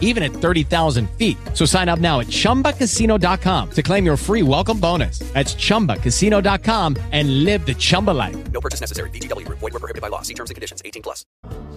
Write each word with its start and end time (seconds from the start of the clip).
even 0.00 0.22
at 0.22 0.32
30,000 0.32 1.10
feet. 1.18 1.36
So 1.52 1.66
sign 1.66 1.90
up 1.90 1.98
now 1.98 2.20
at 2.20 2.28
chumbacasino.com 2.28 3.70
to 3.72 3.82
claim 3.82 4.06
your 4.06 4.16
free 4.16 4.42
welcome 4.42 4.80
bonus. 4.80 5.18
That's 5.34 5.54
chumbacasino.com 5.54 6.96
and 7.12 7.44
live 7.44 7.66
the 7.66 7.74
Chumba 7.74 8.12
life. 8.12 8.36
No 8.52 8.60
purchase 8.60 8.80
necessary. 8.80 9.10
VGW 9.10 9.44
Group. 9.44 9.58
Void 9.58 9.74
were 9.74 9.80
prohibited 9.80 10.00
by 10.00 10.08
law. 10.08 10.22
See 10.22 10.34
terms 10.34 10.50
and 10.50 10.54
conditions. 10.54 10.80
18 10.84 11.02
plus. 11.02 11.26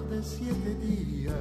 de 0.09 0.23
siete 0.23 0.73
días 0.81 1.33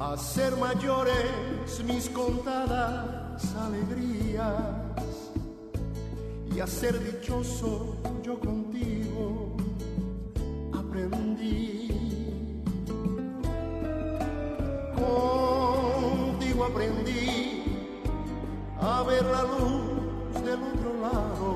a 0.00 0.16
ser 0.16 0.56
mayores 0.56 1.82
mis 1.86 2.08
contadas 2.10 3.54
alegrías 3.56 4.52
y 6.54 6.60
a 6.60 6.66
ser 6.66 7.00
dichoso 7.02 7.96
yo 8.22 8.38
contigo 8.38 9.56
aprendí 10.74 12.03
contigo 15.04 16.64
aprendí 16.64 17.64
a 18.80 19.02
ver 19.02 19.24
la 19.24 19.42
luz 19.42 20.44
del 20.44 20.60
otro 20.62 20.90
lado 21.00 21.50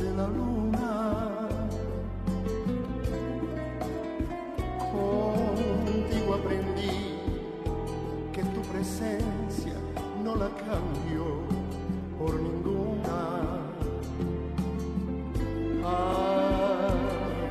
de 0.00 0.10
la 0.14 0.26
luna 0.28 1.48
contigo 4.92 6.34
aprendí 6.34 7.18
que 8.32 8.42
tu 8.42 8.60
presencia 8.72 9.74
no 10.24 10.36
la 10.36 10.48
cambio 10.48 11.42
por 12.18 12.34
ninguna. 12.40 13.60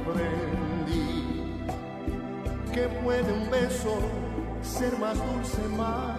Aprendí 0.05 1.07
que 2.73 2.87
puede 3.03 3.31
un 3.31 3.49
beso 3.51 3.99
ser 4.63 4.97
más 4.97 5.17
dulce, 5.17 5.61
más 5.69 6.17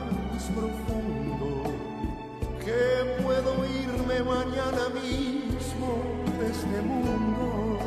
profundo, 0.55 1.73
que 2.63 3.23
puedo 3.23 3.65
irme 3.67 4.23
mañana 4.23 4.89
mismo 4.91 6.03
de 6.39 6.47
este 6.47 6.81
mundo. 6.83 7.79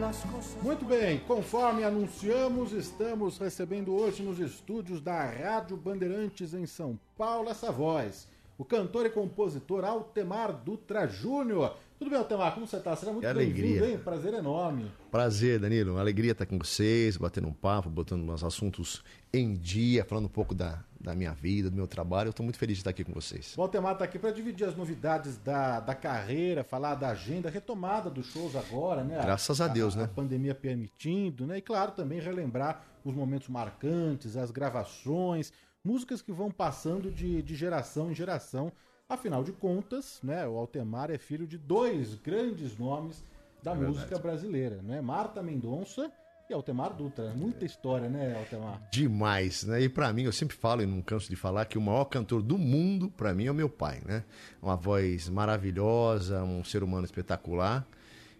Las 0.00 0.18
cosas 0.18 0.62
Muito 0.62 0.84
bem, 0.84 1.18
conforme 1.26 1.84
anunciamos, 1.84 2.72
estamos 2.72 3.38
recebendo 3.38 3.94
hoje 3.94 4.22
nos 4.22 4.38
estúdios 4.38 5.00
da 5.00 5.24
Rádio 5.24 5.76
Bandeirantes 5.76 6.54
em 6.54 6.66
São 6.66 6.98
Paulo 7.16 7.50
essa 7.50 7.72
voz. 7.72 8.28
O 8.56 8.64
cantor 8.64 9.06
e 9.06 9.10
compositor 9.10 9.84
Altemar 9.84 10.52
Dutra 10.52 11.08
Júnior. 11.08 11.76
Tudo 11.98 12.10
bem, 12.10 12.18
Altemar? 12.18 12.52
Como 12.52 12.66
você 12.66 12.76
está? 12.76 12.94
Será 12.96 13.12
muito 13.12 13.32
bem-vindo, 13.34 13.84
hein? 13.84 13.96
Prazer 13.98 14.34
enorme. 14.34 14.90
Prazer, 15.12 15.60
Danilo. 15.60 15.92
Uma 15.92 16.00
alegria 16.00 16.32
estar 16.32 16.44
com 16.44 16.58
vocês, 16.58 17.16
batendo 17.16 17.46
um 17.46 17.52
papo, 17.52 17.88
botando 17.88 18.28
uns 18.28 18.42
assuntos 18.42 19.02
em 19.32 19.54
dia, 19.54 20.04
falando 20.04 20.24
um 20.24 20.28
pouco 20.28 20.54
da, 20.54 20.82
da 21.00 21.14
minha 21.14 21.32
vida, 21.32 21.70
do 21.70 21.76
meu 21.76 21.86
trabalho. 21.86 22.28
Eu 22.28 22.30
estou 22.30 22.42
muito 22.42 22.58
feliz 22.58 22.76
de 22.76 22.80
estar 22.80 22.90
aqui 22.90 23.04
com 23.04 23.12
vocês. 23.12 23.54
O 23.56 23.62
Altemar 23.62 23.92
está 23.92 24.04
aqui 24.04 24.18
para 24.18 24.32
dividir 24.32 24.66
as 24.66 24.76
novidades 24.76 25.36
da, 25.38 25.78
da 25.78 25.94
carreira, 25.94 26.64
falar 26.64 26.96
da 26.96 27.10
agenda, 27.10 27.48
retomada 27.48 28.10
dos 28.10 28.26
shows 28.26 28.56
agora, 28.56 29.04
né? 29.04 29.20
Graças 29.22 29.60
a 29.60 29.68
Deus, 29.68 29.94
né? 29.94 30.04
A 30.04 30.08
pandemia 30.08 30.54
permitindo, 30.54 31.46
né? 31.46 31.58
E 31.58 31.62
claro, 31.62 31.92
também 31.92 32.20
relembrar 32.20 32.84
os 33.04 33.14
momentos 33.14 33.48
marcantes, 33.48 34.36
as 34.36 34.50
gravações, 34.50 35.52
músicas 35.84 36.20
que 36.20 36.32
vão 36.32 36.50
passando 36.50 37.10
de, 37.10 37.40
de 37.40 37.54
geração 37.54 38.10
em 38.10 38.14
geração. 38.14 38.72
Afinal 39.08 39.44
de 39.44 39.52
contas, 39.52 40.18
né? 40.22 40.46
O 40.46 40.56
Altemar 40.56 41.10
é 41.10 41.18
filho 41.18 41.46
de 41.46 41.58
dois 41.58 42.14
grandes 42.14 42.76
nomes 42.78 43.22
da 43.62 43.72
É 43.72 43.74
música 43.74 44.18
brasileira, 44.18 44.80
né? 44.82 45.00
Marta 45.02 45.42
Mendonça 45.42 46.10
e 46.48 46.54
Altemar 46.54 46.94
Dutra. 46.94 47.34
Muita 47.34 47.66
história, 47.66 48.08
né, 48.08 48.34
Altemar? 48.34 48.80
Demais, 48.90 49.64
né? 49.64 49.82
E 49.82 49.90
pra 49.90 50.10
mim, 50.10 50.22
eu 50.22 50.32
sempre 50.32 50.56
falo 50.56 50.82
e 50.82 50.86
não 50.86 51.02
canso 51.02 51.28
de 51.28 51.36
falar 51.36 51.66
que 51.66 51.76
o 51.76 51.82
maior 51.82 52.06
cantor 52.06 52.42
do 52.42 52.56
mundo, 52.56 53.10
pra 53.10 53.34
mim, 53.34 53.44
é 53.46 53.50
o 53.50 53.54
meu 53.54 53.68
pai, 53.68 54.00
né? 54.06 54.24
Uma 54.62 54.76
voz 54.76 55.28
maravilhosa, 55.28 56.42
um 56.42 56.64
ser 56.64 56.82
humano 56.82 57.04
espetacular, 57.04 57.86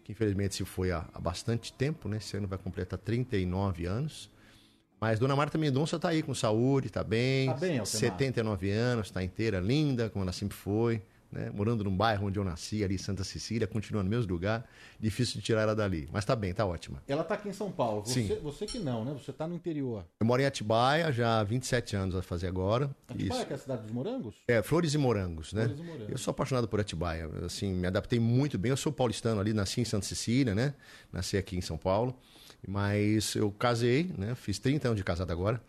que 0.03 0.13
infelizmente 0.13 0.55
se 0.55 0.65
foi 0.65 0.91
há, 0.91 1.07
há 1.13 1.21
bastante 1.21 1.75
tempo, 1.75 2.09
né? 2.09 2.17
Esse 2.17 2.39
ano 2.39 2.49
vai 2.49 2.59
completar 2.59 2.99
39 2.99 3.85
anos. 3.85 4.31
Mas 5.05 5.19
Dona 5.19 5.37
Marta 5.37 5.59
Mendonça 5.59 5.99
tá 5.99 6.09
aí 6.09 6.23
com 6.23 6.33
saúde, 6.33 6.89
tá 6.89 7.05
bem. 7.05 7.49
Tá 7.49 7.57
bem, 7.57 7.79
Altemar. 7.79 7.87
79 7.87 8.71
anos, 8.71 9.11
tá 9.11 9.23
inteira, 9.23 9.61
linda, 9.61 10.09
como 10.09 10.25
ela 10.25 10.33
sempre 10.33 10.57
foi. 10.57 11.03
Né? 11.31 11.51
Morando 11.53 11.85
num 11.85 11.95
bairro 11.95 12.29
onde 12.29 12.39
eu 12.39 12.45
nasci, 12.45 12.83
ali 12.83 12.95
em 12.95 12.99
Santa 12.99 13.23
Cecília, 13.23 13.67
continua 13.67 14.03
no 14.03 14.09
mesmo 14.09 14.33
lugar. 14.33 14.67
Difícil 14.99 15.35
de 15.39 15.43
tirar 15.43 15.61
ela 15.61 15.77
dali. 15.77 16.09
Mas 16.11 16.25
tá 16.25 16.35
bem, 16.35 16.55
tá 16.55 16.65
ótima. 16.65 17.03
Ela 17.07 17.23
tá 17.23 17.35
aqui 17.35 17.51
em 17.51 17.53
São 17.53 17.71
Paulo. 17.71 18.01
Você, 18.07 18.29
Sim. 18.29 18.39
você 18.43 18.65
que 18.65 18.79
não, 18.79 19.05
né? 19.05 19.13
Você 19.13 19.31
tá 19.31 19.47
no 19.47 19.55
interior. 19.55 20.07
Eu 20.19 20.25
moro 20.25 20.41
em 20.41 20.47
Atibaia 20.47 21.13
já 21.13 21.39
há 21.41 21.45
27 21.45 21.97
anos 21.97 22.17
a 22.17 22.23
fazer 22.23 22.47
agora. 22.47 22.89
Atibaia, 23.07 23.41
Isso. 23.41 23.47
que 23.47 23.53
é 23.53 23.57
a 23.57 23.59
cidade 23.59 23.83
dos 23.83 23.91
morangos? 23.91 24.37
É, 24.49 24.63
Flores 24.63 24.95
e 24.95 24.97
Morangos, 24.97 25.53
né? 25.53 25.65
Flores 25.65 25.81
e 25.81 25.83
Morangos. 25.83 26.09
Eu 26.09 26.17
sou 26.17 26.31
apaixonado 26.31 26.67
por 26.67 26.81
Atibaia. 26.81 27.29
Assim, 27.45 27.75
me 27.75 27.87
adaptei 27.87 28.19
muito 28.19 28.57
bem. 28.57 28.71
Eu 28.71 28.77
sou 28.79 28.91
paulistano 28.91 29.39
ali, 29.39 29.53
nasci 29.53 29.83
em 29.83 29.85
Santa 29.85 30.07
Cecília, 30.07 30.55
né? 30.55 30.73
Nasci 31.13 31.37
aqui 31.37 31.59
em 31.59 31.61
São 31.61 31.77
Paulo. 31.77 32.17
Mas 32.67 33.35
eu 33.35 33.51
casei, 33.51 34.11
né? 34.17 34.35
Fiz 34.35 34.59
30 34.59 34.89
anos 34.89 34.99
de 34.99 35.05
casado 35.05 35.31
agora. 35.31 35.61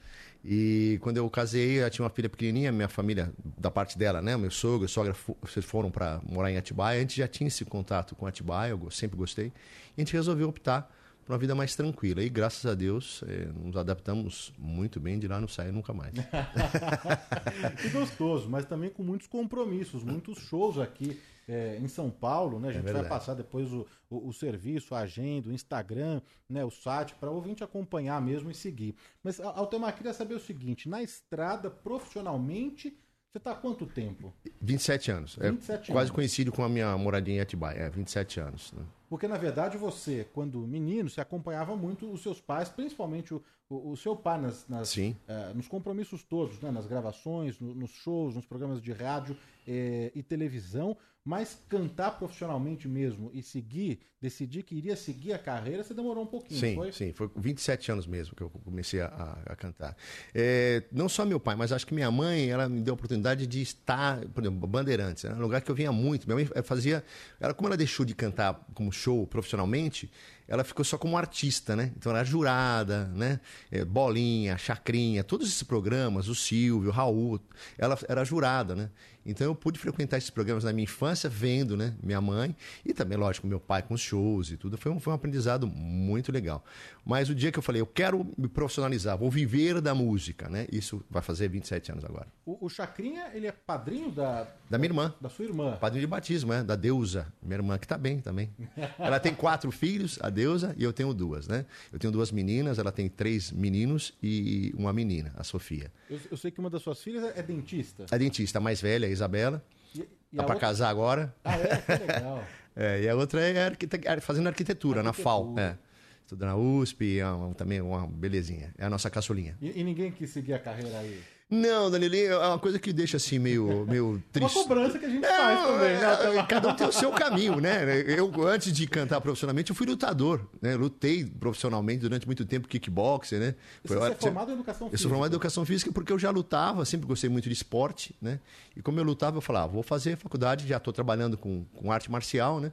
E 0.47 0.99
quando 1.01 1.17
eu 1.17 1.27
casei, 1.27 1.83
eu 1.83 1.89
tinha 1.89 2.03
uma 2.03 2.09
filha 2.09 2.29
pequenininha, 2.29 2.71
minha 2.71 2.87
família, 2.87 3.33
da 3.57 3.71
parte 3.71 3.97
dela, 3.97 4.21
né? 4.21 4.37
Meu 4.37 4.51
sogro 4.51 4.85
e 4.85 4.89
sogra 4.89 5.15
vocês 5.41 5.65
foram 5.65 5.89
para 5.89 6.21
morar 6.23 6.51
em 6.51 6.57
Atibaia. 6.57 6.97
A 6.97 7.01
gente 7.01 7.17
já 7.17 7.27
tinha 7.27 7.47
esse 7.47 7.65
contato 7.65 8.15
com 8.15 8.27
Atibaia, 8.27 8.71
eu 8.71 8.91
sempre 8.91 9.17
gostei. 9.17 9.47
E 9.47 9.51
a 9.97 10.01
gente 10.01 10.13
resolveu 10.13 10.47
optar 10.47 10.91
por 11.25 11.33
uma 11.33 11.39
vida 11.39 11.55
mais 11.55 11.75
tranquila. 11.75 12.21
E 12.21 12.29
graças 12.29 12.65
a 12.65 12.75
Deus, 12.75 13.23
eh, 13.27 13.47
nos 13.55 13.75
adaptamos 13.75 14.53
muito 14.57 14.99
bem. 14.99 15.17
De 15.17 15.27
lá 15.27 15.41
não 15.41 15.47
saio 15.47 15.73
nunca 15.73 15.91
mais. 15.93 16.13
Que 17.81 17.89
gostoso, 17.89 18.49
mas 18.49 18.65
também 18.65 18.89
com 18.89 19.03
muitos 19.03 19.27
compromissos, 19.27 20.03
muitos 20.03 20.37
shows 20.39 20.77
aqui 20.77 21.19
é, 21.47 21.77
em 21.81 21.87
São 21.87 22.09
Paulo, 22.09 22.59
né? 22.59 22.69
A 22.69 22.71
gente 22.71 22.83
vai 22.83 22.93
verdade. 22.93 23.09
passar 23.09 23.33
depois 23.33 23.71
o, 23.71 23.85
o, 24.09 24.29
o 24.29 24.33
serviço, 24.33 24.93
a 24.95 24.99
agenda, 24.99 25.49
o 25.49 25.53
Instagram, 25.53 26.21
né? 26.49 26.63
o 26.63 26.71
site, 26.71 27.15
para 27.15 27.29
o 27.29 27.35
ouvinte 27.35 27.63
acompanhar 27.63 28.21
mesmo 28.21 28.49
e 28.49 28.53
seguir. 28.53 28.95
Mas, 29.23 29.39
Al- 29.39 29.57
Altemar, 29.57 29.95
queria 29.95 30.13
saber 30.13 30.35
o 30.35 30.39
seguinte: 30.39 30.89
na 30.89 31.01
estrada, 31.01 31.69
profissionalmente, 31.69 32.97
você 33.31 33.37
está 33.37 33.51
há 33.51 33.55
quanto 33.55 33.85
tempo? 33.85 34.33
27 34.61 35.11
anos. 35.11 35.37
É 35.39 35.51
27 35.51 35.91
quase 35.91 36.07
anos. 36.07 36.11
coincide 36.11 36.51
com 36.51 36.63
a 36.63 36.69
minha 36.69 36.97
moradia 36.97 37.35
em 37.35 37.39
Atibaia. 37.39 37.79
É, 37.79 37.89
27 37.89 38.39
anos. 38.39 38.71
Né? 38.73 38.83
Porque, 39.15 39.29
na 39.29 39.37
verdade, 39.37 39.77
você, 39.77 40.27
quando 40.33 40.59
menino, 40.67 41.09
você 41.09 41.21
acompanhava 41.21 41.73
muito 41.73 42.11
os 42.11 42.21
seus 42.21 42.41
pais, 42.41 42.67
principalmente 42.67 43.33
o, 43.33 43.41
o, 43.69 43.91
o 43.91 43.95
seu 43.95 44.13
pai 44.13 44.37
nas, 44.41 44.67
nas, 44.67 44.89
eh, 45.25 45.53
nos 45.55 45.69
compromissos 45.69 46.21
todos, 46.21 46.59
né? 46.59 46.69
nas 46.69 46.85
gravações, 46.85 47.57
no- 47.57 47.73
nos 47.73 47.91
shows, 47.91 48.35
nos 48.35 48.45
programas 48.45 48.81
de 48.81 48.91
rádio 48.91 49.37
eh, 49.67 50.11
e 50.15 50.21
televisão, 50.23 50.97
mas 51.23 51.57
cantar 51.67 52.11
profissionalmente 52.19 52.87
mesmo 52.87 53.31
e 53.33 53.41
seguir, 53.41 53.99
decidir 54.21 54.61
que 54.61 54.75
iria 54.75 54.95
seguir 54.95 55.33
a 55.33 55.39
carreira, 55.39 55.83
você 55.83 55.91
demorou 55.91 56.23
um 56.23 56.27
pouquinho, 56.27 56.59
Sim, 56.59 56.75
foi? 56.75 56.91
sim. 56.91 57.13
Foi 57.13 57.27
com 57.27 57.41
27 57.41 57.91
anos 57.91 58.05
mesmo 58.05 58.35
que 58.35 58.43
eu 58.43 58.49
comecei 58.49 59.01
a, 59.01 59.07
a- 59.07 59.53
a 59.53 59.55
cantar. 59.55 59.97
É, 60.35 60.83
não 60.91 61.09
só 61.09 61.25
meu 61.25 61.39
pai, 61.39 61.55
mas 61.55 61.71
acho 61.71 61.85
que 61.87 61.95
minha 61.95 62.11
mãe, 62.11 62.49
ela 62.49 62.69
me 62.69 62.79
deu 62.79 62.93
a 62.93 62.95
oportunidade 62.95 63.47
de 63.47 63.59
estar, 63.61 64.19
por 64.27 64.43
exemplo, 64.43 64.67
Bandeirantes. 64.67 65.25
Era 65.25 65.35
um 65.35 65.41
lugar 65.41 65.61
que 65.61 65.69
eu 65.71 65.75
vinha 65.75 65.91
muito. 65.91 66.27
Minha 66.27 66.35
mãe 66.35 66.49
eh, 66.53 66.61
fazia... 66.61 67.03
Ela, 67.39 67.55
como 67.55 67.69
ela 67.69 67.77
deixou 67.77 68.05
de 68.05 68.13
cantar 68.13 68.63
como 68.75 68.91
show 68.91 69.25
profissionalmente, 69.25 70.11
ela 70.47 70.63
ficou 70.63 70.85
só 70.85 70.95
como 70.95 71.17
artista, 71.17 71.75
né? 71.75 71.91
Então 71.97 72.11
ela 72.11 72.19
era 72.19 72.27
jurada, 72.27 73.05
né? 73.07 73.39
É, 73.71 73.83
Bolinha, 73.83 74.59
Chacrinha, 74.59 75.23
todos 75.23 75.47
esses 75.47 75.63
programas, 75.63 76.27
o 76.27 76.35
Silvio, 76.35 76.89
o 76.89 76.93
Raul, 76.93 77.39
ela 77.79 77.97
era 78.07 78.23
jurada, 78.23 78.75
né? 78.75 78.91
Então 79.25 79.47
eu 79.47 79.55
pude 79.55 79.79
frequentar 79.79 80.17
esses 80.17 80.29
programas 80.29 80.63
na 80.63 80.71
minha 80.71 80.83
infância, 80.83 81.29
vendo, 81.29 81.75
né? 81.75 81.95
Minha 82.01 82.21
mãe 82.21 82.55
e 82.85 82.93
também, 82.93 83.17
lógico, 83.17 83.47
meu 83.47 83.59
pai 83.59 83.81
com 83.81 83.93
os 83.93 84.01
shows 84.01 84.51
e 84.51 84.57
tudo. 84.57 84.77
Foi 84.77 84.91
um, 84.91 84.99
foi 84.99 85.11
um 85.11 85.15
aprendizado 85.15 85.67
muito 85.67 86.31
legal. 86.31 86.63
Mas 87.05 87.29
o 87.29 87.35
dia 87.35 87.51
que 87.51 87.59
eu 87.59 87.63
falei, 87.63 87.81
eu 87.81 87.85
quero 87.87 88.25
me 88.37 88.47
profissionalizar, 88.47 89.17
vou 89.17 89.29
viver 89.29 89.81
da 89.81 89.93
música, 89.95 90.49
né? 90.49 90.67
Isso 90.71 91.03
vai 91.09 91.21
fazer 91.21 91.47
27 91.47 91.91
anos 91.91 92.05
agora. 92.05 92.27
O, 92.45 92.65
o 92.65 92.69
Chacrinha, 92.69 93.29
ele 93.33 93.47
é 93.47 93.51
padrinho 93.51 94.11
da, 94.11 94.47
Da 94.69 94.77
minha 94.77 94.89
irmã. 94.89 95.13
da 95.19 95.29
sua 95.29 95.45
irmã. 95.45 95.77
Padrinho 95.77 96.01
de 96.01 96.07
batismo, 96.07 96.51
né? 96.53 96.63
Da 96.63 96.75
Deusa, 96.75 97.27
minha 97.41 97.57
irmã, 97.57 97.77
que 97.77 97.87
tá 97.87 97.97
bem 97.97 98.19
também. 98.19 98.49
Ela 98.99 99.19
tem 99.19 99.33
quatro 99.33 99.71
filhos, 99.71 100.19
a 100.21 100.29
Deusa, 100.29 100.73
e 100.77 100.83
eu 100.83 100.93
tenho 100.93 101.13
duas, 101.13 101.47
né? 101.47 101.65
Eu 101.91 101.99
tenho 101.99 102.11
duas 102.11 102.31
meninas, 102.31 102.79
ela 102.79 102.91
tem 102.91 103.07
três 103.09 103.51
meninos 103.51 104.13
e 104.21 104.73
uma 104.77 104.91
menina, 104.93 105.33
a 105.37 105.43
Sofia. 105.43 105.91
Eu, 106.09 106.19
eu 106.31 106.37
sei 106.37 106.51
que 106.51 106.59
uma 106.59 106.69
das 106.69 106.81
suas 106.81 107.01
filhas 107.01 107.23
é 107.35 107.41
dentista. 107.41 108.05
A 108.11 108.17
dentista 108.17 108.59
a 108.59 108.61
mais 108.61 108.81
velha, 108.81 109.07
Isabela, 109.15 109.63
tá 109.95 110.03
a 110.03 110.35
pra 110.45 110.53
outra- 110.55 110.59
casar 110.59 110.89
agora. 110.89 111.33
Ah, 111.43 111.57
é? 111.57 111.77
Que 111.77 112.05
legal. 112.05 112.43
É, 112.77 113.03
e 113.03 113.07
a 113.07 113.15
outra 113.15 113.39
é 113.39 113.67
arquite- 113.67 113.97
fazendo 114.19 114.47
arquitetura, 114.47 115.01
na 115.01 115.13
FAO. 115.13 115.43
Arquitetura. 115.57 115.79
É. 115.81 116.21
Estuda 116.25 116.45
na 116.45 116.57
USP, 116.57 117.19
é 117.19 117.27
um- 117.29 117.53
também 117.53 117.79
uma 117.79 118.05
belezinha. 118.05 118.73
É 118.77 118.83
a 118.85 118.89
nossa 118.89 119.09
caçulinha. 119.09 119.55
E, 119.61 119.79
e 119.79 119.83
ninguém 119.83 120.11
quis 120.11 120.29
seguir 120.31 120.53
a 120.55 120.59
carreira 120.59 120.99
aí. 120.99 121.21
Não, 121.47 121.91
Danilinho, 121.91 122.33
é 122.33 122.47
uma 122.47 122.57
coisa 122.57 122.79
que 122.79 122.91
deixa 122.91 123.17
assim 123.17 123.37
meio, 123.37 123.85
meio 123.87 124.05
É 124.05 124.09
uma 124.09 124.21
triste. 124.49 124.53
cobrança 124.55 124.97
que 124.97 125.05
a 125.05 125.09
gente 125.09 125.21
faz 125.27 125.61
também, 125.61 125.79
né? 125.93 126.01
É, 126.01 126.05
Altemar? 126.05 126.47
Cada 126.47 126.67
um 126.69 126.75
tem 126.75 126.87
o 126.87 126.91
seu 126.91 127.11
caminho, 127.11 127.61
né? 127.61 128.01
Eu, 128.17 128.31
antes 128.47 128.73
de 128.73 128.87
cantar 128.87 129.21
profissionalmente, 129.21 129.69
eu 129.69 129.75
fui 129.75 129.85
lutador, 129.85 130.41
né? 130.59 130.75
Lutei 130.75 131.23
profissionalmente 131.23 131.99
durante 131.99 132.25
muito 132.25 132.43
tempo 132.45 132.67
kickboxer, 132.67 133.39
né? 133.39 133.55
Foi- 133.85 133.95
Você 133.95 134.11
é 134.11 134.15
formado 134.15 134.49
em 134.49 134.53
educação 134.55 134.87
Eu 134.87 134.91
física. 134.91 135.01
sou 135.03 135.09
formado 135.11 135.31
em 135.31 135.35
educação 135.35 135.65
física 135.65 135.91
porque 135.91 136.11
eu 136.11 136.17
já 136.17 136.31
lutava, 136.31 136.83
sempre 136.83 137.05
gostei 137.05 137.29
muito 137.29 137.45
de 137.47 137.53
esporte, 137.53 138.15
né? 138.19 138.39
E 138.75 138.81
como 138.81 138.99
eu 138.99 139.03
lutava, 139.03 139.37
eu 139.37 139.41
falava, 139.41 139.71
vou 139.71 139.83
fazer 139.83 140.17
faculdade, 140.17 140.67
já 140.67 140.77
estou 140.77 140.91
trabalhando 140.91 141.37
com, 141.37 141.63
com 141.75 141.91
arte 141.91 142.09
marcial, 142.09 142.59
né? 142.59 142.71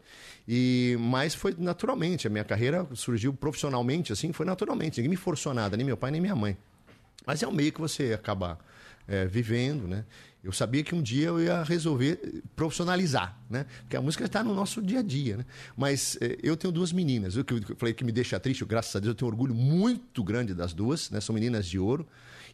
E, 0.49 0.97
mas 0.99 1.35
foi 1.35 1.55
naturalmente, 1.59 2.27
a 2.27 2.31
minha 2.31 2.43
carreira 2.45 2.87
surgiu 2.95 3.35
profissionalmente, 3.35 4.15
assim, 4.15 4.33
foi 4.33 4.47
naturalmente. 4.47 4.97
Ninguém 4.97 5.11
me 5.11 5.17
forçou 5.17 5.53
nada, 5.53 5.77
nem 5.77 5.85
meu 5.85 5.97
pai, 5.99 6.11
nem 6.11 6.23
minha 6.23 6.35
mãe. 6.35 6.57
Mas 7.27 7.43
é 7.43 7.49
um 7.49 7.53
meio 7.53 7.73
que 7.73 7.81
você 7.81 8.13
acaba 8.13 8.59
é, 9.07 9.27
vivendo, 9.27 9.87
né? 9.87 10.05
Eu 10.43 10.51
sabia 10.51 10.83
que 10.83 10.93
um 10.93 11.01
dia 11.01 11.29
eu 11.29 11.41
ia 11.41 11.63
resolver 11.63 12.43
profissionalizar, 12.57 13.39
né? 13.49 13.65
Porque 13.83 13.97
a 13.97 14.01
música 14.01 14.25
está 14.25 14.43
no 14.43 14.53
nosso 14.55 14.83
dia 14.83 14.99
a 14.99 15.03
dia, 15.03 15.37
né? 15.37 15.47
Mas 15.77 16.19
é, 16.21 16.37
eu 16.43 16.57
tenho 16.57 16.73
duas 16.73 16.93
meninas, 16.93 17.37
o 17.37 17.45
que 17.45 17.55
eu 17.55 17.77
falei 17.77 17.95
que 17.95 18.05
me 18.05 18.11
deixa 18.11 18.41
triste, 18.41 18.63
eu, 18.63 18.67
graças 18.67 18.95
a 18.97 18.99
Deus 18.99 19.11
eu 19.11 19.15
tenho 19.15 19.31
orgulho 19.31 19.55
muito 19.55 20.23
grande 20.25 20.53
das 20.53 20.73
duas, 20.73 21.11
né? 21.11 21.21
São 21.21 21.33
meninas 21.35 21.67
de 21.67 21.79
ouro. 21.79 22.07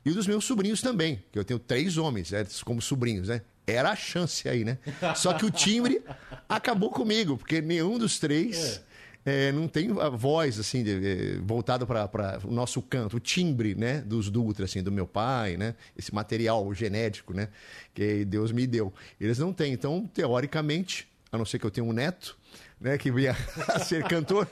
E 0.05 0.11
dos 0.11 0.27
meus 0.27 0.45
sobrinhos 0.45 0.81
também, 0.81 1.23
que 1.33 1.39
eu 1.39 1.45
tenho 1.45 1.59
três 1.59 1.97
homens 1.97 2.33
é, 2.33 2.47
como 2.65 2.81
sobrinhos, 2.81 3.29
né? 3.29 3.41
Era 3.67 3.91
a 3.91 3.97
chance 3.97 4.49
aí, 4.49 4.65
né? 4.65 4.79
Só 5.17 5.33
que 5.33 5.45
o 5.45 5.51
timbre 5.51 6.03
acabou 6.49 6.91
comigo, 6.91 7.37
porque 7.37 7.61
nenhum 7.61 7.99
dos 7.99 8.19
três 8.19 8.83
é, 9.25 9.53
não 9.53 9.69
tem 9.69 9.91
a 10.01 10.09
voz 10.09 10.59
assim 10.59 10.83
de, 10.83 10.91
eh, 10.91 11.39
voltada 11.43 11.87
para 11.87 12.41
o 12.45 12.51
nosso 12.51 12.81
canto, 12.81 13.17
o 13.17 13.21
timbre, 13.21 13.75
né, 13.75 14.01
dos 14.01 14.31
Dutra, 14.31 14.65
assim, 14.65 14.83
do 14.83 14.91
meu 14.91 15.07
pai, 15.07 15.57
né, 15.57 15.75
esse 15.97 16.15
material 16.15 16.73
genético, 16.73 17.35
né, 17.35 17.49
que 17.95 18.25
Deus 18.25 18.53
me 18.53 18.67
deu. 18.67 18.93
Eles 19.21 19.39
não 19.39 19.53
têm, 19.53 19.73
então 19.73 20.09
teoricamente, 20.13 21.09
a 21.31 21.37
não 21.37 21.45
ser 21.45 21.59
que 21.59 21.67
eu 21.67 21.71
tenha 21.71 21.85
um 21.85 21.93
neto, 21.93 22.39
né, 22.81 22.97
que 22.97 23.11
venha 23.11 23.37
a 23.69 23.79
ser 23.79 24.05
cantor, 24.05 24.49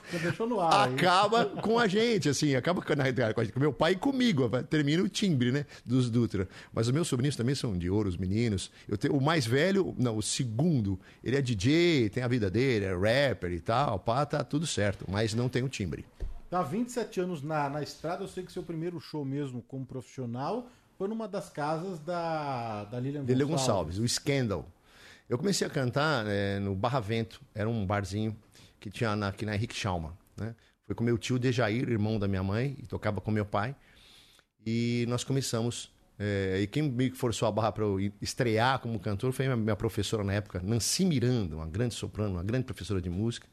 ar 0.61 0.88
acaba 0.88 1.44
com 1.44 1.78
a 1.78 1.87
gente, 1.87 2.28
assim, 2.28 2.55
acaba 2.55 2.82
com, 2.82 2.94
na 2.94 3.05
com 3.32 3.40
a 3.40 3.44
gente, 3.44 3.52
com 3.52 3.61
meu 3.61 3.73
pai 3.73 3.93
e 3.93 3.96
comigo, 3.96 4.49
termina 4.64 5.02
o 5.02 5.08
timbre, 5.08 5.52
né, 5.52 5.67
dos 5.84 6.11
Dutra. 6.11 6.49
Mas 6.73 6.87
os 6.88 6.93
meus 6.93 7.08
sobrinhos 7.08 7.37
também 7.37 7.55
são 7.55 7.76
de 7.76 7.88
ouro, 7.88 8.08
os 8.08 8.17
meninos. 8.17 8.70
Eu 8.88 8.96
tenho, 8.96 9.14
o 9.14 9.20
mais 9.20 9.46
velho, 9.46 9.94
não, 9.99 10.17
o 10.17 10.23
segundo, 10.23 10.99
ele 11.23 11.37
é 11.37 11.43
DJ, 11.43 12.11
tem 12.11 12.23
a 12.23 12.28
vida 12.28 12.50
dele, 12.50 12.84
é 12.84 12.94
rapper 12.94 13.52
e 13.52 13.61
tal, 13.61 13.99
pá, 13.99 14.25
tá 14.26 14.43
tudo 14.43 14.67
certo, 14.67 15.05
mas 15.08 15.34
não 15.34 15.49
tem 15.49 15.62
o 15.62 15.69
timbre. 15.69 16.05
Tá 16.50 16.61
há 16.61 16.62
27 16.62 17.20
anos 17.20 17.43
na, 17.43 17.69
na 17.69 17.82
estrada, 17.82 18.22
eu 18.22 18.29
sei 18.29 18.44
que 18.44 18.52
seu 18.52 18.62
primeiro 18.62 19.00
show 19.00 19.25
mesmo 19.25 19.62
como 19.62 19.84
profissional 19.84 20.69
foi 20.96 21.08
numa 21.08 21.29
das 21.29 21.50
casas 21.50 21.99
da, 21.99 22.84
da 22.84 22.99
Lilian 22.99 23.20
Gonçalves. 23.20 23.38
Lele 23.38 23.44
Gonçalves, 23.44 23.99
o 23.99 24.08
Scandal. 24.08 24.67
Eu 25.28 25.37
comecei 25.37 25.67
a 25.67 25.70
cantar 25.70 26.25
eh, 26.26 26.58
no 26.61 26.75
Barra 26.75 27.00
Vento, 27.00 27.40
era 27.55 27.69
um 27.69 27.84
barzinho 27.84 28.37
que 28.78 28.90
tinha 28.90 29.17
na, 29.17 29.28
aqui 29.28 29.44
na 29.44 29.55
Henrique 29.55 29.75
Schalman, 29.75 30.12
né? 30.37 30.55
Foi 30.87 30.94
com 30.94 31.02
meu 31.02 31.19
tio 31.19 31.37
Dejair, 31.37 31.88
irmão 31.88 32.17
da 32.17 32.28
minha 32.28 32.44
mãe, 32.44 32.76
e 32.78 32.87
tocava 32.87 33.20
com 33.20 33.32
meu 33.32 33.44
pai. 33.44 33.75
E 34.64 35.05
nós 35.08 35.25
começamos. 35.25 35.93
eh, 36.19 36.61
e 36.62 36.67
quem 36.69 36.82
me 36.84 37.11
forçou 37.11 37.49
a 37.49 37.52
barra 37.52 37.73
para 37.73 37.84
eu 37.84 37.99
estrear 38.23 38.78
como 38.78 39.00
cantor 39.00 39.32
foi 39.32 39.46
minha, 39.46 39.56
minha 39.56 39.76
professora 39.76 40.23
na 40.23 40.32
época, 40.34 40.61
Nancy 40.62 41.05
Miranda, 41.05 41.56
uma 41.56 41.67
grande 41.67 41.94
soprano, 41.94 42.34
uma 42.34 42.44
grande 42.44 42.64
professora 42.64 43.00
de 43.00 43.11
música 43.11 43.49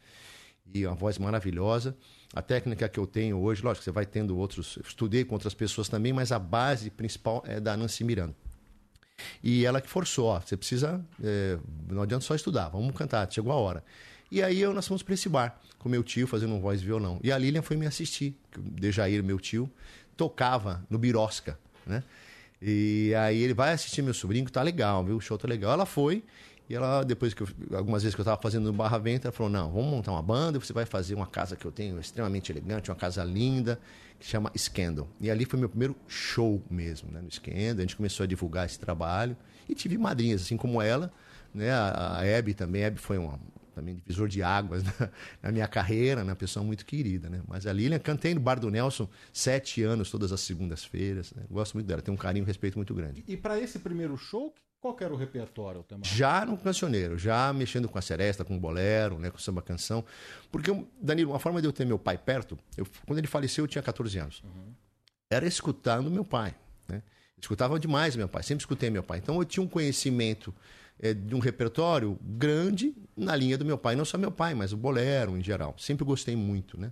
e 0.73 0.85
uma 0.85 0.95
voz 0.95 1.17
maravilhosa. 1.17 1.97
A 2.35 2.41
técnica 2.41 2.87
que 2.87 2.99
eu 2.99 3.07
tenho 3.07 3.39
hoje, 3.39 3.63
lógico, 3.63 3.83
você 3.83 3.91
vai 3.91 4.05
tendo 4.05 4.37
outros. 4.37 4.77
Estudei 4.85 5.25
com 5.25 5.33
outras 5.33 5.53
pessoas 5.55 5.89
também, 5.89 6.13
mas 6.13 6.31
a 6.31 6.39
base 6.39 6.89
principal 6.91 7.43
é 7.47 7.59
da 7.59 7.75
Nancy 7.75 8.03
Miranda. 8.03 8.35
E 9.43 9.65
ela 9.65 9.81
que 9.81 9.89
forçou, 9.89 10.27
ó, 10.27 10.39
você 10.39 10.57
precisa, 10.57 11.03
é, 11.23 11.57
não 11.89 12.01
adianta 12.01 12.25
só 12.25 12.33
estudar, 12.33 12.69
vamos 12.69 12.95
cantar, 12.95 13.29
chegou 13.31 13.51
a 13.51 13.55
hora. 13.55 13.83
E 14.31 14.41
aí 14.41 14.59
eu, 14.59 14.73
nós 14.73 14.87
fomos 14.87 15.03
para 15.03 15.13
esse 15.13 15.29
bar, 15.29 15.59
com 15.77 15.87
meu 15.87 16.03
tio 16.03 16.25
fazendo 16.25 16.53
um 16.53 16.59
voz 16.59 16.81
e 16.81 16.85
violão. 16.85 17.19
E 17.23 17.31
a 17.31 17.37
Lilian 17.37 17.61
foi 17.61 17.77
me 17.77 17.85
assistir, 17.85 18.35
Dejair, 18.57 19.23
meu 19.23 19.39
tio, 19.39 19.69
tocava 20.17 20.83
no 20.89 20.97
Birosca, 20.97 21.59
né? 21.85 22.03
E 22.65 23.13
aí 23.15 23.41
ele 23.41 23.53
vai 23.53 23.73
assistir 23.73 24.01
meu 24.01 24.13
sobrinho, 24.13 24.45
que 24.45 24.51
tá 24.51 24.61
legal, 24.61 25.03
viu? 25.03 25.17
O 25.17 25.21
show 25.21 25.37
tá 25.37 25.47
legal. 25.47 25.73
Ela 25.73 25.85
foi, 25.85 26.23
e 26.69 26.75
ela, 26.75 27.03
depois 27.03 27.33
que 27.33 27.43
eu, 27.43 27.47
algumas 27.73 28.03
vezes 28.03 28.15
que 28.15 28.21
eu 28.21 28.25
tava 28.25 28.41
fazendo 28.41 28.65
no 28.65 28.73
Barra 28.73 28.97
Vento, 28.97 29.25
ela 29.25 29.31
falou: 29.31 29.51
não, 29.51 29.71
vamos 29.71 29.89
montar 29.89 30.11
uma 30.11 30.21
banda, 30.21 30.59
você 30.59 30.71
vai 30.71 30.85
fazer 30.85 31.13
uma 31.13 31.27
casa 31.27 31.55
que 31.55 31.65
eu 31.65 31.71
tenho 31.71 31.99
extremamente 31.99 32.51
elegante, 32.51 32.89
uma 32.89 32.95
casa 32.95 33.23
linda, 33.23 33.79
que 34.19 34.25
chama 34.25 34.51
Scandal. 34.57 35.07
E 35.19 35.29
ali 35.29 35.45
foi 35.45 35.59
meu 35.59 35.69
primeiro 35.69 35.95
show 36.07 36.63
mesmo, 36.69 37.11
né? 37.11 37.21
No 37.21 37.29
Scandal. 37.29 37.77
A 37.77 37.81
gente 37.81 37.95
começou 37.95 38.23
a 38.23 38.27
divulgar 38.27 38.65
esse 38.65 38.79
trabalho. 38.79 39.35
E 39.67 39.75
tive 39.75 39.97
madrinhas, 39.97 40.41
assim 40.41 40.57
como 40.57 40.81
ela, 40.81 41.11
né? 41.53 41.71
A, 41.71 42.21
a 42.21 42.53
também. 42.55 42.83
A 42.83 42.87
Hebe 42.87 42.99
foi 42.99 43.17
uma, 43.17 43.39
também 43.73 43.95
divisor 43.95 44.27
de 44.27 44.41
águas 44.41 44.83
na, 44.99 45.09
na 45.41 45.51
minha 45.51 45.67
carreira, 45.67 46.23
né? 46.23 46.31
Uma 46.31 46.35
pessoa 46.35 46.63
muito 46.63 46.85
querida, 46.85 47.29
né? 47.29 47.41
Mas 47.47 47.67
a 47.67 47.73
Lilian, 47.73 47.99
cantei 47.99 48.33
no 48.33 48.39
Bar 48.39 48.59
do 48.59 48.69
Nelson 48.69 49.09
sete 49.33 49.83
anos, 49.83 50.09
todas 50.09 50.31
as 50.31 50.39
segundas-feiras. 50.41 51.33
Né? 51.33 51.43
Gosto 51.49 51.73
muito 51.73 51.87
dela, 51.87 52.01
tenho 52.01 52.15
um 52.15 52.19
carinho 52.19 52.43
e 52.43 52.45
um 52.45 52.47
respeito 52.47 52.77
muito 52.77 52.93
grande. 52.93 53.23
E 53.27 53.35
para 53.35 53.59
esse 53.59 53.79
primeiro 53.79 54.15
show, 54.17 54.53
qual 54.83 54.93
que 54.93 55.01
era 55.01 55.13
o 55.13 55.15
repertório, 55.15 55.77
Altemar? 55.77 56.03
Já 56.05 56.45
no 56.45 56.57
cancioneiro, 56.57 57.17
já 57.17 57.53
mexendo 57.53 57.87
com 57.87 57.97
a 57.97 58.01
seresta, 58.01 58.43
com 58.43 58.57
o 58.57 58.59
bolero, 58.59 59.17
né, 59.17 59.29
com 59.29 59.37
o 59.37 59.39
samba 59.39 59.61
canção. 59.61 60.03
Porque, 60.51 60.69
eu- 60.69 60.85
Danilo, 61.01 61.31
uma 61.31 61.39
forma 61.39 61.61
de 61.61 61.67
eu 61.69 61.71
ter 61.71 61.85
meu 61.85 61.97
pai 61.97 62.17
perto, 62.17 62.59
eu- 62.75 62.85
quando 63.07 63.17
ele 63.19 63.27
faleceu 63.27 63.63
eu 63.63 63.67
tinha 63.69 63.81
14 63.81 64.17
anos. 64.19 64.43
Era 65.31 65.47
escutando 65.47 66.11
meu 66.11 66.25
pai. 66.25 66.53
Né? 66.89 67.01
Escutava 67.41 67.79
demais 67.79 68.17
meu 68.17 68.27
pai, 68.27 68.43
sempre 68.43 68.61
escutei 68.63 68.89
meu 68.89 69.01
pai. 69.03 69.19
Então 69.19 69.37
eu 69.37 69.45
tinha 69.45 69.63
um 69.63 69.69
conhecimento 69.69 70.53
eh, 70.99 71.13
de 71.13 71.33
um 71.33 71.39
repertório 71.39 72.19
grande 72.21 72.93
na 73.15 73.35
linha 73.37 73.57
do 73.57 73.63
meu 73.65 73.77
pai. 73.77 73.95
Não 73.95 74.03
só 74.05 74.17
meu 74.17 74.31
pai, 74.31 74.53
mas 74.53 74.73
o 74.73 74.77
bolero 74.77 75.35
em 75.37 75.41
geral. 75.43 75.73
Sempre 75.77 76.03
gostei 76.05 76.35
muito, 76.35 76.77
né? 76.79 76.91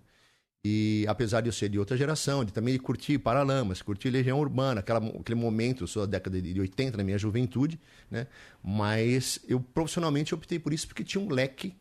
E 0.63 1.05
apesar 1.07 1.41
de 1.41 1.49
eu 1.49 1.53
ser 1.53 1.69
de 1.69 1.79
outra 1.79 1.97
geração, 1.97 2.45
de 2.45 2.53
também 2.53 2.77
curtir 2.77 3.17
Paralamas, 3.17 3.81
curtir 3.81 4.11
Legião 4.11 4.39
Urbana, 4.39 4.81
aquela, 4.81 4.99
aquele 5.19 5.39
momento, 5.39 5.87
sou 5.87 6.05
da 6.05 6.11
década 6.11 6.39
de 6.39 6.59
80, 6.59 6.97
na 6.97 7.03
minha 7.03 7.17
juventude, 7.17 7.79
né? 8.11 8.27
Mas 8.63 9.39
eu 9.47 9.59
profissionalmente 9.59 10.35
optei 10.35 10.59
por 10.59 10.71
isso 10.71 10.87
porque 10.87 11.03
tinha 11.03 11.23
um 11.23 11.29
leque 11.29 11.75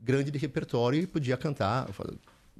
grande 0.00 0.32
de 0.32 0.38
repertório 0.38 1.00
e 1.00 1.06
podia 1.06 1.36
cantar, 1.36 1.88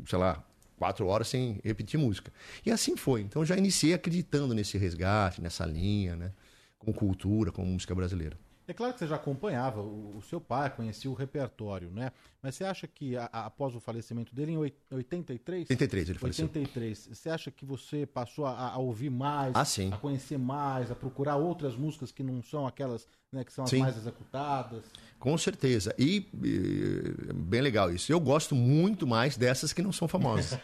sei 0.06 0.18
lá, 0.18 0.44
quatro 0.76 1.06
horas 1.08 1.26
sem 1.26 1.60
repetir 1.64 1.98
música. 1.98 2.32
E 2.64 2.70
assim 2.70 2.96
foi. 2.96 3.23
Então 3.23 3.44
já 3.44 3.56
iniciei 3.56 3.92
acreditando 3.92 4.54
nesse 4.54 4.78
resgate, 4.78 5.42
nessa 5.42 5.66
linha, 5.66 6.14
né? 6.14 6.32
Com 6.78 6.92
cultura, 6.92 7.50
com 7.50 7.64
música 7.64 7.92
brasileira. 7.92 8.38
É 8.68 8.73
claro 8.73 8.92
que 8.92 8.99
você 8.99 9.06
já 9.06 9.14
acompanhava 9.14 9.80
o 9.80 10.20
seu 10.28 10.40
pai, 10.40 10.70
conhecia 10.70 11.08
o 11.08 11.14
repertório, 11.14 11.88
né? 11.90 12.11
Mas 12.43 12.55
você 12.55 12.64
acha 12.64 12.87
que 12.87 13.16
a- 13.16 13.28
a- 13.33 13.47
após 13.47 13.75
o 13.75 13.81
falecimento 13.81 14.35
dele 14.35 14.52
em 14.52 14.57
oit- 14.57 14.76
83? 14.90 15.62
83 15.71 16.09
ele 16.11 16.19
faleceu. 16.19 16.45
83. 16.45 17.09
Você 17.12 17.28
acha 17.31 17.50
que 17.50 17.64
você 17.64 18.07
passou 18.07 18.47
a, 18.47 18.71
a 18.73 18.78
ouvir 18.78 19.11
mais, 19.11 19.55
Ah, 19.55 19.62
a 19.93 19.97
conhecer 19.99 20.38
mais, 20.38 20.90
a 20.90 20.95
procurar 20.95 21.37
outras 21.37 21.76
músicas 21.76 22.12
que 22.12 22.23
não 22.23 22.43
são 22.43 22.66
aquelas 22.66 23.07
né, 23.33 23.45
que 23.45 23.52
são 23.52 23.64
as 23.64 23.71
Sim. 23.71 23.81
mais 23.81 23.97
executadas? 23.97 24.85
Com 25.19 25.37
certeza. 25.37 25.95
E, 25.99 26.26
eh, 26.43 27.33
bem 27.35 27.61
legal 27.61 27.93
isso. 27.93 28.11
Eu 28.11 28.21
gosto 28.21 28.55
muito 28.55 29.07
mais 29.07 29.37
dessas 29.37 29.73
que 29.73 29.83
não 29.83 29.93
são 29.93 30.07
famosas. 30.07 30.59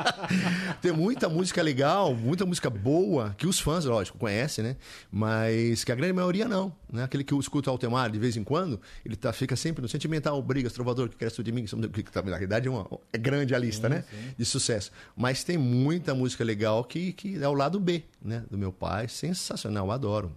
Tem 0.80 0.92
muita 0.92 1.28
música 1.28 1.60
legal, 1.62 2.14
muita 2.14 2.46
música 2.46 2.70
boa, 2.70 3.34
que 3.36 3.46
os 3.46 3.58
fãs, 3.58 3.84
lógico, 3.84 4.18
conhecem, 4.18 4.64
né? 4.64 4.76
Mas 5.10 5.84
que 5.84 5.92
a 5.92 5.94
grande 5.94 6.12
maioria 6.12 6.46
não. 6.48 6.72
Né? 6.90 7.02
Aquele 7.02 7.24
que 7.24 7.34
eu 7.34 7.40
escuto 7.40 7.68
Altemar 7.68 8.10
de 8.10 8.18
vez 8.18 8.36
em 8.36 8.44
quando, 8.44 8.80
ele 9.04 9.16
tá, 9.16 9.32
fica 9.32 9.56
sempre 9.56 9.82
no 9.82 9.88
sentimental, 9.88 10.40
brigas, 10.40 10.72
trovador, 10.72 11.08
que 11.16 11.20
cresce 11.24 11.42
de 11.42 11.50
mim, 11.52 11.64
que, 11.64 12.02
que 12.02 12.16
na 12.16 12.22
realidade 12.36 12.68
é, 12.68 12.70
uma- 12.70 12.86
é 13.12 13.18
grande 13.18 13.54
a 13.54 13.58
lista, 13.58 13.88
né? 13.88 14.04
De 14.38 14.44
sucesso. 14.44 14.92
Mas 15.16 15.42
tem 15.42 15.56
muita 15.58 16.14
música 16.14 16.44
legal 16.44 16.84
que, 16.84 17.12
que 17.12 17.42
é 17.42 17.48
o 17.48 17.54
lado 17.54 17.80
B, 17.80 18.04
né? 18.22 18.44
Do 18.50 18.56
meu 18.58 18.72
pai. 18.72 19.08
Sensacional, 19.08 19.90
adoro. 19.90 20.30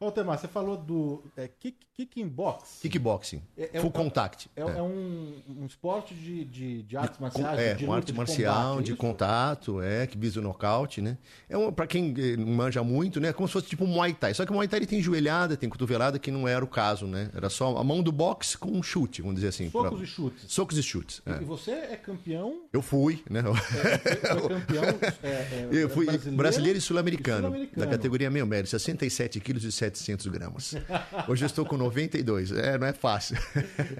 Ô, 0.00 0.12
Temar, 0.12 0.38
você 0.38 0.46
falou 0.46 0.76
do 0.76 1.22
é, 1.36 1.48
kick, 1.48 1.76
kicking 1.98 2.28
box. 2.28 2.78
Kickboxing, 2.80 3.42
É- 3.56 3.70
é 3.72 3.80
full 3.80 3.88
um- 3.88 3.92
contact. 3.92 4.48
É, 4.54 4.60
é 4.60 4.80
um, 4.82 5.34
um 5.48 5.66
esporte 5.66 6.14
de, 6.14 6.44
de, 6.44 6.82
de 6.84 6.96
artes 6.96 7.18
marciais, 7.18 7.58
é, 7.58 7.74
de 7.74 7.84
luta, 7.84 7.96
arte 7.96 8.06
de 8.06 8.12
marcial, 8.12 8.54
combate, 8.54 8.78
é 8.78 8.82
de 8.84 8.90
isso? 8.92 8.96
contato, 9.00 9.82
é, 9.82 10.06
que 10.06 10.16
visa 10.16 10.38
o 10.38 10.42
nocaute, 10.42 11.00
né? 11.02 11.18
É 11.48 11.58
um, 11.58 11.72
pra 11.72 11.88
quem 11.88 12.14
eh, 12.16 12.36
manja 12.36 12.84
muito, 12.84 13.18
né? 13.18 13.32
Como 13.32 13.48
se 13.48 13.52
fosse 13.52 13.66
tipo 13.66 13.82
um 13.82 13.88
Muay 13.88 14.14
Thai. 14.14 14.32
Só 14.32 14.44
que 14.46 14.52
o 14.52 14.54
Muay 14.54 14.68
Thai 14.68 14.78
ele 14.78 14.86
tem 14.86 15.02
joelhada, 15.02 15.56
tem 15.56 15.68
cotovelada, 15.68 16.20
que 16.20 16.30
não 16.30 16.46
era 16.46 16.64
o 16.64 16.68
caso, 16.68 17.04
né? 17.04 17.30
Era 17.34 17.50
só 17.50 17.76
a 17.76 17.82
mão 17.82 18.00
do 18.00 18.12
boxe 18.12 18.56
com 18.56 18.70
um 18.70 18.82
chute, 18.82 19.20
vamos 19.20 19.34
dizer 19.34 19.48
assim. 19.48 19.68
Socos 19.68 19.90
pra- 19.90 20.02
e 20.04 20.06
chutes. 20.06 20.44
Socos 20.46 20.78
e 20.78 20.82
chutes. 20.84 21.20
é. 21.26 21.42
E 21.42 21.44
você 21.44 21.72
é 21.72 21.96
campeão, 21.96 22.60
Eu 22.72 22.80
fui, 22.80 23.24
né? 23.28 23.42
foi 23.42 24.48
campeão 24.48 24.84
é, 25.20 25.28
é, 25.28 25.68
Eu 25.72 25.88
fui 25.90 26.06
brasileiro, 26.06 26.36
brasileiro, 26.36 26.78
e 26.78 26.80
sul-americano, 26.80 27.40
sul-americano. 27.48 27.84
da 27.86 27.90
categoria 27.90 28.30
meio 28.30 28.46
médio, 28.46 28.70
67 28.70 29.40
quilos 29.40 29.64
e 29.64 29.72
700 29.72 30.28
gramas. 30.28 30.74
Hoje 31.26 31.42
eu 31.44 31.46
estou 31.46 31.64
com 31.66 31.87
92, 31.88 32.52
é, 32.52 32.78
não 32.78 32.86
é 32.86 32.92
fácil. 32.92 33.36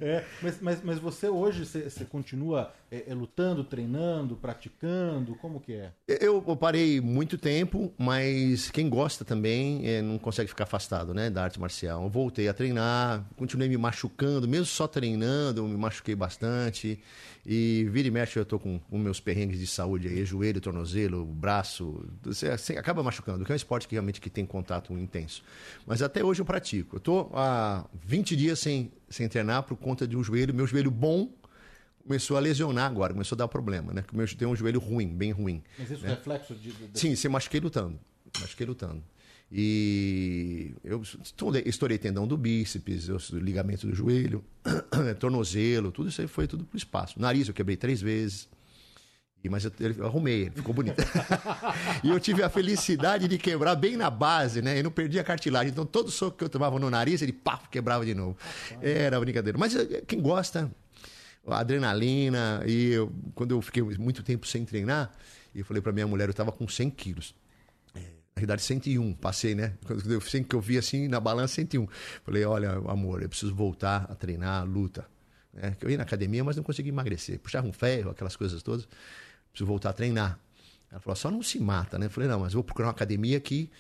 É, 0.01 0.25
mas, 0.43 0.61
mas, 0.61 0.83
mas 0.83 0.99
você 0.99 1.29
hoje, 1.29 1.65
você, 1.65 1.89
você 1.89 2.05
continua 2.05 2.73
é, 2.91 3.05
é 3.09 3.15
lutando, 3.15 3.63
treinando, 3.65 4.37
praticando? 4.37 5.35
Como 5.37 5.61
que 5.61 5.75
é? 5.75 5.93
Eu, 6.07 6.41
parei 6.57 7.01
muito 7.01 7.37
tempo, 7.37 7.93
mas 7.99 8.71
quem 8.71 8.89
gosta 8.89 9.25
também 9.25 9.87
é, 9.87 10.03
não 10.03 10.19
consegue 10.19 10.49
ficar 10.49 10.65
afastado 10.65 11.13
né, 11.13 11.31
da 11.31 11.45
arte 11.45 11.61
marcial. 11.61 12.03
Eu 12.03 12.09
voltei 12.09 12.49
a 12.49 12.55
treinar, 12.55 13.25
continuei 13.37 13.69
me 13.69 13.77
machucando, 13.77 14.49
mesmo 14.49 14.67
só 14.67 14.87
treinando, 14.87 15.61
eu 15.61 15.69
me 15.69 15.77
machuquei 15.77 16.15
bastante. 16.15 16.99
E 17.51 17.89
vira 17.91 18.09
e 18.09 18.11
mexe, 18.11 18.39
eu 18.39 18.45
tô 18.45 18.59
com, 18.59 18.79
com 18.79 18.99
meus 18.99 19.21
perrengues 19.21 19.59
de 19.59 19.67
saúde 19.67 20.07
aí, 20.07 20.23
joelho, 20.23 20.61
tornozelo, 20.61 21.25
braço. 21.25 22.05
Você, 22.23 22.55
você 22.57 22.77
acaba 22.77 23.03
machucando, 23.03 23.43
que 23.43 23.51
é 23.51 23.55
um 23.55 23.57
esporte 23.57 23.89
que 23.89 23.95
realmente 23.95 24.21
que 24.21 24.29
tem 24.29 24.45
contato 24.45 24.93
intenso. 24.93 25.43
Mas 25.87 26.03
até 26.03 26.23
hoje 26.23 26.43
eu 26.43 26.45
pratico. 26.45 26.97
Eu 26.97 27.01
tô 27.01 27.31
há 27.33 27.87
20 28.05 28.37
dias 28.37 28.59
sem, 28.59 28.93
sem 29.09 29.29
treinar 29.29 29.63
por 29.63 29.79
conta 29.79 30.07
de 30.07 30.15
um 30.15 30.23
joelho, 30.23 30.53
meu 30.53 30.67
joelho 30.67 30.91
bom 30.91 31.31
começou 32.09 32.39
a 32.39 32.41
lesionar 32.41 32.91
agora, 32.91 33.13
começou 33.13 33.37
a 33.37 33.39
dar 33.39 33.49
problema, 33.49 33.93
né? 33.93 34.03
Porque 34.03 34.19
eu 34.19 34.39
tenho 34.39 34.51
um 34.51 34.57
joelho 34.57 34.81
ruim, 34.81 35.09
bem 35.09 35.31
ruim. 35.31 35.63
Mas 35.79 35.91
isso 35.91 36.03
né? 36.03 36.09
reflexo 36.09 36.55
de, 36.55 36.73
de... 36.73 36.99
Sim, 36.99 37.15
você 37.15 37.29
machuquei 37.29 37.61
lutando. 37.61 38.01
Machuquei 38.41 38.67
lutando. 38.67 39.05
E 39.53 40.75
eu 40.83 41.03
estourei, 41.65 41.99
tendão 41.99 42.27
do 42.27 42.37
bíceps, 42.37 43.09
eu, 43.09 43.19
ligamento 43.39 43.87
do 43.87 43.95
joelho, 43.95 44.45
tornozelo, 45.21 45.93
tudo 45.93 46.09
isso 46.09 46.21
aí 46.21 46.27
foi 46.27 46.47
tudo 46.47 46.65
pro 46.65 46.77
espaço. 46.77 47.21
Nariz 47.21 47.47
eu 47.49 47.55
quebrei 47.55 47.77
três 47.77 48.01
vezes. 48.01 48.49
E, 49.43 49.49
mas 49.49 49.65
eu, 49.65 49.73
eu 49.97 50.07
arrumei, 50.07 50.51
ficou 50.51 50.75
bonito. 50.75 51.01
e 52.03 52.11
eu 52.11 52.19
tive 52.19 52.43
a 52.43 52.49
felicidade 52.49 53.29
de 53.29 53.39
quebrar 53.39 53.77
bem 53.77 53.97
na 53.97 54.11
base, 54.11 54.61
né? 54.61 54.79
Eu 54.79 54.85
não 54.85 54.91
perdi 54.91 55.19
a 55.19 55.25
cartilagem. 55.25 55.71
Então 55.71 55.87
todo 55.87 56.11
soco 56.11 56.37
que 56.37 56.45
eu 56.45 56.49
tomava 56.49 56.79
no 56.79 56.91
nariz, 56.91 57.23
ele 57.23 57.33
pá, 57.33 57.61
quebrava 57.71 58.05
de 58.05 58.15
novo. 58.15 58.37
Era 58.83 59.21
brincadeira. 59.21 59.57
Mas 59.57 59.77
eh, 59.77 60.03
quem 60.07 60.21
gosta, 60.21 60.71
adrenalina. 61.51 62.63
E 62.67 62.93
eu, 62.93 63.13
quando 63.35 63.53
eu 63.53 63.63
fiquei 63.63 63.83
muito 63.83 64.23
tempo 64.23 64.47
sem 64.47 64.65
treinar, 64.65 65.13
eu 65.55 65.65
falei 65.65 65.83
para 65.83 65.93
minha 65.93 66.07
mulher, 66.07 66.29
eu 66.29 66.33
estava 66.33 66.53
com 66.53 66.69
100 66.69 66.91
quilos. 66.91 67.35
É, 67.95 68.01
na 68.01 68.41
verdade, 68.41 68.63
101, 68.63 69.15
passei, 69.15 69.55
né? 69.55 69.75
Quando 69.87 70.13
eu, 70.13 70.21
sempre 70.21 70.49
que 70.49 70.57
eu 70.57 70.61
vi 70.61 70.79
assim 70.79 71.09
na 71.09 71.21
balança, 71.21 71.55
101. 71.55 71.87
Falei, 72.25 72.45
olha, 72.45 72.73
amor, 72.87 73.23
eu 73.23 73.29
preciso 73.29 73.55
voltar 73.55 74.07
a 74.11 74.15
treinar, 74.15 74.65
luta. 74.67 75.07
É, 75.57 75.75
eu 75.81 75.91
ia 75.91 75.97
na 75.97 76.05
academia, 76.05 76.45
mas 76.45 76.57
não 76.57 76.63
conseguia 76.63 76.93
emagrecer. 76.93 77.39
Puxava 77.41 77.67
um 77.67 77.73
ferro, 77.73 78.11
aquelas 78.11 78.37
coisas 78.37 78.63
todas. 78.63 78.87
Preciso 79.51 79.67
voltar 79.67 79.91
a 79.91 79.93
treinar. 79.93 80.39
Ela 80.91 81.01
falou, 81.01 81.17
só 81.17 81.31
não 81.31 81.43
se 81.43 81.59
mata, 81.59 81.99
né? 81.99 82.07
Eu 82.07 82.11
falei, 82.11 82.29
não, 82.29 82.41
mas 82.41 82.53
vou 82.53 82.65
procurar 82.65 82.89
uma 82.89 82.93
academia 82.93 83.39
que, 83.41 83.71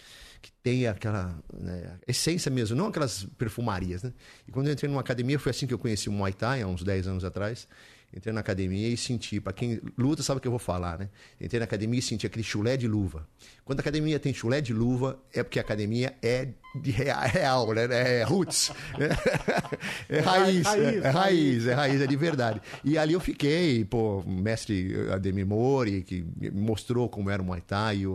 que 0.40 0.52
tenha 0.62 0.90
aquela 0.90 1.38
né, 1.52 1.99
essência 2.07 2.50
mesmo, 2.50 2.76
não 2.76 2.87
aquelas 2.87 3.25
perfumarias, 3.37 4.02
né? 4.02 4.12
E 4.47 4.52
quando 4.52 4.68
eu 4.68 4.73
entrei 4.73 4.88
numa 4.88 5.00
academia, 5.00 5.38
foi 5.38 5.50
assim 5.50 5.66
que 5.66 5.75
eu 5.75 5.78
conheci 5.78 6.09
o 6.09 6.12
Muay 6.12 6.33
Thai, 6.33 6.62
há 6.62 6.66
uns 6.66 6.83
10 6.83 7.09
anos 7.09 7.25
atrás. 7.25 7.68
Entrei 8.16 8.33
na 8.33 8.40
academia 8.40 8.88
e 8.88 8.97
senti, 8.97 9.38
para 9.38 9.52
quem 9.52 9.83
luta 9.97 10.23
sabe 10.23 10.38
o 10.38 10.40
que 10.40 10.49
eu 10.49 10.52
vou 10.52 10.59
falar, 10.59 10.99
né? 10.99 11.11
Entrei 11.38 11.59
na 11.59 11.64
academia 11.64 11.99
e 11.99 12.02
senti 12.02 12.26
aquele 12.26 12.42
chulé 12.42 12.75
de 12.75 12.88
luva. 12.88 13.28
Quando 13.66 13.80
a 13.80 13.83
academia 13.83 14.18
tem 14.18 14.33
chulé 14.33 14.62
de 14.62 14.73
luva, 14.73 15.23
é 15.30 15.42
porque 15.42 15.59
a 15.59 15.62
academia 15.62 16.16
é 16.23 16.49
de 16.75 16.90
real, 16.90 17.75
né? 17.75 17.87
É 17.90 18.23
roots. 18.25 18.73
É, 20.09 20.21
raiz, 20.21 20.66
é, 20.66 20.97
é 20.97 21.11
raiz, 21.11 21.66
é 21.66 21.75
raiz, 21.75 22.00
é 22.00 22.07
de 22.07 22.16
verdade. 22.16 22.62
E 22.83 22.97
ali 22.97 23.12
eu 23.12 23.21
fiquei, 23.21 23.85
pô, 23.85 24.23
mestre 24.26 24.95
Ademir 25.12 25.47
Mori, 25.47 26.02
que 26.02 26.25
me 26.37 26.50
mostrou 26.50 27.11
como 27.11 27.28
era 27.28 27.42
o 27.42 27.45
Muay 27.45 27.61
Thai, 27.61 27.99
e 27.99 28.07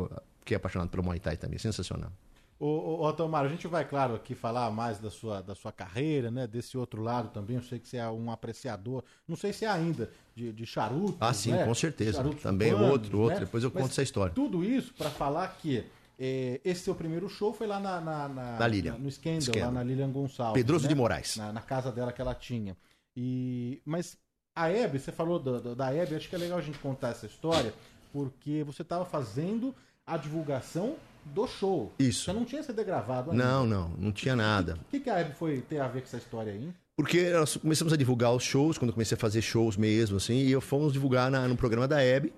eu 0.43 0.45
fiquei 0.45 0.57
apaixonado 0.57 0.89
pelo 0.89 1.03
Muay 1.03 1.19
Thai 1.19 1.37
também, 1.37 1.57
sensacional. 1.57 2.11
Ô, 2.59 3.03
ô, 3.05 3.13
Tomara, 3.13 3.47
a 3.47 3.49
gente 3.49 3.67
vai, 3.67 3.83
claro, 3.83 4.15
aqui 4.15 4.35
falar 4.35 4.69
mais 4.71 4.99
da 4.99 5.09
sua, 5.09 5.41
da 5.41 5.53
sua 5.55 5.71
carreira, 5.71 6.29
né? 6.31 6.47
Desse 6.47 6.77
outro 6.77 7.01
lado 7.01 7.29
também. 7.29 7.57
Eu 7.57 7.63
sei 7.63 7.79
que 7.79 7.89
você 7.89 7.97
é 7.97 8.07
um 8.09 8.31
apreciador, 8.31 9.03
não 9.27 9.35
sei 9.35 9.51
se 9.51 9.65
é 9.65 9.69
ainda, 9.69 10.09
de, 10.35 10.53
de 10.53 10.65
charutos. 10.65 11.17
Ah, 11.19 11.33
sim, 11.33 11.51
né? 11.51 11.65
com 11.65 11.73
certeza. 11.73 12.17
Charutos 12.17 12.41
Também 12.43 12.73
outro, 12.73 13.19
outro. 13.19 13.35
né? 13.35 13.45
Depois 13.45 13.63
eu 13.63 13.71
Mas 13.73 13.81
conto 13.83 13.91
essa 13.91 14.03
história. 14.03 14.33
Tudo 14.33 14.63
isso 14.63 14.93
para 14.93 15.09
falar 15.09 15.47
que 15.57 15.83
é, 16.17 16.61
esse 16.63 16.81
seu 16.83 16.95
primeiro 16.95 17.27
show 17.27 17.53
foi 17.53 17.67
lá 17.67 17.79
na, 17.79 17.99
na, 17.99 18.29
na- 18.29 18.57
Da 18.57 18.67
Lilian. 18.67 18.97
no 18.97 19.11
Scandal, 19.11 19.41
Scandal. 19.41 19.65
lá 19.65 19.71
na 19.71 19.83
Lilian 19.83 20.11
Gonçalves. 20.11 20.61
Pedroso 20.61 20.83
né? 20.83 20.89
de 20.89 20.95
Moraes. 20.95 21.35
Na, 21.35 21.51
na 21.51 21.61
casa 21.61 21.91
dela 21.91 22.13
que 22.13 22.21
ela 22.21 22.35
tinha. 22.35 22.77
E, 23.15 23.81
mas 23.85 24.17
a 24.55 24.69
Hebe, 24.69 24.99
você 24.99 25.11
falou 25.11 25.37
da, 25.39 25.59
da, 25.59 25.73
da 25.73 25.93
Hebe, 25.93 26.15
acho 26.15 26.29
que 26.29 26.35
é 26.35 26.39
legal 26.39 26.59
a 26.59 26.61
gente 26.61 26.79
contar 26.79 27.09
essa 27.09 27.25
história, 27.25 27.73
porque 28.13 28.63
você 28.63 28.83
estava 28.83 29.03
fazendo 29.03 29.75
a 30.05 30.17
divulgação 30.17 30.95
do 31.25 31.47
show. 31.47 31.91
Isso. 31.97 32.25
Você 32.25 32.33
não 32.33 32.43
tinha 32.45 32.61
CD 32.63 32.83
gravado 32.83 33.31
ainda. 33.31 33.43
Não, 33.43 33.65
não, 33.65 33.89
não 33.97 34.11
tinha 34.11 34.35
nada. 34.35 34.75
O 34.75 34.91
que, 34.91 34.99
que 34.99 35.09
a 35.09 35.19
Hebe 35.19 35.33
foi 35.35 35.61
ter 35.61 35.79
a 35.79 35.87
ver 35.87 36.01
com 36.01 36.07
essa 36.07 36.17
história 36.17 36.51
aí? 36.51 36.69
Porque 36.95 37.29
nós 37.31 37.57
começamos 37.57 37.93
a 37.93 37.97
divulgar 37.97 38.33
os 38.33 38.43
shows, 38.43 38.77
quando 38.77 38.89
eu 38.89 38.93
comecei 38.93 39.15
a 39.15 39.19
fazer 39.19 39.41
shows 39.41 39.77
mesmo, 39.77 40.17
assim, 40.17 40.35
e 40.35 40.51
eu 40.51 40.61
fomos 40.61 40.93
divulgar 40.93 41.31
na- 41.31 41.47
no 41.47 41.55
programa 41.55 41.87
da 41.87 42.01
Hebe, 42.03 42.31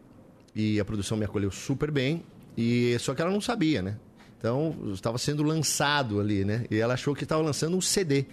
e 0.55 0.79
a 0.79 0.85
produção 0.85 1.17
me 1.17 1.25
acolheu 1.25 1.51
super 1.51 1.91
bem, 1.91 2.23
e 2.55 2.95
só 2.99 3.13
que 3.13 3.21
ela 3.21 3.31
não 3.31 3.41
sabia, 3.41 3.81
né? 3.81 3.97
Então, 4.37 4.73
estava 4.93 5.17
sendo 5.17 5.41
lançado 5.43 6.19
ali, 6.21 6.45
né? 6.45 6.65
E 6.69 6.77
ela 6.77 6.93
achou 6.93 7.15
que 7.15 7.23
estava 7.23 7.41
lançando 7.41 7.75
um 7.75 7.81
CD. 7.81 8.25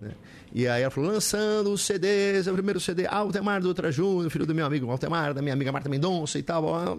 né? 0.00 0.12
E 0.52 0.66
aí 0.66 0.82
ela 0.82 0.90
falou, 0.90 1.10
lançando 1.10 1.72
os 1.72 1.82
CDs, 1.82 2.46
é 2.46 2.50
o 2.50 2.54
primeiro 2.54 2.80
CD, 2.80 3.06
Altemar 3.06 3.60
do 3.60 3.68
Ultra 3.68 3.92
Júnior, 3.92 4.30
filho 4.30 4.46
do 4.46 4.54
meu 4.54 4.64
amigo 4.64 4.90
Altemar, 4.90 5.34
da 5.34 5.42
minha 5.42 5.52
amiga 5.52 5.70
Marta 5.70 5.88
Mendonça 5.88 6.38
e 6.38 6.42
tal. 6.42 6.98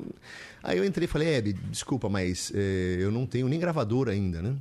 Aí 0.64 0.78
eu 0.78 0.86
entrei 0.86 1.06
e 1.06 1.08
falei, 1.08 1.36
Hebe, 1.36 1.54
desculpa, 1.54 2.10
mas 2.10 2.52
eh, 2.54 2.98
eu 3.00 3.12
não 3.12 3.26
tenho 3.26 3.48
nem 3.48 3.60
gravadora 3.60 4.12
ainda, 4.12 4.42
né? 4.42 4.56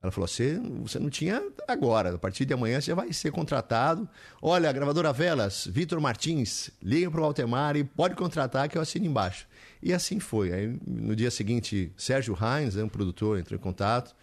Ela 0.00 0.12
falou: 0.12 0.28
você, 0.28 0.60
você 0.82 0.98
não 0.98 1.10
tinha 1.10 1.42
agora, 1.66 2.14
a 2.14 2.18
partir 2.18 2.44
de 2.44 2.54
amanhã 2.54 2.80
você 2.80 2.94
vai 2.94 3.12
ser 3.12 3.32
contratado. 3.32 4.08
Olha, 4.40 4.70
gravadora 4.72 5.12
Velas, 5.12 5.66
Vitor 5.70 6.00
Martins, 6.00 6.70
liga 6.82 7.10
para 7.10 7.20
o 7.20 7.24
Altemar 7.24 7.76
e 7.76 7.82
pode 7.82 8.14
contratar 8.14 8.68
que 8.68 8.78
eu 8.78 8.82
assino 8.82 9.06
embaixo. 9.06 9.46
E 9.82 9.92
assim 9.92 10.20
foi. 10.20 10.52
Aí, 10.52 10.78
no 10.86 11.16
dia 11.16 11.30
seguinte, 11.30 11.92
Sérgio 11.96 12.36
Heinz, 12.40 12.76
né, 12.76 12.84
um 12.84 12.88
produtor, 12.88 13.38
entrou 13.38 13.58
em 13.58 13.62
contato 13.62 14.14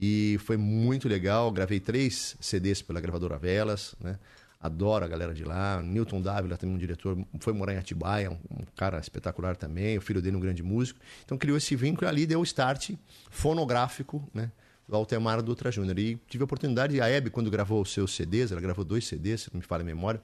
e 0.00 0.38
foi 0.38 0.56
muito 0.56 1.08
legal. 1.08 1.50
Gravei 1.50 1.78
três 1.78 2.36
CDs 2.40 2.80
pela 2.80 3.00
gravadora 3.00 3.36
Velas, 3.36 3.94
né? 4.00 4.18
Adoro 4.58 5.04
a 5.04 5.08
galera 5.08 5.34
de 5.34 5.44
lá. 5.44 5.82
Newton 5.82 6.20
Dávila, 6.20 6.56
também 6.56 6.74
um 6.74 6.78
diretor, 6.78 7.18
foi 7.38 7.52
morar 7.52 7.74
em 7.74 7.78
Atibaia, 7.78 8.30
um, 8.30 8.34
um 8.34 8.64
cara 8.76 8.98
espetacular 8.98 9.56
também. 9.56 9.98
O 9.98 10.00
filho 10.00 10.22
dele, 10.22 10.36
um 10.36 10.40
grande 10.40 10.62
músico. 10.62 11.00
Então 11.24 11.36
criou 11.36 11.56
esse 11.56 11.76
vínculo 11.76 12.08
ali 12.08 12.26
deu 12.26 12.40
o 12.40 12.44
start 12.44 12.92
fonográfico, 13.30 14.26
né? 14.32 14.50
Do 14.88 14.96
Altemar 14.96 15.42
do 15.42 15.50
Ultra 15.50 15.70
Júnior. 15.70 15.98
E 15.98 16.16
tive 16.26 16.42
a 16.42 16.46
oportunidade, 16.46 17.00
a 17.00 17.08
Hebe, 17.08 17.30
quando 17.30 17.50
gravou 17.50 17.82
os 17.82 17.92
seus 17.92 18.14
CDs, 18.14 18.52
ela 18.52 18.60
gravou 18.60 18.84
dois 18.84 19.06
CDs, 19.06 19.42
se 19.42 19.50
não 19.52 19.60
me 19.60 19.66
falha 19.66 19.82
a 19.82 19.84
memória. 19.84 20.20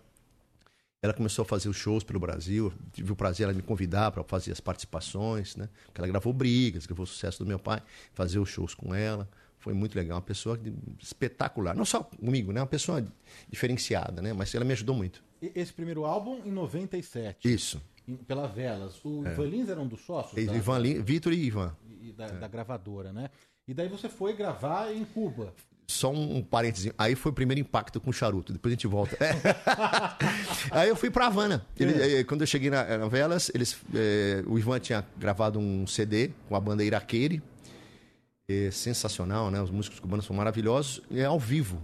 Ela 1.03 1.13
começou 1.13 1.43
a 1.43 1.47
fazer 1.47 1.69
os 1.69 1.77
shows 1.77 2.03
pelo 2.03 2.19
Brasil. 2.19 2.73
Tive 2.93 3.13
o 3.13 3.17
prazer 3.17 3.45
ela 3.45 3.53
me 3.53 3.63
convidar 3.63 4.11
para 4.11 4.25
fazer 4.25 4.53
as 4.53 4.61
participações, 4.61 5.55
né? 5.55 5.69
Porque 5.85 6.01
ela 6.01 6.09
gravou 6.09 6.33
Brigas, 6.33 6.87
gravou 6.87 7.05
o 7.05 7.07
sucesso 7.07 7.39
do 7.39 7.47
meu 7.47 7.59
pai, 7.59 7.83
fazer 8.13 8.39
os 8.39 8.49
shows 8.49 8.75
com 8.75 8.95
ela. 8.95 9.29
Foi 9.67 9.75
muito 9.75 9.97
legal, 9.97 10.15
uma 10.19 10.23
pessoa 10.23 10.57
espetacular. 11.03 11.75
Não 11.75 11.85
só 11.85 12.05
comigo, 12.05 12.53
né? 12.53 12.61
Uma 12.61 12.69
pessoa 12.69 13.05
diferenciada, 13.51 14.23
né? 14.23 14.33
Mas 14.33 14.55
ela 14.55 14.65
me 14.65 14.73
ajudou 14.73 14.95
muito. 14.95 15.25
Esse 15.43 15.73
primeiro 15.73 16.05
álbum 16.05 16.41
em 16.45 16.53
97. 16.53 17.53
Isso. 17.53 17.83
Pela 18.29 18.47
Velas. 18.47 19.05
O 19.05 19.25
Ivan 19.27 19.45
Lins 19.47 19.69
era 19.69 19.81
um 19.81 19.89
dos 19.89 20.03
sócios 20.03 20.47
da, 20.47 20.55
Ivan, 20.55 20.79
Lin- 20.79 21.03
Vitor 21.03 21.33
e 21.33 21.47
Ivan. 21.47 21.77
e 22.01 22.13
da, 22.13 22.29
da 22.29 22.47
gravadora, 22.47 23.13
né? 23.13 23.29
E 23.67 23.75
daí 23.75 23.89
você 23.89 24.09
foi 24.09 24.35
gravar 24.37 24.93
em 24.95 25.05
Cuba. 25.05 25.53
Só 25.89 26.13
um, 26.13 26.37
um 26.37 26.43
parênteses. 26.45 26.93
Aí 26.97 27.17
foi 27.17 27.33
o 27.33 27.35
primeiro 27.35 27.61
impacto 27.61 28.01
com 28.01 28.11
o 28.11 28.13
charuto. 28.13 28.53
Depois 28.53 28.71
a 28.71 28.75
gente 28.77 28.87
volta. 28.87 29.17
É. 29.25 29.33
Aí 30.71 30.89
eu 30.89 30.95
fui 30.95 31.11
pra 31.11 31.27
Havana. 31.27 31.67
Ele- 31.77 32.19
eh, 32.21 32.25
Quando 32.25 32.43
eu 32.43 32.47
cheguei 32.47 32.71
na, 32.71 32.99
na 32.99 33.09
Velas, 33.09 33.51
eles, 33.53 33.77
eh, 33.93 34.45
o 34.47 34.57
Ivan 34.61 34.79
tinha 34.79 35.05
gravado 35.19 35.59
um 35.59 35.87
CD 35.89 36.31
com 36.49 36.55
a 36.55 36.61
banda 36.61 36.85
Iraqueire. 36.85 37.43
É 38.49 38.71
sensacional, 38.71 39.51
né? 39.51 39.61
Os 39.61 39.71
músicos 39.73 39.99
cubanos 39.99 40.25
são 40.25 40.35
maravilhosos. 40.37 41.03
É 41.11 41.25
ao 41.25 41.39
vivo. 41.39 41.83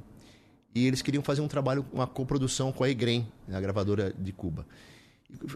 E 0.72 0.86
eles 0.86 1.02
queriam 1.02 1.22
fazer 1.22 1.40
um 1.40 1.48
trabalho, 1.48 1.84
uma 1.92 2.06
coprodução 2.06 2.70
com 2.70 2.84
a 2.84 2.88
Egrem, 2.88 3.26
a 3.52 3.60
gravadora 3.60 4.12
de 4.16 4.32
Cuba. 4.32 4.64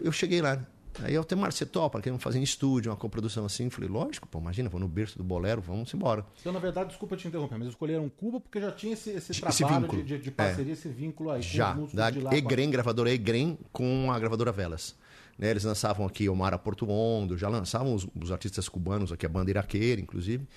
Eu 0.03 0.11
cheguei 0.11 0.41
lá. 0.41 0.65
Aí 1.03 1.13
eu 1.13 1.23
tenho 1.23 1.39
você 1.39 1.65
topa, 1.65 2.01
queremos 2.01 2.21
fazer 2.21 2.39
em 2.39 2.43
estúdio, 2.43 2.91
uma 2.91 2.97
coprodução 2.97 3.45
assim. 3.45 3.69
Falei, 3.69 3.89
lógico, 3.89 4.27
pô, 4.27 4.39
imagina, 4.39 4.67
vou 4.67 4.81
no 4.81 4.87
berço 4.87 5.17
do 5.17 5.23
bolero, 5.23 5.61
vamos 5.61 5.93
embora. 5.93 6.25
Então, 6.41 6.51
na 6.51 6.59
verdade, 6.59 6.89
desculpa 6.89 7.15
te 7.15 7.25
interromper, 7.27 7.57
mas 7.57 7.69
escolheram 7.69 8.09
Cuba 8.09 8.39
porque 8.41 8.59
já 8.59 8.71
tinha 8.71 8.93
esse, 8.93 9.11
esse 9.11 9.31
trabalho 9.39 9.87
de, 9.87 10.03
de- 10.03 10.17
de 10.23 10.31
parceria, 10.31 10.73
esse 10.73 10.89
vínculo 10.89 11.29
aí. 11.31 11.41
Já, 11.41 11.73
da 11.93 12.09
de 12.09 12.19
lá, 12.19 12.31
com 12.31 12.35
a- 12.35 12.37
Egrem, 12.39 12.69
gravadora 12.69 13.11
Egrem, 13.11 13.57
com 13.71 14.11
a 14.11 14.19
gravadora 14.19 14.51
Velas. 14.51 14.95
Né, 15.37 15.51
eles 15.51 15.63
lançavam 15.63 16.03
aqui 16.03 16.27
Omar 16.27 16.57
Portuondo, 16.57 17.37
já 17.37 17.47
lançavam 17.47 17.93
os, 17.93 18.07
os 18.19 18.31
artistas 18.31 18.67
cubanos, 18.67 19.11
aqui 19.11 19.23
a 19.23 19.29
banda 19.29 19.51
Iraqueira, 19.51 20.01
inclusive. 20.01 20.47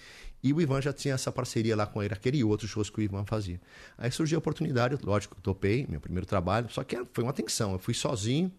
E 0.42 0.52
o 0.52 0.60
Ivan 0.60 0.80
já 0.80 0.92
tinha 0.92 1.14
essa 1.14 1.30
parceria 1.30 1.76
lá 1.76 1.86
com 1.86 2.00
a 2.00 2.04
Iraqueira 2.04 2.36
e 2.36 2.42
outros 2.42 2.70
shows 2.70 2.88
que 2.88 3.00
o 3.00 3.02
Ivan 3.02 3.24
fazia. 3.24 3.60
Aí 3.98 4.10
surgiu 4.10 4.38
a 4.38 4.40
oportunidade, 4.40 4.96
lógico, 5.02 5.36
eu 5.36 5.42
topei, 5.42 5.86
meu 5.88 6.00
primeiro 6.00 6.26
trabalho, 6.26 6.68
só 6.70 6.82
que 6.82 6.96
foi 7.12 7.24
uma 7.24 7.32
tensão. 7.32 7.72
Eu 7.72 7.78
fui 7.78 7.92
sozinho, 7.92 8.50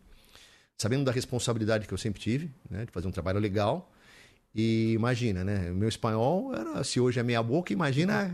sabendo 0.78 1.04
da 1.04 1.12
responsabilidade 1.12 1.88
que 1.88 1.94
eu 1.94 1.98
sempre 1.98 2.22
tive, 2.22 2.52
né, 2.70 2.86
de 2.86 2.92
fazer 2.92 3.08
um 3.08 3.12
trabalho 3.12 3.40
legal. 3.40 3.92
E 4.54 4.92
imagina, 4.94 5.46
né? 5.46 5.72
Meu 5.72 5.88
espanhol 5.88 6.54
era, 6.54 6.84
se 6.84 7.00
hoje 7.00 7.20
é 7.20 7.24
meia 7.24 7.42
boca, 7.42 7.72
imagina. 7.72 8.30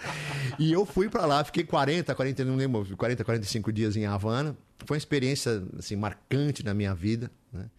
e 0.58 0.70
eu 0.70 0.84
fui 0.84 1.08
para 1.08 1.24
lá, 1.24 1.42
fiquei 1.42 1.64
40, 1.64 2.14
40, 2.14 2.44
não 2.44 2.54
lembro, 2.54 2.96
40, 2.96 3.24
45 3.24 3.72
dias 3.72 3.96
em 3.96 4.04
Havana. 4.04 4.54
Foi 4.84 4.96
uma 4.96 4.98
experiência 4.98 5.62
assim 5.78 5.96
marcante 5.96 6.62
na 6.62 6.74
minha 6.74 6.94
vida, 6.94 7.30
né? 7.50 7.70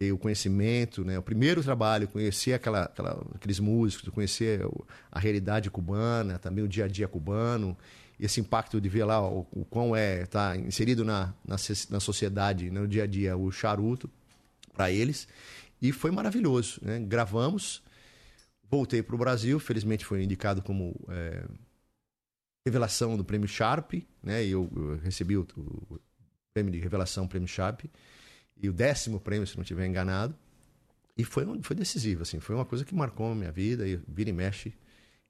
E 0.00 0.12
o 0.12 0.18
conhecimento, 0.18 1.04
né? 1.04 1.18
O 1.18 1.22
primeiro 1.22 1.60
trabalho, 1.60 2.06
conhecer 2.06 2.52
aquela, 2.52 2.84
aquela, 2.84 3.20
aqueles 3.34 3.58
músicos, 3.58 4.08
conhecer 4.10 4.60
a 5.10 5.18
realidade 5.18 5.68
cubana, 5.70 6.38
também 6.38 6.62
o 6.62 6.68
dia 6.68 6.84
a 6.84 6.88
dia 6.88 7.08
cubano, 7.08 7.76
esse 8.18 8.40
impacto 8.40 8.80
de 8.80 8.88
ver 8.88 9.04
lá 9.04 9.20
o, 9.20 9.44
o 9.50 9.64
quão 9.64 9.96
é 9.96 10.24
tá 10.26 10.56
inserido 10.56 11.04
na, 11.04 11.34
na, 11.44 11.56
na 11.90 11.98
sociedade, 11.98 12.70
no 12.70 12.86
dia 12.86 13.02
a 13.02 13.06
dia, 13.08 13.36
o 13.36 13.50
charuto 13.50 14.08
para 14.72 14.88
eles. 14.88 15.26
E 15.82 15.90
foi 15.90 16.12
maravilhoso. 16.12 16.80
Né? 16.80 17.00
Gravamos, 17.00 17.82
voltei 18.70 19.02
para 19.02 19.16
o 19.16 19.18
Brasil, 19.18 19.58
felizmente 19.58 20.04
foi 20.04 20.22
indicado 20.22 20.62
como 20.62 20.94
é, 21.08 21.44
revelação 22.64 23.16
do 23.16 23.24
Prêmio 23.24 23.48
Sharp, 23.48 23.94
né? 24.22 24.44
E 24.44 24.52
eu, 24.52 24.70
eu 24.76 24.96
recebi 24.98 25.36
o, 25.36 25.44
o, 25.56 25.98
prêmio 26.54 26.72
de 26.72 26.78
revelação 26.78 27.26
Prêmio 27.26 27.48
Sharp 27.48 27.84
e 28.60 28.68
o 28.68 28.72
décimo 28.72 29.20
prêmio, 29.20 29.46
se 29.46 29.56
não 29.56 29.62
estiver 29.62 29.86
enganado. 29.86 30.34
E 31.16 31.24
foi, 31.24 31.44
foi 31.62 31.74
decisivo, 31.74 32.22
assim, 32.22 32.38
foi 32.38 32.54
uma 32.54 32.64
coisa 32.64 32.84
que 32.84 32.94
marcou 32.94 33.32
a 33.32 33.34
minha 33.34 33.50
vida 33.50 33.86
e 33.88 33.96
vira 34.06 34.30
e 34.30 34.32
mexe. 34.32 34.72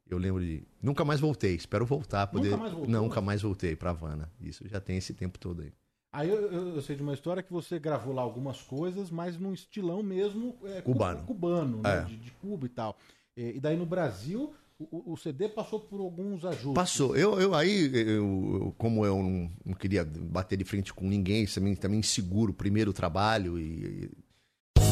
Eu 0.09 0.19
lembro 0.19 0.43
de. 0.43 0.63
Nunca 0.83 1.05
mais 1.05 1.21
voltei, 1.21 1.55
espero 1.55 1.85
voltar. 1.87 2.27
Poder... 2.27 2.51
Nunca 2.51 2.63
mais 2.63 2.89
Não, 2.89 3.03
nunca 3.05 3.21
mais 3.21 3.43
voltei 3.43 3.75
para 3.77 3.91
Havana. 3.91 4.31
Isso 4.41 4.67
já 4.69 4.81
tem 4.81 4.97
esse 4.97 5.13
tempo 5.15 5.39
todo 5.39 5.63
aí. 5.63 5.73
Aí 6.11 6.29
eu, 6.31 6.51
eu, 6.51 6.69
eu 6.77 6.83
sei 6.83 6.97
de 6.97 7.03
uma 7.03 7.13
história 7.13 7.43
que 7.43 7.53
você 7.53 7.79
gravou 7.79 8.15
lá 8.15 8.23
algumas 8.23 8.63
coisas, 8.63 9.11
mas 9.11 9.39
num 9.39 9.53
estilão 9.53 10.03
mesmo 10.03 10.57
é, 10.65 10.81
cu- 10.81 10.93
Cubano. 10.93 11.23
cubano, 11.25 11.83
né? 11.83 11.99
É. 11.99 12.05
de, 12.05 12.17
de 12.17 12.31
Cuba 12.33 12.65
e 12.67 12.71
tal. 12.71 12.97
E, 13.37 13.57
e 13.57 13.61
daí 13.61 13.77
no 13.77 13.85
Brasil, 13.85 14.55
o, 14.79 15.13
o 15.13 15.17
CD 15.17 15.49
passou 15.49 15.81
por 15.81 16.01
alguns 16.01 16.45
ajustes. 16.45 16.75
Passou. 16.75 17.17
Eu, 17.17 17.39
eu 17.41 17.55
aí, 17.55 17.91
eu, 17.95 18.75
como 18.79 19.05
eu 19.05 19.17
não, 19.17 19.51
não 19.65 19.75
queria 19.75 20.05
bater 20.05 20.57
de 20.57 20.65
frente 20.65 20.95
com 20.95 21.09
ninguém, 21.09 21.47
também, 21.47 21.75
também 21.75 22.01
inseguro, 22.01 22.53
primeiro 22.53 22.93
trabalho 22.93 23.59
e, 23.59 24.11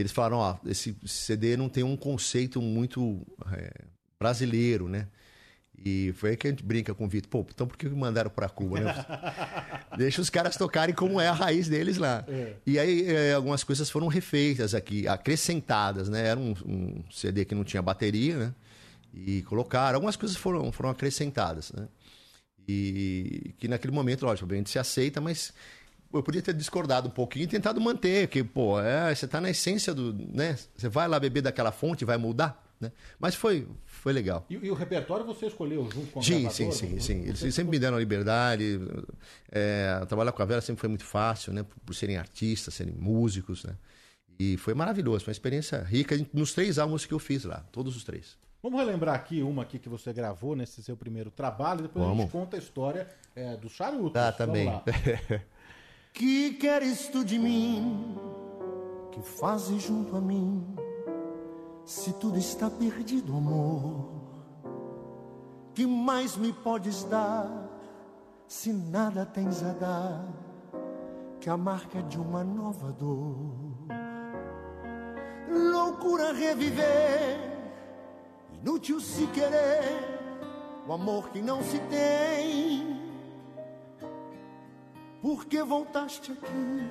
Eles 0.00 0.12
falaram, 0.12 0.38
ó, 0.38 0.56
esse 0.66 0.96
CD 1.06 1.56
não 1.56 1.68
tem 1.68 1.82
um 1.82 1.96
conceito 1.96 2.60
muito 2.60 3.26
é, 3.52 3.84
brasileiro, 4.18 4.88
né? 4.88 5.08
E 5.84 6.12
foi 6.16 6.30
aí 6.30 6.36
que 6.36 6.46
a 6.46 6.50
gente 6.50 6.64
brinca 6.64 6.92
com 6.92 7.04
o 7.04 7.08
Vitor. 7.08 7.30
Pô, 7.30 7.46
então 7.48 7.66
por 7.66 7.76
que 7.76 7.88
mandaram 7.88 8.30
para 8.30 8.48
Cuba, 8.48 8.80
né? 8.80 8.94
Deixa 9.96 10.20
os 10.20 10.28
caras 10.28 10.56
tocarem 10.56 10.94
como 10.94 11.20
é 11.20 11.28
a 11.28 11.32
raiz 11.32 11.68
deles 11.68 11.98
lá. 11.98 12.24
E 12.66 12.78
aí 12.78 13.06
é, 13.06 13.34
algumas 13.34 13.62
coisas 13.62 13.88
foram 13.88 14.08
refeitas 14.08 14.74
aqui, 14.74 15.06
acrescentadas, 15.06 16.08
né? 16.08 16.26
Era 16.26 16.40
um, 16.40 16.54
um 16.66 17.04
CD 17.10 17.44
que 17.44 17.54
não 17.54 17.62
tinha 17.62 17.80
bateria, 17.80 18.36
né? 18.36 18.54
E 19.14 19.42
colocaram. 19.42 19.96
Algumas 19.96 20.16
coisas 20.16 20.36
foram, 20.36 20.72
foram 20.72 20.90
acrescentadas, 20.90 21.72
né? 21.72 21.86
E 22.68 23.54
que 23.58 23.68
naquele 23.68 23.94
momento, 23.94 24.26
lógico, 24.26 24.52
a 24.52 24.56
gente 24.56 24.68
se 24.68 24.78
aceita, 24.78 25.20
mas 25.20 25.54
eu 26.12 26.22
podia 26.22 26.40
ter 26.40 26.54
discordado 26.54 27.08
um 27.08 27.10
pouquinho 27.10 27.44
e 27.44 27.46
tentado 27.46 27.80
manter, 27.80 28.28
que, 28.28 28.42
pô, 28.42 28.80
é, 28.80 29.14
você 29.14 29.26
tá 29.26 29.40
na 29.40 29.50
essência 29.50 29.94
do, 29.94 30.12
né? 30.12 30.58
Você 30.74 30.88
vai 30.88 31.06
lá 31.06 31.20
beber 31.20 31.42
daquela 31.42 31.70
fonte, 31.70 32.04
vai 32.04 32.16
mudar, 32.16 32.64
né? 32.80 32.92
Mas 33.18 33.34
foi, 33.34 33.66
foi 33.84 34.12
legal. 34.12 34.46
E, 34.48 34.54
e 34.54 34.70
o 34.70 34.74
repertório 34.74 35.26
você 35.26 35.46
escolheu 35.46 35.88
junto 35.90 36.12
com 36.12 36.20
a 36.20 36.22
Sim, 36.22 36.48
sim, 36.50 36.70
sim, 36.70 36.98
sim. 36.98 37.22
Eles 37.22 37.54
sempre 37.54 37.70
me 37.70 37.78
deram 37.78 37.96
a 37.96 38.00
liberdade. 38.00 38.80
É, 39.50 40.02
trabalhar 40.08 40.32
com 40.32 40.42
a 40.42 40.46
Vera 40.46 40.60
sempre 40.60 40.80
foi 40.80 40.88
muito 40.88 41.04
fácil, 41.04 41.52
né? 41.52 41.62
Por, 41.62 41.76
por 41.80 41.94
serem 41.94 42.16
artistas, 42.16 42.74
serem 42.74 42.94
músicos, 42.94 43.64
né? 43.64 43.74
E 44.38 44.56
foi 44.56 44.72
maravilhoso, 44.72 45.24
foi 45.24 45.32
uma 45.32 45.34
experiência 45.34 45.82
rica 45.82 46.16
nos 46.32 46.52
três 46.52 46.78
álbuns 46.78 47.04
que 47.04 47.12
eu 47.12 47.18
fiz 47.18 47.44
lá, 47.44 47.64
todos 47.72 47.96
os 47.96 48.04
três. 48.04 48.38
Vamos 48.62 48.80
relembrar 48.80 49.14
aqui 49.14 49.42
uma 49.42 49.62
aqui 49.62 49.78
que 49.78 49.88
você 49.88 50.12
gravou 50.12 50.56
nesse 50.56 50.82
seu 50.82 50.96
primeiro 50.96 51.30
trabalho, 51.30 51.82
depois 51.82 52.04
a 52.04 52.08
gente 52.08 52.16
Vamos. 52.16 52.32
conta 52.32 52.56
a 52.56 52.58
história 52.58 53.08
é, 53.34 53.56
do 53.56 53.68
charuto. 53.68 54.18
Ah, 54.18 54.32
também. 54.32 54.68
Que 56.12 56.54
queres 56.54 57.08
tu 57.08 57.24
de 57.24 57.38
mim? 57.38 58.16
Que 59.12 59.20
fazes 59.22 59.82
junto 59.82 60.16
a 60.16 60.20
mim? 60.20 60.76
Se 61.84 62.12
tudo 62.12 62.38
está 62.38 62.68
perdido, 62.68 63.34
amor, 63.34 64.10
que 65.74 65.86
mais 65.86 66.36
me 66.36 66.52
podes 66.52 67.04
dar? 67.04 67.48
Se 68.46 68.72
nada 68.72 69.24
tens 69.24 69.62
a 69.62 69.72
dar, 69.72 70.26
que 71.40 71.48
a 71.48 71.56
marca 71.56 72.02
de 72.02 72.18
uma 72.18 72.44
nova 72.44 72.92
dor. 72.92 73.54
Loucura 75.48 76.32
reviver, 76.32 77.38
inútil 78.52 79.00
se 79.00 79.26
querer, 79.28 80.20
o 80.86 80.92
amor 80.92 81.30
que 81.30 81.40
não 81.40 81.62
se 81.62 81.78
tem. 81.88 82.97
Por 85.20 85.46
que 85.46 85.62
voltaste 85.62 86.30
aqui? 86.30 86.86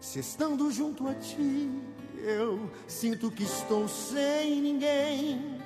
Se 0.00 0.20
estando 0.20 0.70
junto 0.70 1.06
a 1.06 1.14
ti, 1.14 1.70
eu 2.18 2.70
sinto 2.86 3.30
que 3.30 3.42
estou 3.42 3.86
sem 3.86 4.62
ninguém. 4.62 5.60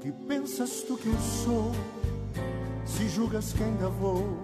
Que 0.00 0.10
pensas 0.10 0.82
tu 0.82 0.96
que 0.96 1.08
eu 1.08 1.18
sou? 1.18 1.72
Se 2.84 3.08
julgas 3.08 3.52
que 3.52 3.62
ainda 3.62 3.88
vou 3.88 4.38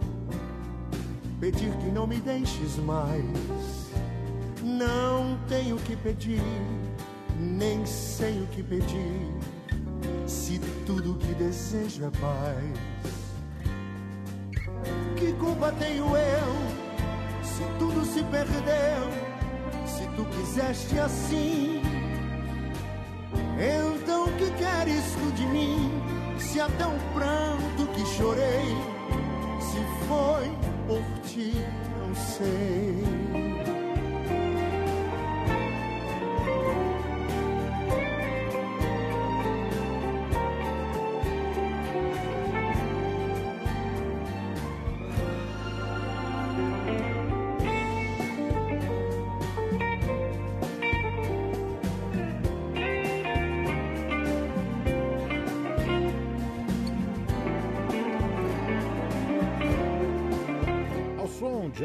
pedir 1.41 1.75
que 1.79 1.91
não 1.91 2.07
me 2.07 2.19
deixes 2.19 2.77
mais. 2.77 3.25
Não 4.63 5.39
tenho 5.49 5.77
que 5.79 5.97
pedir, 5.97 6.43
nem 7.39 7.85
sei 7.87 8.43
o 8.43 8.47
que 8.49 8.63
pedir. 8.63 9.33
Se 10.27 10.61
tudo 10.87 11.19
que 11.19 11.35
desejo 11.35 12.05
é 12.05 12.11
paz. 12.11 13.12
Que 15.23 15.33
culpa 15.35 15.71
tenho 15.79 16.17
eu 16.17 16.53
se 17.45 17.63
tudo 17.79 18.05
se 18.05 18.25
perdeu? 18.25 19.09
Se 19.87 20.05
tu 20.17 20.25
quiseste 20.25 20.99
assim, 20.99 21.81
então 23.57 24.27
que 24.33 24.51
queres 24.51 25.05
tu 25.13 25.33
de 25.37 25.47
mim? 25.47 25.93
Se 26.41 26.59
até 26.61 26.85
um 26.85 26.99
pranto 27.15 27.87
que 27.95 28.05
chorei, 28.17 28.67
se 29.61 29.79
foi 30.09 30.51
por 30.89 31.21
ti, 31.29 31.55
não 32.01 32.15
sei. 32.17 33.02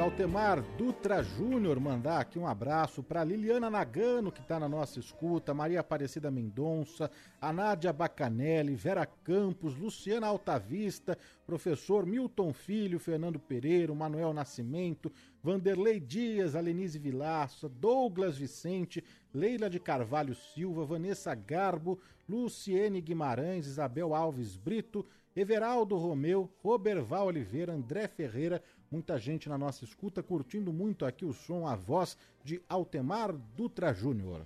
Altemar 0.07 0.61
Dutra 0.77 1.21
Júnior, 1.21 1.81
mandar 1.81 2.21
aqui 2.21 2.39
um 2.39 2.47
abraço 2.47 3.03
para 3.03 3.25
Liliana 3.25 3.69
Nagano, 3.69 4.31
que 4.31 4.39
está 4.39 4.57
na 4.57 4.69
nossa 4.69 5.01
escuta, 5.01 5.53
Maria 5.53 5.81
Aparecida 5.81 6.31
Mendonça, 6.31 7.11
a 7.41 7.51
Nádia 7.51 7.91
Bacanelli, 7.91 8.73
Vera 8.73 9.05
Campos, 9.05 9.75
Luciana 9.75 10.27
Altavista, 10.27 11.17
professor 11.45 12.05
Milton 12.05 12.53
Filho, 12.53 12.99
Fernando 12.99 13.37
Pereira, 13.37 13.93
Manuel 13.93 14.33
Nascimento, 14.33 15.11
Vanderlei 15.43 15.99
Dias, 15.99 16.55
Alenise 16.55 16.97
Vilaça, 16.97 17.67
Douglas 17.67 18.37
Vicente, 18.37 19.03
Leila 19.33 19.69
de 19.69 19.77
Carvalho 19.77 20.33
Silva, 20.33 20.85
Vanessa 20.85 21.35
Garbo, 21.35 21.99
Luciene 22.29 23.01
Guimarães, 23.01 23.67
Isabel 23.67 24.15
Alves 24.15 24.55
Brito, 24.55 25.05
Everaldo 25.37 25.95
Romeu, 25.97 26.49
Roberval 26.63 27.27
Oliveira, 27.27 27.71
André 27.71 28.07
Ferreira, 28.07 28.59
muita 28.91 29.17
gente 29.17 29.49
na 29.49 29.57
nossa 29.57 29.83
escuta 29.83 30.23
curtindo 30.23 30.71
muito 30.71 31.05
aqui 31.05 31.25
o 31.25 31.33
som, 31.33 31.67
a 31.67 31.75
voz 31.75 32.17
de 32.43 32.61
Altemar 32.67 33.33
Dutra 33.55 33.93
Júnior. 33.93 34.41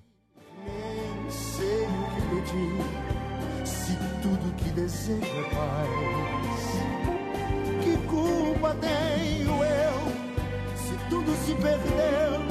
Me 0.65 1.32
sei 1.32 1.86
o 1.86 2.06
que 2.15 2.21
pedir, 2.30 3.65
se 3.65 3.93
tudo 4.21 4.56
que 4.56 4.69
desejo 4.71 5.23
é 5.23 5.43
paz. 5.56 5.91
Que 7.84 7.97
culpa 8.08 8.75
tenho 8.75 9.63
eu, 9.63 10.12
se 10.75 11.10
tudo 11.10 11.36
se 11.45 11.56
perdeu, 11.56 12.41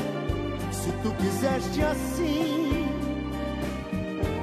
se 0.73 0.93
tu 1.03 1.15
quiseste 1.17 1.83
assim? 1.83 2.89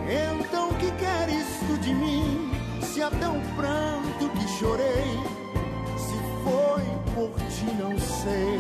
Então 0.10 0.70
que 0.76 0.92
queres 0.92 1.48
tu 1.68 1.78
de 1.80 1.94
mim, 1.94 2.52
se 2.82 3.02
até 3.02 3.28
o 3.28 3.42
pranto 3.56 4.30
que 4.38 4.48
chorei, 4.60 5.47
foi 6.48 6.84
por 7.14 7.36
ti 7.50 7.66
não 7.78 7.98
sei. 8.00 8.58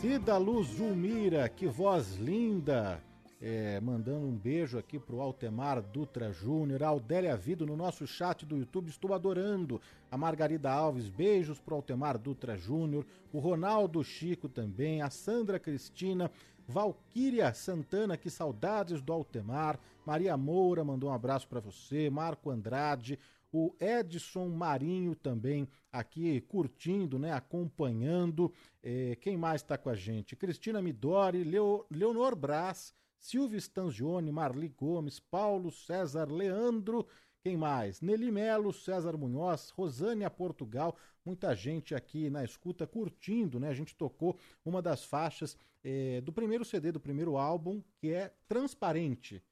Cida 0.00 0.38
Luz 0.38 0.68
Julmira, 0.68 1.48
que 1.48 1.66
voz 1.66 2.16
linda! 2.16 3.02
É, 3.42 3.80
mandando 3.80 4.26
um 4.26 4.36
beijo 4.36 4.78
aqui 4.78 4.98
pro 4.98 5.20
Altemar 5.20 5.80
Dutra 5.80 6.30
Júnior, 6.30 6.82
Aldélia 6.82 7.34
Vido 7.36 7.66
no 7.66 7.74
nosso 7.74 8.06
chat 8.06 8.44
do 8.44 8.56
YouTube, 8.56 8.88
estou 8.88 9.14
adorando. 9.14 9.80
A 10.10 10.16
Margarida 10.16 10.70
Alves, 10.70 11.08
beijos 11.08 11.58
pro 11.58 11.74
Altemar 11.74 12.18
Dutra 12.18 12.56
Júnior, 12.56 13.06
o 13.32 13.38
Ronaldo 13.38 14.04
Chico 14.04 14.46
também, 14.46 15.00
a 15.00 15.08
Sandra 15.08 15.58
Cristina, 15.58 16.30
Valquíria 16.68 17.52
Santana, 17.54 18.16
que 18.16 18.28
saudades 18.28 19.00
do 19.00 19.12
Altemar. 19.12 19.78
Maria 20.04 20.36
Moura 20.36 20.84
mandou 20.84 21.08
um 21.10 21.14
abraço 21.14 21.48
para 21.48 21.60
você, 21.60 22.10
Marco 22.10 22.50
Andrade, 22.50 23.18
o 23.52 23.74
Edson 23.80 24.48
Marinho 24.48 25.14
também 25.14 25.68
aqui 25.92 26.40
curtindo, 26.42 27.18
né, 27.18 27.32
acompanhando. 27.32 28.52
É, 28.82 29.16
quem 29.16 29.36
mais 29.36 29.62
está 29.62 29.76
com 29.76 29.90
a 29.90 29.94
gente? 29.94 30.36
Cristina 30.36 30.80
Midori, 30.80 31.42
Leo, 31.44 31.84
Leonor 31.90 32.36
Brás, 32.36 32.94
Silvio 33.18 33.58
Stangione, 33.58 34.32
Marli 34.32 34.68
Gomes, 34.68 35.20
Paulo 35.20 35.70
César 35.70 36.30
Leandro. 36.30 37.06
Quem 37.42 37.56
mais? 37.56 38.00
Nelly 38.02 38.30
Melo, 38.30 38.72
César 38.72 39.16
Munhoz, 39.16 39.70
Rosânia 39.70 40.28
Portugal, 40.28 40.94
muita 41.24 41.54
gente 41.54 41.94
aqui 41.94 42.28
na 42.28 42.44
escuta 42.44 42.86
curtindo, 42.86 43.58
né? 43.58 43.68
A 43.68 43.74
gente 43.74 43.96
tocou 43.96 44.38
uma 44.62 44.82
das 44.82 45.04
faixas 45.04 45.56
é, 45.82 46.20
do 46.20 46.32
primeiro 46.32 46.66
CD, 46.66 46.92
do 46.92 47.00
primeiro 47.00 47.38
álbum, 47.38 47.82
que 47.98 48.12
é 48.12 48.34
Transparente. 48.46 49.42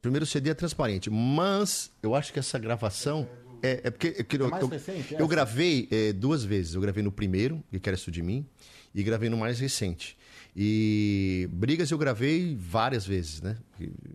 Primeiro 0.00 0.24
CD 0.24 0.50
é 0.50 0.54
transparente, 0.54 1.10
mas 1.10 1.90
eu 2.02 2.14
acho 2.14 2.32
que 2.32 2.38
essa 2.38 2.58
gravação 2.58 3.28
é, 3.62 3.80
é 3.84 3.90
porque 3.90 4.08
é 4.08 4.24
eu, 4.62 4.66
recente, 4.66 5.14
eu 5.14 5.28
gravei 5.28 5.88
é, 5.90 6.12
duas 6.12 6.44
vezes. 6.44 6.74
Eu 6.74 6.80
gravei 6.80 7.02
no 7.02 7.12
primeiro, 7.12 7.62
que 7.70 7.88
era 7.88 7.96
isso 7.96 8.10
de 8.10 8.22
mim, 8.22 8.46
e 8.94 9.02
gravei 9.02 9.28
no 9.28 9.36
mais 9.36 9.60
recente. 9.60 10.16
E 10.56 11.48
brigas 11.52 11.90
eu 11.90 11.98
gravei 11.98 12.56
várias 12.58 13.06
vezes, 13.06 13.40
né? 13.40 13.56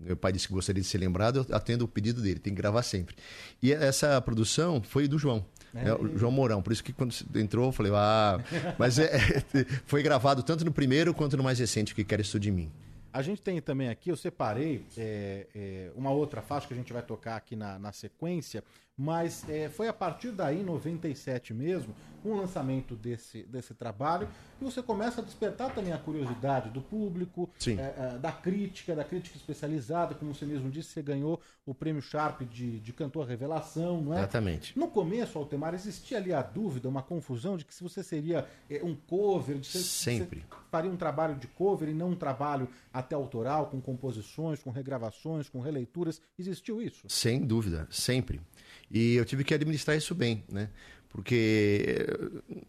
Meu 0.02 0.18
pai 0.18 0.34
disse 0.34 0.48
que 0.48 0.54
gostaria 0.54 0.82
de 0.82 0.88
ser 0.88 0.98
lembrado, 0.98 1.46
eu 1.48 1.56
atendo 1.56 1.86
o 1.86 1.88
pedido 1.88 2.22
dele, 2.22 2.40
tem 2.40 2.54
que 2.54 2.62
gravar 2.62 2.84
sempre. 2.84 3.16
E 3.62 3.72
essa 3.72 4.20
produção 4.22 4.82
foi 4.82 5.08
do 5.08 5.18
João. 5.18 5.46
né? 5.74 5.94
o 5.94 6.18
João 6.18 6.32
Mourão, 6.32 6.62
por 6.62 6.74
isso 6.74 6.84
que 6.84 6.92
quando 6.92 7.16
entrou 7.36 7.68
eu 7.68 7.72
falei, 7.72 7.92
ah, 7.96 8.40
mas 8.78 9.00
é, 9.00 9.44
foi 9.86 10.04
gravado 10.04 10.44
tanto 10.44 10.66
no 10.66 10.72
primeiro 10.72 11.14
quanto 11.14 11.38
no 11.38 11.44
mais 11.44 11.60
recente, 11.60 11.96
que 11.96 12.04
quer 12.04 12.20
isso 12.20 12.40
de 12.40 12.52
mim. 12.52 12.70
A 13.16 13.22
gente 13.22 13.42
tem 13.42 13.62
também 13.62 13.88
aqui, 13.88 14.10
eu 14.10 14.18
separei 14.18 14.86
é, 14.98 15.48
é, 15.56 15.92
uma 15.96 16.12
outra 16.12 16.42
faixa 16.42 16.68
que 16.68 16.74
a 16.74 16.76
gente 16.76 16.92
vai 16.92 17.02
tocar 17.02 17.38
aqui 17.38 17.56
na, 17.56 17.80
na 17.80 17.94
sequência, 17.94 18.62
mas 18.98 19.48
é, 19.50 19.70
foi 19.70 19.88
a 19.88 19.94
partir 19.94 20.32
daí, 20.32 20.62
em 20.62 20.64
97 20.64 21.54
mesmo, 21.54 21.94
com 22.26 22.32
o 22.32 22.38
lançamento 22.38 22.96
desse, 22.96 23.44
desse 23.44 23.76
trabalho, 23.76 24.28
que 24.58 24.64
você 24.64 24.82
começa 24.82 25.22
a 25.22 25.24
despertar 25.24 25.72
também 25.76 25.94
a 25.94 25.98
curiosidade 26.00 26.72
do 26.72 26.82
público, 26.82 27.48
é, 27.68 27.72
é, 27.72 28.18
da 28.18 28.32
crítica, 28.32 28.96
da 28.96 29.04
crítica 29.04 29.38
especializada, 29.38 30.16
como 30.16 30.34
você 30.34 30.44
mesmo 30.44 30.72
disse, 30.72 30.90
você 30.90 31.04
ganhou 31.04 31.40
o 31.68 31.74
prêmio 31.76 32.02
Sharp 32.02 32.42
de, 32.42 32.80
de 32.80 32.94
cantor 32.94 33.28
revelação, 33.28 34.02
não 34.02 34.14
é? 34.14 34.18
Exatamente. 34.18 34.78
No 34.78 34.88
começo, 34.88 35.38
Altemar, 35.38 35.76
existia 35.76 36.18
ali 36.18 36.34
a 36.34 36.42
dúvida, 36.42 36.90
uma 36.90 37.04
confusão 37.04 37.58
de 37.58 37.64
que 37.64 37.76
se 37.76 37.84
você 37.84 38.02
seria 38.02 38.48
é, 38.68 38.84
um 38.84 38.96
cover, 38.96 39.60
de 39.60 39.68
se 39.68 39.84
Sempre. 39.84 40.40
você 40.40 40.58
faria 40.72 40.90
um 40.90 40.98
trabalho 40.98 41.36
de 41.36 41.48
cover 41.48 41.90
e 41.90 41.94
não 41.94 42.10
um 42.10 42.16
trabalho 42.16 42.68
até 42.92 43.14
autoral, 43.14 43.68
com 43.68 43.80
composições, 43.80 44.64
com 44.64 44.72
regravações, 44.72 45.48
com 45.48 45.60
releituras. 45.60 46.20
Existiu 46.40 46.82
isso? 46.82 47.08
Sem 47.08 47.46
dúvida, 47.46 47.88
sempre. 47.92 48.42
E 48.92 49.16
eu 49.16 49.26
tive 49.26 49.44
que 49.44 49.54
administrar 49.54 49.98
isso 49.98 50.14
bem, 50.16 50.44
né? 50.52 50.70
Porque 51.10 51.86
eh, 51.88 52.66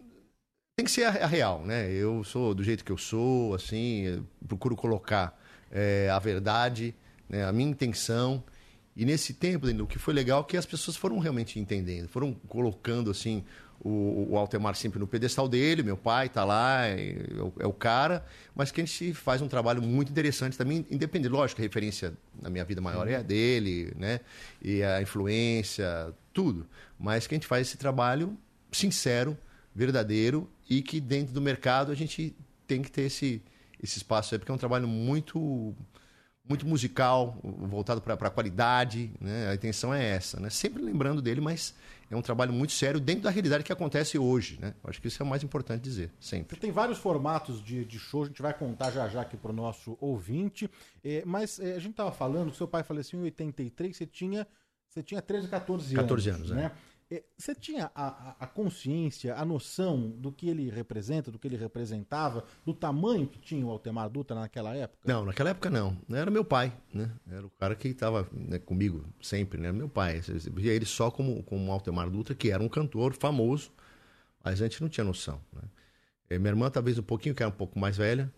tem 0.76 0.84
que 0.84 0.90
ser 0.90 1.04
a, 1.04 1.26
real, 1.26 1.64
né? 1.64 1.90
Eu 1.90 2.22
sou 2.24 2.54
do 2.54 2.62
jeito 2.62 2.84
que 2.84 2.92
eu 2.92 2.98
sou, 2.98 3.54
assim, 3.54 4.24
procuro 4.46 4.76
colocar 4.76 5.38
eh, 5.70 6.08
a 6.10 6.18
verdade, 6.18 6.94
né? 7.28 7.44
a 7.44 7.52
minha 7.52 7.70
intenção. 7.70 8.42
E 8.96 9.04
nesse 9.04 9.34
tempo, 9.34 9.66
o 9.66 9.86
que 9.86 9.98
foi 9.98 10.14
legal 10.14 10.40
é 10.40 10.44
que 10.44 10.56
as 10.56 10.64
pessoas 10.66 10.96
foram 10.96 11.18
realmente 11.18 11.58
entendendo, 11.58 12.08
foram 12.08 12.32
colocando, 12.48 13.10
assim, 13.10 13.44
o, 13.80 14.28
o 14.30 14.36
Altemar 14.38 14.74
sempre 14.74 14.98
no 14.98 15.06
pedestal 15.06 15.48
dele, 15.48 15.82
meu 15.82 15.96
pai 15.96 16.28
tá 16.28 16.44
lá, 16.44 16.86
é, 16.86 17.14
o- 17.40 17.52
é 17.60 17.66
o 17.66 17.72
cara, 17.72 18.24
mas 18.54 18.70
que 18.70 18.80
a 18.80 18.84
gente 18.84 19.12
faz 19.14 19.40
um 19.42 19.48
trabalho 19.48 19.80
muito 19.82 20.10
interessante 20.10 20.56
também, 20.58 20.84
independente, 20.90 21.30
lógico, 21.30 21.60
a 21.60 21.64
referência 21.64 22.12
na 22.40 22.50
minha 22.50 22.64
vida 22.64 22.80
maior 22.80 23.06
é 23.08 23.16
a 23.16 23.22
dele, 23.22 23.92
né? 23.96 24.20
E 24.62 24.82
a 24.82 25.00
influência, 25.02 26.12
tudo. 26.32 26.66
Mas 26.98 27.26
que 27.26 27.34
a 27.34 27.36
gente 27.36 27.46
faz 27.46 27.66
esse 27.68 27.76
trabalho 27.76 28.36
sincero, 28.72 29.36
verdadeiro 29.74 30.48
e 30.68 30.82
que 30.82 31.00
dentro 31.00 31.32
do 31.34 31.40
mercado 31.40 31.92
a 31.92 31.94
gente 31.94 32.34
tem 32.66 32.82
que 32.82 32.90
ter 32.90 33.02
esse, 33.02 33.42
esse 33.82 33.98
espaço 33.98 34.34
aí, 34.34 34.38
porque 34.38 34.50
é 34.50 34.54
um 34.54 34.58
trabalho 34.58 34.88
muito 34.88 35.74
muito 36.48 36.66
musical, 36.66 37.38
voltado 37.42 38.00
para 38.00 38.14
a 38.14 38.30
qualidade, 38.30 39.10
né? 39.20 39.48
A 39.50 39.54
intenção 39.54 39.92
é 39.92 40.04
essa, 40.04 40.38
né? 40.38 40.48
Sempre 40.48 40.82
lembrando 40.82 41.20
dele, 41.20 41.40
mas 41.40 41.74
é 42.10 42.16
um 42.16 42.22
trabalho 42.22 42.52
muito 42.52 42.72
sério 42.72 43.00
dentro 43.00 43.22
da 43.22 43.30
realidade 43.30 43.64
que 43.64 43.72
acontece 43.72 44.16
hoje, 44.18 44.58
né? 44.60 44.74
Acho 44.84 45.00
que 45.00 45.08
isso 45.08 45.20
é 45.20 45.26
o 45.26 45.28
mais 45.28 45.42
importante 45.42 45.82
dizer, 45.82 46.10
sempre. 46.20 46.58
Tem 46.58 46.70
vários 46.70 46.98
formatos 46.98 47.62
de, 47.62 47.84
de 47.84 47.98
show, 47.98 48.22
a 48.22 48.26
gente 48.26 48.40
vai 48.40 48.54
contar 48.54 48.92
já 48.92 49.08
já 49.08 49.22
aqui 49.22 49.36
para 49.36 49.50
o 49.50 49.54
nosso 49.54 49.96
ouvinte. 50.00 50.70
É, 51.02 51.24
mas 51.26 51.58
é, 51.58 51.74
a 51.74 51.78
gente 51.78 51.92
estava 51.92 52.12
falando 52.12 52.54
seu 52.54 52.68
pai 52.68 52.84
faleceu 52.84 53.18
em 53.18 53.24
83, 53.24 53.96
você 53.96 54.06
tinha, 54.06 54.46
você 54.88 55.02
tinha 55.02 55.20
13, 55.20 55.48
14 55.48 55.84
anos. 55.86 56.02
14 56.02 56.30
anos, 56.30 56.50
né? 56.50 56.66
É, 56.66 56.95
Você 57.38 57.54
tinha 57.54 57.90
a, 57.94 58.34
a- 58.40 58.46
consciência, 58.46 59.36
a 59.36 59.44
noção 59.44 60.10
do 60.10 60.32
que 60.32 60.48
ele 60.48 60.68
representa, 60.70 61.30
do 61.30 61.38
que 61.38 61.46
ele 61.46 61.56
representava, 61.56 62.44
do 62.64 62.74
tamanho 62.74 63.28
que 63.28 63.38
tinha 63.38 63.64
o 63.64 63.70
Altemar 63.70 64.08
Dutra 64.10 64.34
naquela 64.34 64.74
época? 64.74 65.08
Não, 65.08 65.24
naquela 65.24 65.50
época 65.50 65.70
não. 65.70 65.96
Era 66.10 66.30
meu 66.30 66.44
pai, 66.44 66.72
né? 66.92 67.10
Era 67.30 67.46
o 67.46 67.50
cara 67.50 67.76
que 67.76 67.88
estava 67.88 68.28
comigo 68.64 69.04
sempre, 69.22 69.60
né? 69.60 69.70
Meu 69.70 69.88
pai. 69.88 70.20
Você 70.20 70.50
via 70.50 70.72
ele 70.72 70.84
só 70.84 71.10
como, 71.10 71.42
como 71.44 71.70
Altemar 71.70 72.10
Dutra, 72.10 72.34
que 72.34 72.50
era 72.50 72.62
um 72.62 72.68
cantor 72.68 73.14
famoso, 73.14 73.70
mas 74.44 74.60
a 74.60 74.64
gente 74.66 74.82
não 74.82 74.88
tinha 74.88 75.04
noção, 75.04 75.40
né? 75.52 75.62
Eh, 76.30 76.38
Minha 76.38 76.52
irmã 76.52 76.70
talvez 76.70 76.98
um 76.98 77.02
pouquinho, 77.02 77.34
que 77.34 77.42
era 77.42 77.50
um 77.50 77.56
pouco 77.56 77.78
mais 77.78 77.96
velha, 77.96 78.32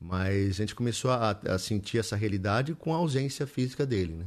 mas 0.00 0.56
a 0.56 0.62
gente 0.64 0.74
começou 0.74 1.10
a, 1.12 1.30
a 1.32 1.58
sentir 1.58 1.98
essa 1.98 2.16
realidade 2.16 2.74
com 2.74 2.94
a 2.94 2.98
ausência 2.98 3.46
física 3.46 3.86
dele, 3.86 4.14
né? 4.14 4.26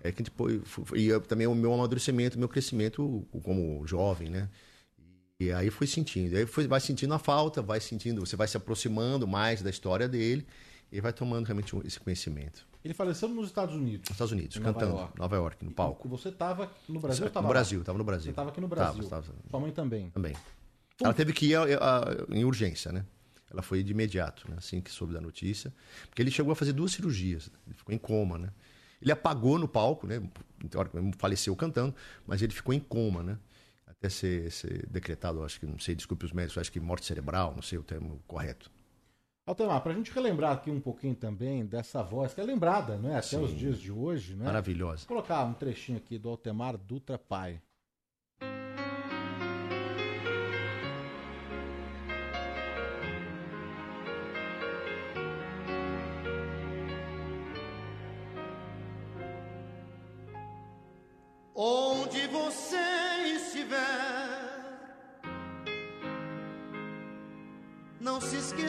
É 0.00 0.10
que 0.10 0.24
foi, 0.30 0.60
foi- 0.64 0.98
e 1.00 1.06
eu- 1.06 1.20
também 1.20 1.46
o 1.46 1.54
meu 1.54 1.72
amadurecimento, 1.74 2.38
meu 2.38 2.48
crescimento 2.48 3.26
como 3.42 3.86
jovem, 3.86 4.30
né? 4.30 4.48
E 5.38 5.50
aí 5.52 5.70
foi 5.70 5.86
sentindo, 5.86 6.36
aí 6.36 6.46
foi, 6.46 6.66
vai 6.68 6.80
sentindo 6.80 7.12
a 7.14 7.18
falta, 7.18 7.60
vai 7.60 7.80
sentindo, 7.80 8.24
você 8.24 8.36
vai 8.36 8.46
se 8.48 8.56
aproximando 8.56 9.26
mais 9.26 9.60
da 9.60 9.70
história 9.70 10.08
dele 10.08 10.46
e 10.90 11.00
vai 11.00 11.12
tomando 11.12 11.44
realmente 11.46 11.76
esse 11.84 11.98
conhecimento. 11.98 12.66
Ele 12.84 12.94
faleceu 12.94 13.28
nos 13.28 13.46
Estados 13.46 13.74
Unidos. 13.74 14.08
Nos 14.08 14.14
Estados 14.14 14.32
Unidos, 14.32 14.56
Nova 14.56 14.72
cantando, 14.72 14.96
York. 14.98 15.18
Nova 15.18 15.36
York, 15.36 15.64
no 15.64 15.70
palco. 15.72 16.08
Você 16.08 16.28
estava 16.30 16.70
no 16.88 16.98
Brasil? 17.00 17.24
ou 17.26 17.42
No 17.42 17.48
Brasil, 17.48 17.80
estava 17.80 17.98
no 17.98 18.04
Brasil. 18.04 18.24
Você 18.26 18.30
estava 18.30 18.50
aqui 18.50 18.60
no 18.60 18.68
Brasil. 18.68 19.04
Tava, 19.08 19.22
tava. 19.22 19.34
Sua 19.50 19.60
mãe 19.60 19.70
também. 19.72 20.10
Também. 20.10 20.34
Ela 21.00 21.14
teve 21.14 21.32
que 21.32 21.46
ir 21.46 21.54
a- 21.56 21.62
a- 21.64 22.26
em 22.34 22.44
urgência, 22.44 22.90
né? 22.92 23.04
Ela 23.50 23.62
foi 23.62 23.82
de 23.82 23.92
imediato, 23.92 24.48
né? 24.48 24.56
assim 24.58 24.80
que 24.80 24.90
soube 24.90 25.12
da 25.12 25.20
notícia. 25.20 25.72
Porque 26.08 26.22
ele 26.22 26.30
chegou 26.30 26.52
a 26.52 26.56
fazer 26.56 26.72
duas 26.72 26.92
cirurgias. 26.92 27.50
Ele 27.66 27.74
ficou 27.74 27.94
em 27.94 27.98
coma, 27.98 28.38
né? 28.38 28.48
Ele 29.02 29.12
apagou 29.12 29.58
no 29.58 29.68
palco, 29.68 30.06
né? 30.06 30.22
Faleceu 31.18 31.54
cantando, 31.56 31.94
mas 32.26 32.40
ele 32.40 32.52
ficou 32.52 32.72
em 32.72 32.80
coma, 32.80 33.22
né? 33.22 33.38
Até 33.86 34.08
ser, 34.08 34.50
ser 34.50 34.86
decretado, 34.86 35.44
acho 35.44 35.60
que, 35.60 35.66
não 35.66 35.78
sei, 35.78 35.94
desculpe 35.94 36.24
os 36.24 36.32
médicos, 36.32 36.58
acho 36.58 36.72
que 36.72 36.80
morte 36.80 37.04
cerebral, 37.04 37.52
não 37.54 37.62
sei 37.62 37.78
o 37.78 37.82
termo 37.82 38.22
correto. 38.26 38.70
Altemar, 39.44 39.82
para 39.82 39.92
a 39.92 39.94
gente 39.96 40.12
relembrar 40.12 40.52
aqui 40.52 40.70
um 40.70 40.80
pouquinho 40.80 41.16
também 41.16 41.66
dessa 41.66 42.00
voz, 42.00 42.32
que 42.32 42.40
é 42.40 42.44
lembrada, 42.44 42.96
não 42.96 43.10
é? 43.10 43.16
Até 43.16 43.22
Sim. 43.22 43.42
os 43.42 43.52
dias 43.52 43.80
de 43.80 43.90
hoje, 43.90 44.36
né? 44.36 44.44
Maravilhosa. 44.44 44.98
Vou 44.98 45.16
colocar 45.16 45.42
um 45.44 45.52
trechinho 45.52 45.98
aqui 45.98 46.16
do 46.16 46.28
Altemar 46.28 46.76
Dutra 46.76 47.18
Pai. 47.18 47.60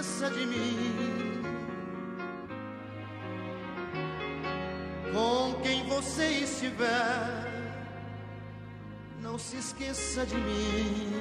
Esqueça 0.04 0.30
de 0.32 0.46
mim. 0.46 1.42
Com 5.14 5.62
quem 5.62 5.86
você 5.88 6.26
estiver, 6.44 7.48
não 9.22 9.38
se 9.38 9.58
esqueça 9.58 10.26
de 10.26 10.36
mim. 10.36 11.14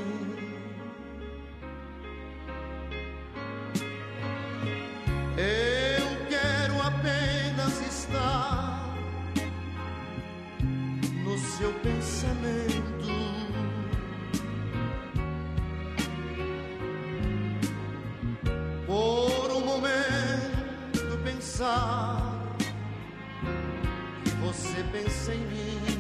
Eu 5.37 6.09
quero 6.29 6.83
apenas 6.83 7.81
estar 7.87 8.97
no 11.25 11.39
seu 11.39 11.73
pensamento. 11.75 13.02
Pensar 21.63 22.57
que 24.25 24.31
você 24.45 24.83
pensa 24.91 25.33
em 25.33 25.39
mim. 25.39 25.92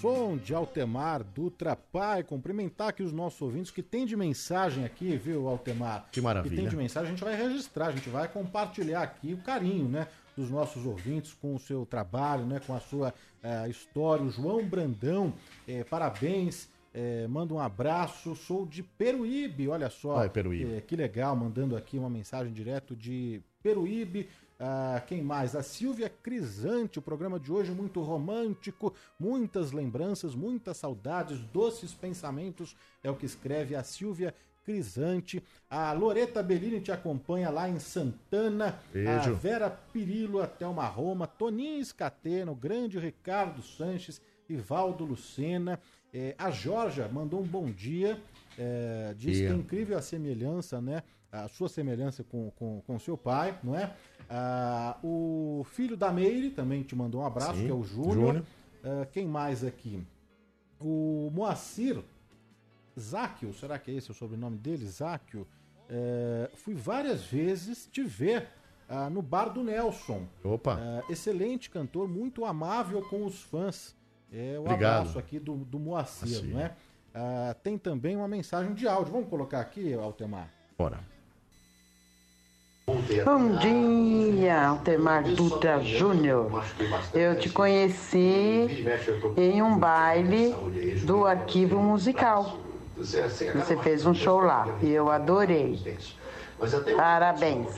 Som 0.00 0.36
de 0.36 0.54
Altemar 0.54 1.22
Dutra 1.24 1.74
Pai, 1.76 2.22
cumprimentar 2.22 2.88
aqui 2.88 3.02
os 3.02 3.12
nossos 3.12 3.40
ouvintes 3.42 3.70
que 3.70 3.82
tem 3.82 4.04
de 4.04 4.16
mensagem 4.16 4.84
aqui, 4.84 5.16
viu, 5.16 5.48
Altemar? 5.48 6.06
Que 6.12 6.20
maravilha. 6.20 6.54
Que 6.54 6.60
tem 6.60 6.68
de 6.68 6.76
mensagem, 6.76 7.08
a 7.08 7.10
gente 7.14 7.24
vai 7.24 7.34
registrar, 7.36 7.86
a 7.88 7.92
gente 7.92 8.08
vai 8.08 8.28
compartilhar 8.28 9.02
aqui 9.02 9.32
o 9.32 9.38
carinho, 9.38 9.88
né? 9.88 10.06
Dos 10.36 10.50
nossos 10.50 10.84
ouvintes 10.84 11.32
com 11.32 11.54
o 11.54 11.58
seu 11.58 11.86
trabalho, 11.86 12.44
né? 12.44 12.60
Com 12.66 12.74
a 12.74 12.80
sua 12.80 13.14
eh, 13.42 13.68
história. 13.68 14.24
O 14.24 14.30
João 14.30 14.64
Brandão, 14.64 15.32
eh, 15.66 15.84
parabéns. 15.84 16.68
eh, 16.94 17.26
manda 17.28 17.52
um 17.52 17.60
abraço, 17.60 18.34
sou 18.34 18.64
de 18.64 18.82
Peruíbe, 18.82 19.68
olha 19.68 19.90
só. 19.90 20.16
Ai, 20.18 20.30
Peruíbe. 20.30 20.76
Eh, 20.76 20.80
que 20.80 20.96
legal, 20.96 21.36
mandando 21.36 21.76
aqui 21.76 21.98
uma 21.98 22.08
mensagem 22.08 22.52
direto 22.52 22.96
de 22.96 23.40
Peruíbe. 23.62 24.28
Ah, 24.58 25.02
quem 25.06 25.22
mais? 25.22 25.54
A 25.54 25.62
Silvia 25.62 26.08
Crisante, 26.08 26.98
o 26.98 27.02
programa 27.02 27.38
de 27.38 27.52
hoje 27.52 27.72
muito 27.72 28.00
romântico, 28.00 28.94
muitas 29.20 29.70
lembranças, 29.72 30.34
muitas 30.34 30.78
saudades, 30.78 31.38
doces 31.52 31.92
pensamentos, 31.92 32.74
é 33.04 33.10
o 33.10 33.14
que 33.16 33.26
escreve 33.26 33.76
a 33.76 33.82
Silvia 33.82 34.34
Crisante. 34.64 35.42
A 35.68 35.92
Loreta 35.92 36.42
Bellini 36.42 36.80
te 36.80 36.90
acompanha 36.90 37.50
lá 37.50 37.68
em 37.68 37.78
Santana. 37.78 38.80
Beijo. 38.92 39.10
A 39.30 39.32
Vera 39.34 39.70
Pirillo, 39.70 40.40
a 40.40 40.46
Thelma 40.46 40.86
Roma, 40.86 41.26
Toninho 41.26 41.80
Escateno, 41.80 42.52
o 42.52 42.56
grande 42.56 42.98
Ricardo 42.98 43.62
Sanches, 43.62 44.20
Ivaldo 44.48 45.04
Lucena. 45.04 45.78
Eh, 46.14 46.34
a 46.38 46.50
Georgia 46.50 47.06
mandou 47.08 47.40
um 47.40 47.46
bom 47.46 47.70
dia. 47.70 48.18
eh, 48.58 49.14
diz 49.18 49.36
Dia. 49.36 49.48
que 49.48 49.52
é 49.52 49.56
incrível 49.56 49.98
a 49.98 50.02
semelhança, 50.02 50.80
né? 50.80 51.02
A 51.32 51.48
sua 51.48 51.68
semelhança 51.68 52.24
com, 52.24 52.50
com, 52.52 52.80
com 52.86 52.98
seu 52.98 53.16
pai, 53.16 53.58
não 53.62 53.76
é? 53.76 53.94
Ah, 54.30 54.96
o 55.02 55.64
filho 55.70 55.96
da 55.96 56.10
Meire 56.12 56.50
também 56.50 56.82
te 56.82 56.94
mandou 56.94 57.20
um 57.20 57.26
abraço, 57.26 57.56
Sim, 57.56 57.66
que 57.66 57.70
é 57.70 57.74
o 57.74 57.82
Júnior. 57.82 58.42
Ah, 58.82 59.06
quem 59.10 59.26
mais 59.26 59.64
aqui? 59.64 60.06
O 60.80 61.30
Moacir 61.32 62.02
Záquio, 62.98 63.52
será 63.52 63.78
que 63.78 63.90
é 63.90 63.94
esse 63.94 64.10
o 64.10 64.14
sobrenome 64.14 64.56
dele? 64.56 64.86
Záquio. 64.86 65.46
É, 65.88 66.50
fui 66.54 66.74
várias 66.74 67.24
vezes 67.24 67.86
te 67.92 68.02
ver 68.02 68.48
ah, 68.88 69.10
no 69.10 69.20
bar 69.20 69.50
do 69.50 69.62
Nelson. 69.62 70.26
Opa. 70.42 70.78
Ah, 70.80 71.02
excelente 71.10 71.68
cantor, 71.68 72.08
muito 72.08 72.44
amável 72.44 73.02
com 73.02 73.24
os 73.26 73.42
fãs. 73.42 73.94
É 74.32 74.58
o 74.58 74.62
Obrigado. 74.62 75.00
abraço 75.00 75.18
aqui 75.18 75.38
do, 75.38 75.56
do 75.56 75.78
Moacir, 75.78 76.28
Moacir. 76.28 76.50
não 76.50 76.60
é? 76.60 76.76
Ah, 77.14 77.54
tem 77.62 77.76
também 77.78 78.16
uma 78.16 78.28
mensagem 78.28 78.74
de 78.74 78.88
áudio. 78.88 79.12
Vamos 79.12 79.28
colocar 79.28 79.60
aqui, 79.60 79.92
Altemar? 79.94 80.50
Bora. 80.76 81.00
Bom 82.88 83.56
dia, 83.56 84.68
Altemar 84.68 85.24
Dutra 85.24 85.82
Júnior. 85.82 86.64
Eu 87.12 87.36
te 87.36 87.50
conheci 87.50 88.86
em 89.36 89.60
um 89.60 89.76
baile 89.76 90.54
do 91.04 91.26
arquivo 91.26 91.80
musical. 91.80 92.60
Você 92.96 93.76
fez 93.82 94.06
um 94.06 94.14
show 94.14 94.38
lá 94.38 94.78
e 94.80 94.88
eu 94.92 95.10
adorei. 95.10 96.00
Parabéns. 96.96 97.74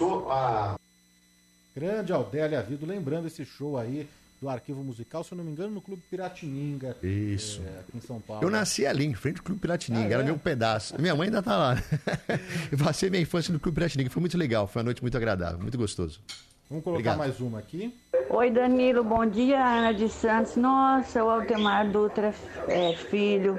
Grande 1.74 2.12
Aldélia 2.12 2.60
Vido, 2.60 2.84
lembrando 2.84 3.28
esse 3.28 3.46
show 3.46 3.78
aí 3.78 4.06
do 4.40 4.48
arquivo 4.48 4.82
musical, 4.84 5.24
se 5.24 5.32
eu 5.32 5.36
não 5.38 5.44
me 5.44 5.50
engano, 5.50 5.70
no 5.74 5.80
Clube 5.80 6.02
Piratininga. 6.10 6.96
Isso. 7.02 7.60
é, 7.66 7.80
aqui 7.80 7.96
em 7.96 8.00
São 8.00 8.20
Paulo. 8.20 8.42
Eu 8.44 8.50
nasci 8.50 8.86
ali, 8.86 9.04
em 9.04 9.14
frente 9.14 9.38
ao 9.38 9.44
Clube 9.44 9.60
Piratininga, 9.60 10.08
Ah, 10.08 10.12
era 10.12 10.22
é? 10.22 10.24
meu 10.26 10.38
pedaço. 10.38 10.94
Minha 11.00 11.14
mãe 11.16 11.26
ainda 11.26 11.42
tá 11.42 11.56
lá. 11.56 11.82
eu 12.70 12.78
passei 12.78 13.10
minha 13.10 13.22
infância 13.22 13.52
no 13.52 13.58
Clube 13.58 13.74
Piratininga, 13.76 14.10
foi 14.10 14.20
muito 14.20 14.38
legal, 14.38 14.66
foi 14.68 14.80
uma 14.80 14.84
noite 14.84 15.02
muito 15.02 15.16
agradável, 15.16 15.58
muito 15.58 15.76
gostoso. 15.76 16.20
Vamos 16.70 16.84
colocar 16.84 16.98
Obrigado. 17.14 17.18
mais 17.18 17.40
uma 17.40 17.58
aqui. 17.60 17.94
Oi, 18.28 18.50
Danilo, 18.50 19.02
bom 19.02 19.24
dia, 19.24 19.58
Ana 19.64 19.94
de 19.94 20.06
Santos. 20.10 20.54
Nossa, 20.56 21.24
o 21.24 21.30
Altemar 21.30 21.90
Dutra 21.90 22.34
é 22.68 22.92
filho. 22.94 23.58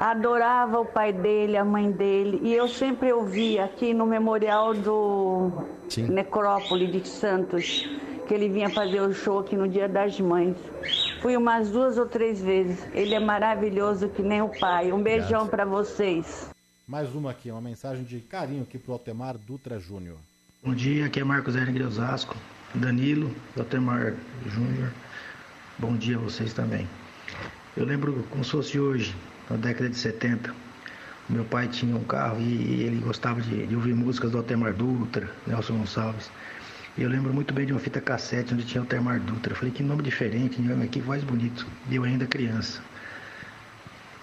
Adorava 0.00 0.80
o 0.80 0.84
pai 0.84 1.12
dele, 1.12 1.56
a 1.56 1.64
mãe 1.64 1.90
dele. 1.92 2.40
E 2.42 2.52
eu 2.52 2.66
sempre 2.66 3.12
ouvia 3.12 3.64
aqui 3.64 3.94
no 3.94 4.04
memorial 4.04 4.74
do 4.74 5.52
Sim. 5.88 6.08
Necrópole 6.08 6.88
de 6.88 7.06
Santos, 7.06 7.88
que 8.26 8.34
ele 8.34 8.48
vinha 8.48 8.70
fazer 8.70 9.00
o 9.00 9.12
show 9.12 9.38
aqui 9.38 9.56
no 9.56 9.68
Dia 9.68 9.88
das 9.88 10.18
Mães. 10.18 10.56
Fui 11.20 11.36
umas 11.36 11.70
duas 11.70 11.98
ou 11.98 12.06
três 12.06 12.40
vezes. 12.40 12.78
Ele 12.92 13.14
é 13.14 13.20
maravilhoso 13.20 14.08
que 14.08 14.22
nem 14.22 14.42
o 14.42 14.48
pai. 14.48 14.92
Um 14.92 15.02
beijão 15.02 15.46
pra 15.46 15.64
vocês. 15.64 16.50
Mais 16.86 17.14
uma 17.14 17.30
aqui, 17.30 17.50
uma 17.50 17.60
mensagem 17.60 18.04
de 18.04 18.20
carinho 18.20 18.62
aqui 18.62 18.78
pro 18.78 18.92
Altemar 18.92 19.36
Dutra 19.38 19.78
Júnior. 19.78 20.16
Bom 20.62 20.74
dia, 20.74 21.06
aqui 21.06 21.20
é 21.20 21.24
Marcos 21.24 21.54
Herring 21.56 21.74
de 21.74 21.82
Osasco, 21.82 22.36
Danilo, 22.74 23.34
Altemar 23.58 24.14
Júnior. 24.46 24.90
Bom 25.78 25.96
dia 25.96 26.16
a 26.16 26.20
vocês 26.20 26.52
também. 26.52 26.88
Eu 27.76 27.84
lembro 27.84 28.24
como 28.30 28.44
se 28.44 28.50
fosse 28.50 28.78
hoje, 28.78 29.14
na 29.48 29.56
década 29.56 29.88
de 29.88 29.96
70. 29.96 30.54
Meu 31.28 31.44
pai 31.44 31.68
tinha 31.68 31.96
um 31.96 32.04
carro 32.04 32.38
e 32.40 32.82
ele 32.82 33.00
gostava 33.00 33.40
de, 33.40 33.66
de 33.66 33.74
ouvir 33.74 33.94
músicas 33.94 34.30
do 34.30 34.38
Altemar 34.38 34.74
Dutra, 34.74 35.28
Nelson 35.46 35.78
Gonçalves. 35.78 36.30
E 36.96 37.02
eu 37.02 37.08
lembro 37.08 37.34
muito 37.34 37.52
bem 37.52 37.66
de 37.66 37.72
uma 37.72 37.80
fita 37.80 38.00
cassete 38.00 38.54
onde 38.54 38.64
tinha 38.64 38.80
o 38.80 38.84
Altemar 38.84 39.18
Dutra. 39.18 39.52
Eu 39.52 39.56
falei, 39.56 39.74
que 39.74 39.82
nome 39.82 40.02
diferente, 40.04 40.60
né? 40.62 40.86
que 40.86 41.00
voz 41.00 41.24
bonito. 41.24 41.66
E 41.90 41.96
eu 41.96 42.04
ainda 42.04 42.24
criança. 42.24 42.80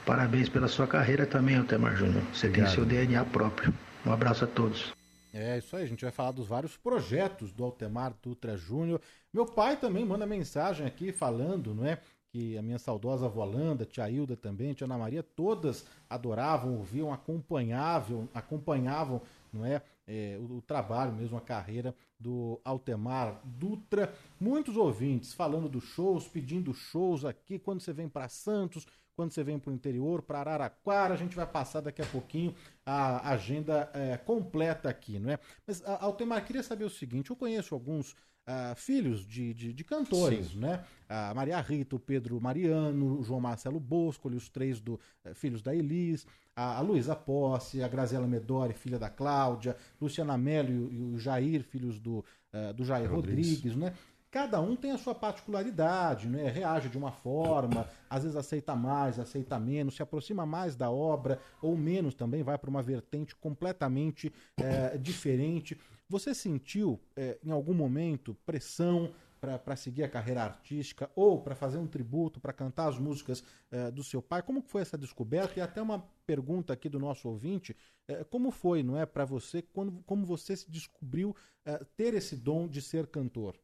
Parabéns 0.05 0.47
pela 0.47 0.69
sua 0.69 0.87
carreira 0.87 1.25
também, 1.25 1.57
Altemar 1.57 1.97
Júnior. 1.97 2.23
Você 2.33 2.47
tem 2.47 2.63
Obrigado. 2.63 2.73
seu 2.73 2.85
DNA 2.85 3.25
próprio. 3.25 3.73
Um 4.05 4.11
abraço 4.13 4.45
a 4.45 4.47
todos. 4.47 4.93
É 5.33 5.57
isso 5.57 5.75
aí, 5.75 5.83
a 5.83 5.87
gente 5.87 6.03
vai 6.03 6.11
falar 6.11 6.31
dos 6.31 6.47
vários 6.47 6.77
projetos 6.77 7.51
do 7.51 7.63
Altemar 7.63 8.13
Dutra 8.23 8.55
Júnior. 8.55 9.01
Meu 9.33 9.45
pai 9.45 9.75
também 9.75 10.05
manda 10.05 10.25
mensagem 10.25 10.85
aqui 10.85 11.11
falando, 11.11 11.75
não 11.75 11.85
é? 11.85 11.99
Que 12.29 12.57
a 12.57 12.61
minha 12.61 12.79
saudosa 12.79 13.25
avó 13.25 13.43
Landa, 13.43 13.85
tia 13.85 14.09
Hilda 14.09 14.37
também, 14.37 14.73
tia 14.73 14.85
Ana 14.85 14.97
Maria, 14.97 15.21
todas 15.21 15.85
adoravam, 16.09 16.75
ouviam, 16.77 17.11
acompanhavam, 17.11 18.29
acompanhavam, 18.33 19.21
não 19.51 19.65
é? 19.65 19.81
É, 20.07 20.37
o, 20.39 20.57
o 20.57 20.61
trabalho 20.61 21.13
mesmo, 21.13 21.37
a 21.37 21.41
carreira 21.41 21.93
do 22.21 22.61
Altemar 22.63 23.41
Dutra. 23.43 24.13
Muitos 24.39 24.77
ouvintes 24.77 25.33
falando 25.33 25.67
dos 25.67 25.83
shows, 25.83 26.27
pedindo 26.27 26.73
shows 26.73 27.25
aqui, 27.25 27.57
quando 27.57 27.81
você 27.81 27.91
vem 27.91 28.07
para 28.07 28.29
Santos, 28.29 28.85
quando 29.15 29.31
você 29.31 29.43
vem 29.43 29.59
para 29.59 29.71
o 29.71 29.73
interior, 29.73 30.21
para 30.21 30.39
Araraquara, 30.39 31.13
a 31.13 31.17
gente 31.17 31.35
vai 31.35 31.45
passar 31.45 31.81
daqui 31.81 32.01
a 32.01 32.05
pouquinho 32.05 32.55
a 32.85 33.31
agenda 33.31 33.89
é, 33.93 34.17
completa 34.17 34.89
aqui, 34.89 35.19
não 35.19 35.31
é? 35.31 35.39
Mas, 35.65 35.83
Altemar, 35.85 36.45
queria 36.45 36.63
saber 36.63 36.85
o 36.85 36.89
seguinte: 36.89 37.29
eu 37.29 37.35
conheço 37.35 37.73
alguns 37.75 38.15
ah, 38.47 38.73
filhos 38.75 39.25
de, 39.25 39.53
de, 39.53 39.73
de 39.73 39.83
cantores, 39.83 40.47
Sim. 40.51 40.59
né? 40.59 40.83
A 41.07 41.33
Maria 41.33 41.59
Rita, 41.61 41.95
o 41.95 41.99
Pedro 41.99 42.39
Mariano, 42.41 43.19
o 43.19 43.23
João 43.23 43.39
Marcelo 43.41 43.79
Boscoli, 43.79 44.35
os 44.37 44.49
três 44.49 44.79
do, 44.79 44.99
eh, 45.25 45.33
filhos 45.33 45.61
da 45.61 45.75
Elis, 45.75 46.25
a, 46.55 46.77
a 46.77 46.81
Luísa 46.81 47.15
Posse, 47.15 47.83
a 47.83 47.87
Graziela 47.87 48.25
Medori, 48.27 48.73
filha 48.73 48.97
da 48.97 49.09
Cláudia, 49.09 49.75
Luciana 49.99 50.37
Mello 50.37 50.69
e, 50.71 50.77
o- 50.77 50.91
e 50.91 51.15
o 51.15 51.19
Jair, 51.19 51.63
filhos 51.63 51.99
do, 51.99 52.23
eh, 52.53 52.71
do 52.73 52.83
Jair 52.85 53.09
Rodrigues. 53.11 53.55
Rodrigues, 53.55 53.75
né? 53.75 53.93
cada 54.31 54.61
um 54.61 54.77
tem 54.77 54.91
a 54.91 54.97
sua 54.97 55.13
particularidade, 55.13 56.29
né? 56.29 56.49
reage 56.49 56.87
de 56.87 56.97
uma 56.97 57.11
forma, 57.11 57.85
às 58.09 58.23
vezes 58.23 58.37
aceita 58.37 58.73
mais, 58.73 59.19
aceita 59.19 59.59
menos, 59.59 59.95
se 59.97 60.01
aproxima 60.01 60.45
mais 60.45 60.73
da 60.73 60.89
obra 60.89 61.37
ou 61.61 61.75
menos 61.75 62.13
também, 62.15 62.41
vai 62.41 62.57
para 62.57 62.69
uma 62.69 62.81
vertente 62.81 63.35
completamente 63.35 64.31
é, 64.57 64.97
diferente. 64.97 65.77
Você 66.11 66.35
sentiu 66.35 66.99
é, 67.15 67.39
em 67.41 67.51
algum 67.51 67.73
momento 67.73 68.35
pressão 68.45 69.13
para 69.39 69.77
seguir 69.77 70.03
a 70.03 70.09
carreira 70.09 70.43
artística 70.43 71.09
ou 71.15 71.41
para 71.41 71.55
fazer 71.55 71.77
um 71.77 71.87
tributo, 71.87 72.37
para 72.37 72.51
cantar 72.51 72.89
as 72.89 72.99
músicas 72.99 73.41
é, 73.71 73.89
do 73.89 74.03
seu 74.03 74.21
pai? 74.21 74.43
Como 74.43 74.61
foi 74.61 74.81
essa 74.81 74.97
descoberta? 74.97 75.57
E 75.57 75.61
até 75.61 75.81
uma 75.81 76.05
pergunta 76.27 76.73
aqui 76.73 76.89
do 76.89 76.99
nosso 76.99 77.29
ouvinte: 77.29 77.73
é, 78.09 78.25
como 78.25 78.51
foi, 78.51 78.83
não 78.83 78.97
é, 78.97 79.05
para 79.05 79.23
você, 79.23 79.61
quando, 79.61 80.03
como 80.03 80.25
você 80.25 80.57
se 80.57 80.69
descobriu 80.69 81.33
é, 81.63 81.77
ter 81.95 82.13
esse 82.13 82.35
dom 82.35 82.67
de 82.67 82.81
ser 82.81 83.07
cantor? 83.07 83.57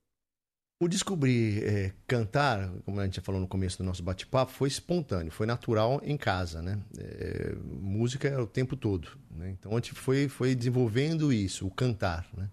O 0.79 0.87
descobrir 0.87 1.63
é, 1.63 1.91
cantar, 2.05 2.69
como 2.85 2.99
a 2.99 3.05
gente 3.05 3.15
já 3.15 3.21
falou 3.23 3.41
no 3.41 3.47
começo 3.47 3.79
do 3.79 3.83
nosso 3.83 4.03
bate-papo, 4.03 4.51
foi 4.51 4.67
espontâneo, 4.67 5.31
foi 5.31 5.47
natural 5.47 5.99
em 6.03 6.15
casa, 6.15 6.61
né? 6.61 6.77
É, 6.99 7.55
música 7.65 8.27
é 8.27 8.37
o 8.37 8.45
tempo 8.45 8.75
todo, 8.75 9.09
né? 9.31 9.49
Então 9.49 9.71
a 9.71 9.75
gente 9.75 9.93
foi, 9.93 10.29
foi 10.29 10.53
desenvolvendo 10.53 11.33
isso, 11.33 11.65
o 11.65 11.71
cantar, 11.71 12.27
né? 12.37 12.47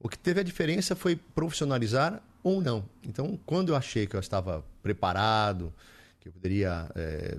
O 0.00 0.08
que 0.08 0.18
teve 0.18 0.40
a 0.40 0.42
diferença 0.42 0.96
foi 0.96 1.14
profissionalizar 1.14 2.20
ou 2.42 2.60
não. 2.60 2.84
Então, 3.04 3.38
quando 3.46 3.68
eu 3.68 3.76
achei 3.76 4.08
que 4.08 4.16
eu 4.16 4.20
estava 4.20 4.64
preparado, 4.82 5.72
que 6.18 6.28
eu 6.28 6.32
poderia 6.32 6.90
é, 6.96 7.38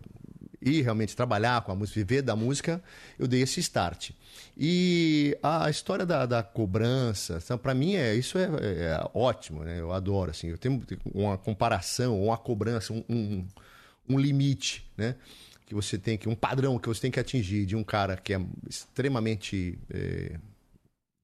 ir 0.61 0.81
realmente 0.81 1.15
trabalhar 1.15 1.61
com 1.61 1.71
a 1.71 1.75
música, 1.75 1.99
viver 1.99 2.21
da 2.21 2.35
música, 2.35 2.81
eu 3.17 3.27
dei 3.27 3.41
esse 3.41 3.59
start. 3.59 4.11
E 4.57 5.37
a 5.41 5.69
história 5.69 6.05
da, 6.05 6.25
da 6.25 6.43
cobrança, 6.43 7.39
para 7.57 7.73
mim 7.73 7.95
é 7.95 8.13
isso 8.13 8.37
é, 8.37 8.43
é, 8.43 9.09
ótimo, 9.13 9.63
né? 9.63 9.79
Eu 9.79 9.93
adoro 9.93 10.31
assim. 10.31 10.47
Eu 10.47 10.57
tenho 10.57 10.83
uma 11.13 11.37
comparação, 11.37 12.21
uma 12.21 12.37
cobrança, 12.37 12.91
um, 12.91 13.03
um, 13.09 13.47
um 14.09 14.19
limite, 14.19 14.85
né? 14.97 15.15
Que 15.65 15.73
você 15.73 15.97
tem 15.97 16.17
que 16.17 16.27
um 16.27 16.35
padrão 16.35 16.79
que 16.79 16.89
você 16.89 17.01
tem 17.01 17.11
que 17.11 17.19
atingir 17.19 17.65
de 17.65 17.75
um 17.75 17.83
cara 17.83 18.17
que 18.17 18.33
é 18.33 18.41
extremamente 18.67 19.77
é, 19.89 20.37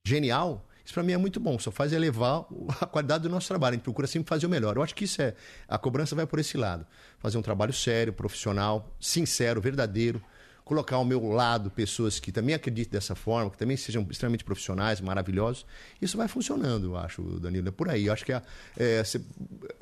genial 0.08 0.66
isso 0.86 0.94
para 0.94 1.02
mim 1.02 1.14
é 1.14 1.18
muito 1.18 1.40
bom, 1.40 1.58
só 1.58 1.72
faz 1.72 1.92
elevar 1.92 2.46
a 2.80 2.86
qualidade 2.86 3.24
do 3.24 3.30
nosso 3.30 3.48
trabalho. 3.48 3.74
A 3.74 3.76
gente 3.78 3.84
procura 3.84 4.08
sempre 4.08 4.30
fazer 4.30 4.46
o 4.46 4.50
melhor. 4.50 4.78
Eu 4.78 4.84
acho 4.84 4.94
que 4.94 5.06
isso 5.06 5.20
é. 5.20 5.34
A 5.68 5.80
cobrança 5.80 6.16
vai 6.16 6.28
por 6.28 6.38
esse 6.38 6.56
lado. 6.56 6.86
Fazer 7.18 7.40
um 7.40 7.42
trabalho 7.42 7.74
sério, 7.74 8.14
profissional, 8.14 8.96
sincero, 9.00 9.60
verdadeiro. 9.60 10.22
Colocar 10.64 10.96
ao 10.96 11.06
meu 11.06 11.24
lado 11.28 11.70
pessoas 11.72 12.20
que 12.20 12.32
também 12.32 12.56
acreditem 12.56 12.92
dessa 12.92 13.16
forma, 13.16 13.50
que 13.50 13.58
também 13.58 13.78
sejam 13.78 14.06
extremamente 14.10 14.44
profissionais, 14.44 15.02
maravilhosos. 15.02 15.66
Isso 16.00 16.18
vai 16.18 16.28
funcionando, 16.28 16.88
eu 16.88 16.98
acho, 16.98 17.22
Danilo. 17.40 17.68
É 17.68 17.72
por 17.72 17.90
aí. 17.90 18.06
Eu 18.06 18.14
acho 18.14 18.24
que 18.24 18.34
é, 18.34 18.42
é, 18.78 19.04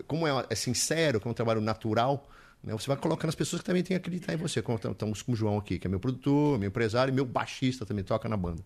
como 0.08 0.26
é, 0.26 0.46
é 0.50 0.56
sincero, 0.56 1.20
como 1.20 1.32
é 1.32 1.34
um 1.34 1.36
trabalho 1.36 1.62
natural, 1.62 2.30
né, 2.64 2.72
você 2.72 2.88
vai 2.88 2.96
colocando 2.96 3.30
as 3.30 3.36
pessoas 3.36 3.62
que 3.62 3.66
também 3.66 3.84
têm 3.84 3.98
que 3.98 4.02
acreditar 4.02 4.34
em 4.34 4.38
você. 4.38 4.62
Como 4.62 4.78
estamos 4.78 5.22
com 5.22 5.34
o 5.34 5.36
João 5.36 5.58
aqui, 5.58 5.78
que 5.78 5.86
é 5.88 5.90
meu 5.90 6.00
produtor, 6.00 6.58
meu 6.58 6.70
empresário 6.70 7.12
e 7.12 7.14
meu 7.14 7.26
baixista 7.26 7.86
também 7.86 8.06
toca 8.06 8.30
na 8.30 8.38
banda. 8.38 8.64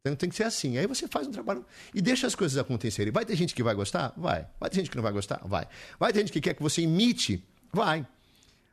Então 0.00 0.14
tem 0.16 0.28
que 0.28 0.36
ser 0.36 0.44
assim. 0.44 0.78
Aí 0.78 0.86
você 0.86 1.06
faz 1.08 1.26
um 1.26 1.30
trabalho 1.30 1.64
e 1.94 2.00
deixa 2.00 2.26
as 2.26 2.34
coisas 2.34 2.56
acontecerem. 2.58 3.12
Vai 3.12 3.24
ter 3.24 3.36
gente 3.36 3.54
que 3.54 3.62
vai 3.62 3.74
gostar? 3.74 4.12
Vai. 4.16 4.46
Vai 4.58 4.70
ter 4.70 4.76
gente 4.76 4.90
que 4.90 4.96
não 4.96 5.02
vai 5.02 5.12
gostar? 5.12 5.40
Vai. 5.44 5.66
Vai 5.98 6.12
ter 6.12 6.20
gente 6.20 6.32
que 6.32 6.40
quer 6.40 6.54
que 6.54 6.62
você 6.62 6.82
imite? 6.82 7.44
Vai. 7.72 8.06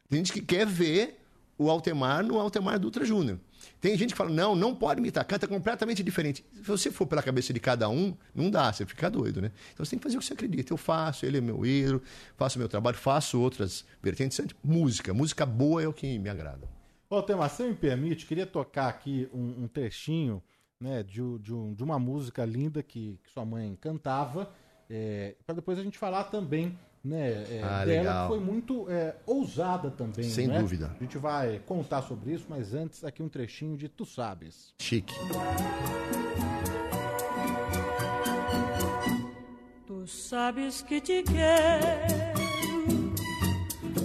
Tem 0.09 0.19
gente 0.19 0.31
que 0.31 0.41
quer 0.41 0.65
ver 0.65 1.19
o 1.57 1.69
Altemar 1.69 2.23
no 2.23 2.39
Altemar 2.39 2.79
Dutra 2.79 3.05
Júnior. 3.05 3.39
Tem 3.81 3.97
gente 3.97 4.11
que 4.11 4.17
fala, 4.17 4.29
não, 4.29 4.55
não 4.55 4.75
pode 4.75 4.99
imitar, 4.99 5.23
canta 5.25 5.47
completamente 5.47 6.03
diferente. 6.03 6.45
Se 6.53 6.61
você 6.61 6.91
for 6.91 7.05
pela 7.05 7.23
cabeça 7.23 7.53
de 7.53 7.59
cada 7.59 7.89
um, 7.89 8.15
não 8.33 8.49
dá, 8.49 8.71
você 8.71 8.85
fica 8.85 9.09
doido, 9.09 9.41
né? 9.41 9.51
Então 9.73 9.85
você 9.85 9.91
tem 9.91 9.99
que 9.99 10.03
fazer 10.03 10.17
o 10.17 10.19
que 10.19 10.25
você 10.25 10.33
acredita. 10.33 10.73
Eu 10.73 10.77
faço, 10.77 11.25
ele 11.25 11.37
é 11.37 11.41
meu 11.41 11.65
ídolo, 11.65 12.01
faço 12.37 12.59
meu 12.59 12.69
trabalho, 12.69 12.97
faço 12.97 13.39
outras 13.39 13.85
vertentes. 14.01 14.39
Música, 14.63 15.13
música 15.13 15.45
boa 15.45 15.81
é 15.81 15.87
o 15.87 15.93
que 15.93 16.17
me 16.19 16.29
agrada. 16.29 16.67
Ô, 17.09 17.15
Altemar, 17.15 17.49
se 17.49 17.63
me 17.63 17.75
permite, 17.75 18.25
queria 18.25 18.45
tocar 18.45 18.87
aqui 18.87 19.27
um, 19.33 19.63
um 19.63 19.67
trechinho 19.67 20.41
né, 20.79 21.03
de, 21.03 21.21
de, 21.39 21.53
um, 21.53 21.73
de 21.73 21.83
uma 21.83 21.99
música 21.99 22.45
linda 22.45 22.83
que, 22.83 23.19
que 23.23 23.31
sua 23.31 23.45
mãe 23.45 23.77
cantava, 23.79 24.51
é, 24.89 25.35
para 25.45 25.55
depois 25.55 25.79
a 25.79 25.83
gente 25.83 25.97
falar 25.97 26.25
também 26.25 26.77
né, 27.05 27.45
é, 27.49 27.61
ah, 27.63 27.85
dela, 27.85 28.01
legal. 28.01 28.27
que 28.27 28.35
foi 28.35 28.43
muito 28.43 28.89
é, 28.89 29.15
ousada 29.25 29.91
também. 29.91 30.25
Sem 30.25 30.47
né? 30.47 30.59
dúvida. 30.59 30.91
A 30.99 31.03
gente 31.03 31.17
vai 31.17 31.59
contar 31.59 32.01
sobre 32.01 32.33
isso, 32.33 32.47
mas 32.49 32.73
antes 32.73 33.03
aqui 33.03 33.21
um 33.21 33.29
trechinho 33.29 33.77
de 33.77 33.87
Tu 33.87 34.05
Sabes. 34.05 34.73
Chique. 34.79 35.13
Tu 39.85 40.07
sabes 40.07 40.81
que 40.81 40.99
te 40.99 41.23
quero, 41.23 43.13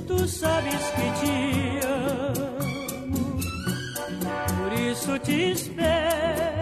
tu 0.07 0.27
sabes 0.27 0.81
que 0.91 1.11
te 1.21 1.87
amo, 1.87 3.39
por 4.63 4.73
isso 4.79 5.19
te 5.19 5.53
espero 5.53 6.60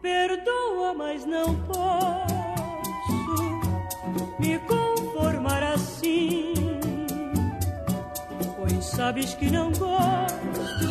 Perdoa, 0.00 0.94
mas 0.94 1.24
não 1.26 1.54
posso 1.66 2.34
me 4.38 4.58
conformar 4.60 5.62
assim. 5.62 6.54
Pois 8.56 8.84
sabes 8.84 9.34
que 9.34 9.50
não 9.50 9.72
gosto, 9.72 10.86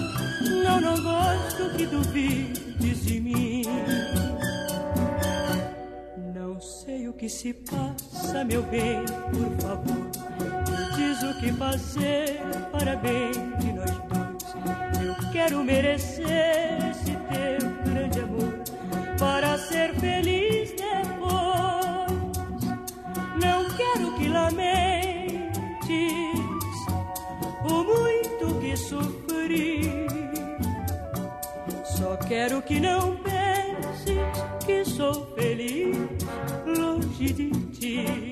não, 0.64 0.82
não 0.82 1.02
gosto 1.02 1.78
que 1.78 1.86
duvides 1.86 3.06
de 3.06 3.20
mim. 3.22 3.64
Não 6.36 6.60
sei 6.60 7.08
o 7.08 7.14
que 7.14 7.30
se 7.30 7.54
passa, 7.54 8.44
meu 8.44 8.64
bem, 8.64 9.04
por 9.06 9.62
favor. 9.62 10.12
Diz 10.96 11.24
o 11.24 11.40
que 11.40 11.52
fazer 11.54 12.42
para 12.72 12.96
bem 12.98 13.32
de 13.60 13.74
nós. 13.74 14.03
Eu 15.02 15.32
quero 15.32 15.64
merecer 15.64 16.78
esse 16.92 17.12
teu 17.12 17.70
grande 17.86 18.20
amor 18.20 18.54
para 19.20 19.58
ser 19.58 19.94
feliz 19.96 20.72
depois. 20.72 22.14
Não 23.42 23.66
quero 23.76 24.16
que 24.18 24.28
lamentes 24.30 25.54
o 27.64 27.84
muito 27.84 28.60
que 28.60 28.78
sofri. 28.78 30.08
Só 31.86 32.18
quero 32.18 32.62
que 32.62 32.80
não 32.80 33.18
penses 33.18 34.18
que 34.66 34.86
sou 34.86 35.26
feliz 35.36 35.98
longe 36.66 37.34
de 37.34 37.50
ti. 37.72 38.32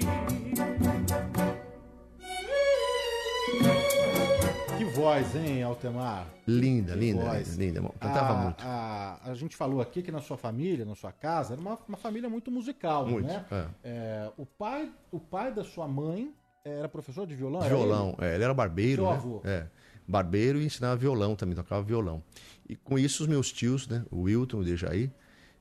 Voz, 4.92 5.36
hein, 5.36 5.64
Altemar? 5.64 6.28
Linda, 6.48 6.94
que 6.94 7.00
linda, 7.00 7.24
voz. 7.24 7.56
linda, 7.56 7.80
linda. 7.80 7.94
Cantava 8.00 8.34
a, 8.34 8.44
muito. 8.44 8.64
A, 8.66 9.20
a, 9.24 9.34
gente 9.34 9.56
falou 9.56 9.82
aqui 9.82 10.02
que 10.02 10.12
na 10.12 10.22
sua 10.22 10.38
família, 10.38 10.86
na 10.86 10.96
sua 10.96 11.12
casa, 11.12 11.54
era 11.54 11.62
uma, 11.62 11.78
uma 11.88 11.98
família 11.98 12.30
muito 12.30 12.52
musical, 12.52 13.08
muito, 13.08 13.28
né? 13.28 13.46
É. 13.52 13.66
É, 13.84 14.32
o, 14.38 14.46
pai, 14.46 14.92
o 15.12 15.20
pai 15.20 15.54
da 15.54 15.64
sua 15.64 15.88
mãe 15.88 16.34
era 16.64 16.88
professor 16.88 17.26
de 17.26 17.36
violão? 17.36 17.62
Violão, 17.62 18.16
ele? 18.20 18.28
É, 18.28 18.36
ele 18.36 18.44
era 18.44 18.54
barbeiro, 18.54 19.04
Seu 19.04 19.12
né? 19.12 19.18
Avô. 19.18 19.42
É, 19.44 19.68
barbeiro 20.08 20.62
e 20.62 20.66
ensinava 20.66 20.96
violão 20.96 21.36
também, 21.36 21.56
tocava 21.56 21.82
violão. 21.82 22.22
E 22.68 22.76
com 22.76 23.00
isso 23.00 23.24
os 23.24 23.30
meus 23.30 23.52
tios, 23.52 23.88
né, 23.88 24.06
o 24.12 24.22
Wilton, 24.24 24.60
o 24.60 24.64
Dejaí, 24.64 25.12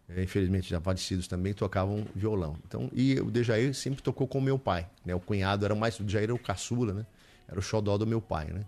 é, 0.08 0.22
infelizmente 0.22 0.68
já 0.68 0.80
falecidos 0.80 1.28
também, 1.28 1.54
tocavam 1.54 2.04
violão. 2.14 2.56
Então, 2.66 2.90
e 2.92 3.18
o 3.20 3.30
Dejaí 3.30 3.72
sempre 3.72 4.02
tocou 4.02 4.26
com 4.26 4.38
o 4.38 4.42
meu 4.42 4.58
pai, 4.58 4.88
né? 5.04 5.14
O 5.14 5.20
cunhado 5.20 5.64
era 5.64 5.74
mais, 5.74 5.98
o 6.00 6.04
Dejaí 6.04 6.24
era 6.24 6.34
o 6.34 6.38
caçula, 6.38 6.92
né? 6.92 7.06
Era 7.48 7.58
o 7.58 7.62
xodó 7.62 7.96
do 7.96 8.06
meu 8.06 8.20
pai, 8.20 8.46
né? 8.46 8.64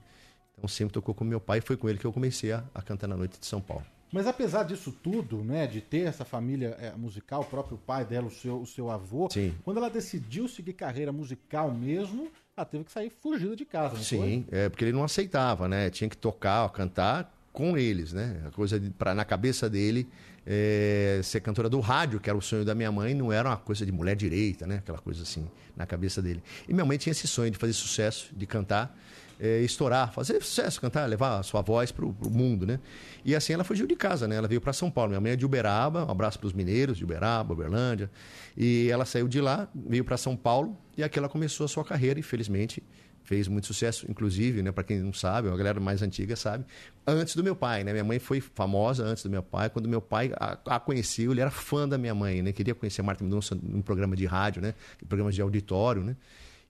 Então 0.62 0.68
sempre 0.68 0.92
tocou 0.92 1.12
com 1.12 1.25
meu 1.25 1.40
pai 1.40 1.59
e 1.59 1.61
foi 1.61 1.77
com 1.77 1.88
ele 1.88 1.98
que 1.98 2.05
eu 2.05 2.12
comecei 2.12 2.53
a, 2.53 2.62
a 2.72 2.81
cantar 2.81 3.09
na 3.09 3.16
noite 3.16 3.37
de 3.40 3.44
São 3.46 3.61
Paulo. 3.61 3.85
Mas 4.12 4.29
apesar 4.29 4.62
disso 4.62 4.92
tudo, 4.92 5.38
né, 5.42 5.66
de 5.66 5.81
ter 5.81 6.03
essa 6.03 6.25
família 6.25 6.77
é, 6.79 6.92
musical, 6.92 7.40
o 7.40 7.44
próprio 7.44 7.77
pai 7.79 8.05
dela, 8.05 8.29
o 8.29 8.31
seu, 8.31 8.61
o 8.61 8.66
seu 8.66 8.88
avô, 8.88 9.29
Sim. 9.29 9.53
quando 9.64 9.79
ela 9.79 9.90
decidiu 9.90 10.46
seguir 10.46 10.75
carreira 10.75 11.11
musical 11.11 11.72
mesmo, 11.72 12.31
ela 12.57 12.64
teve 12.64 12.85
que 12.85 12.92
sair 12.92 13.11
fugida 13.11 13.57
de 13.57 13.64
casa, 13.64 13.96
não 13.96 14.03
Sim, 14.05 14.44
foi? 14.48 14.57
é 14.57 14.68
porque 14.68 14.85
ele 14.85 14.92
não 14.92 15.03
aceitava, 15.03 15.66
né? 15.66 15.90
Tinha 15.90 16.09
que 16.09 16.16
tocar, 16.16 16.68
cantar 16.70 17.35
com 17.53 17.77
eles, 17.77 18.12
né? 18.12 18.40
A 18.46 18.51
coisa 18.53 18.79
de, 18.79 18.90
pra, 18.90 19.14
na 19.14 19.25
cabeça 19.25 19.68
dele 19.68 20.07
é, 20.46 21.20
ser 21.25 21.40
cantora 21.40 21.68
do 21.68 21.81
rádio, 21.81 22.21
que 22.21 22.31
era 22.31 22.38
o 22.38 22.42
sonho 22.42 22.65
da 22.65 22.75
minha 22.75 22.92
mãe, 22.92 23.15
não 23.15 23.33
era 23.33 23.48
uma 23.48 23.56
coisa 23.56 23.85
de 23.85 23.90
mulher 23.90 24.15
direita, 24.15 24.65
né? 24.65 24.77
Aquela 24.77 24.98
coisa 24.98 25.23
assim, 25.25 25.48
na 25.77 25.87
cabeça 25.87 26.23
dele. 26.23 26.40
E 26.69 26.73
minha 26.73 26.85
mãe 26.85 26.98
tinha 26.98 27.10
esse 27.10 27.27
sonho 27.27 27.50
de 27.50 27.58
fazer 27.58 27.73
sucesso, 27.73 28.31
de 28.37 28.46
cantar 28.46 28.96
é, 29.43 29.59
estourar, 29.61 30.13
fazer 30.13 30.40
sucesso, 30.40 30.81
cantar, 30.81 31.05
levar 31.09 31.40
a 31.40 31.43
sua 31.43 31.63
voz 31.63 31.90
para 31.90 32.05
o 32.05 32.31
mundo, 32.31 32.65
né? 32.65 32.79
E 33.25 33.35
assim 33.35 33.53
ela 33.53 33.65
fugiu 33.65 33.88
de 33.88 33.97
casa, 33.97 34.29
né? 34.29 34.37
Ela 34.37 34.47
veio 34.47 34.61
para 34.61 34.73
São 34.73 34.88
Paulo. 34.88 35.11
Minha 35.11 35.21
mãe 35.21 35.33
é 35.33 35.37
de 35.37 35.45
Uberaba, 35.45 36.07
um 36.07 36.11
abraço 36.13 36.38
para 36.38 36.47
os 36.47 36.53
mineiros 36.53 36.97
de 36.97 37.03
Uberaba, 37.03 37.53
Uberlândia. 37.53 38.09
E 38.57 38.88
ela 38.88 39.05
saiu 39.05 39.27
de 39.27 39.40
lá, 39.40 39.69
veio 39.75 40.05
para 40.05 40.17
São 40.17 40.37
Paulo 40.37 40.79
e 40.97 41.03
aqui 41.03 41.19
ela 41.19 41.29
começou 41.29 41.65
a 41.65 41.69
sua 41.69 41.85
carreira, 41.85 42.21
infelizmente, 42.21 42.81
fez 43.25 43.49
muito 43.49 43.67
sucesso, 43.67 44.07
inclusive, 44.09 44.63
né, 44.63 44.71
para 44.71 44.85
quem 44.85 45.01
não 45.01 45.13
sabe, 45.13 45.49
a 45.49 45.57
galera 45.57 45.81
mais 45.81 46.03
antiga 46.03 46.37
sabe, 46.37 46.65
antes 47.07 47.35
do 47.35 47.43
meu 47.43 47.57
pai, 47.57 47.83
né? 47.83 47.93
Minha 47.93 48.05
mãe 48.05 48.21
foi 48.21 48.40
famosa 48.40 49.05
antes 49.05 49.25
do 49.25 49.31
meu 49.31 49.43
pai. 49.43 49.71
Quando 49.71 49.88
meu 49.88 50.01
pai 50.01 50.33
a, 50.37 50.57
a 50.67 50.79
conheceu, 50.79 51.33
ele 51.33 51.40
era 51.40 51.51
fã 51.51 51.88
da 51.88 51.99
minha 51.99 52.15
mãe, 52.15 52.43
né? 52.43 52.53
Queria 52.53 52.77
conhecer 52.77 53.03
Marta 53.03 53.25
Mendonça 53.25 53.57
num 53.61 53.83
programa 53.83 54.15
de 54.15 54.25
rádio, 54.25 54.63
né? 54.63 54.73
Programas 55.09 55.35
de 55.35 55.43
auditório, 55.43 56.05
né? 56.05 56.17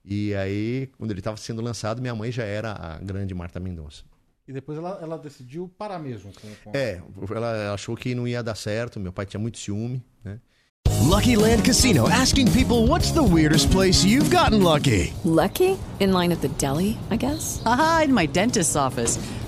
E 0.05 0.35
aí, 0.35 0.89
quando 0.99 1.11
ele 1.11 1.21
estava 1.21 1.37
sendo 1.37 1.63
lançado, 1.63 2.01
minha 2.01 2.15
mãe 2.15 2.33
já 2.33 2.45
era 2.45 2.73
a 2.73 2.99
grande 2.99 3.35
Marta 3.35 3.61
Mendonça. 3.61 4.03
E 4.47 4.53
depois 4.53 4.77
ela, 4.77 4.99
ela 5.01 5.19
decidiu 5.19 5.73
parar 5.79 5.99
mesmo 6.01 6.33
com, 6.33 6.49
com... 6.65 6.77
É, 6.77 7.01
ela 7.35 7.73
achou 7.73 7.97
que 7.97 8.15
não 8.15 8.27
ia 8.27 8.43
dar 8.43 8.57
certo, 8.57 8.99
meu 8.99 9.13
pai 9.13 9.25
tinha 9.25 9.41
muito 9.41 9.59
ciúme, 9.59 10.03
né? 10.25 10.41
Lucky 11.01 11.37
Land 11.37 11.63
Casino 11.63 12.07
asking 12.09 12.51
people 12.53 12.87
what's 12.87 13.13
the 13.13 13.23
weirdest 13.23 13.71
place 13.71 14.05
you've 14.05 14.31
gotten 14.31 14.63
lucky? 14.63 15.13
Lucky? 15.25 15.79
In 16.01 16.13
line 16.13 16.33
at 16.33 16.41
the 16.41 16.49
deli, 16.59 16.97
I 17.11 17.17
guess? 17.17 17.63
Aha, 17.65 18.03
in 18.05 18.15
my 18.15 18.27
dentist's 18.27 18.77
office. 18.77 19.19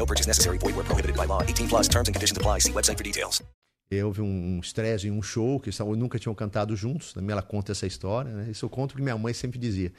No 0.00 0.06
purchase 0.06 0.26
necessary. 0.26 0.56
Void 0.56 0.74
where 0.76 0.84
prohibited 0.84 1.14
by 1.14 1.26
law. 1.26 1.42
18 1.42 1.68
plus 1.68 1.86
terms 1.86 2.08
and 2.08 2.14
conditions 2.14 2.38
apply. 2.38 2.60
See 2.60 2.72
website 2.72 2.96
for 2.96 3.04
details. 3.04 3.42
Houve 4.04 4.22
um 4.22 4.60
estresse 4.60 5.08
em 5.08 5.10
um 5.10 5.20
show 5.20 5.58
que 5.58 5.68
eles 5.68 5.78
nunca 5.98 6.16
tinham 6.16 6.34
cantado 6.34 6.76
juntos. 6.76 7.12
Também 7.12 7.32
ela 7.32 7.42
conta 7.42 7.72
essa 7.72 7.86
história. 7.86 8.30
Né? 8.30 8.50
Isso 8.50 8.64
eu 8.64 8.70
conto 8.70 8.92
porque 8.92 9.02
minha 9.02 9.18
mãe 9.18 9.34
sempre 9.34 9.58
dizia. 9.58 9.92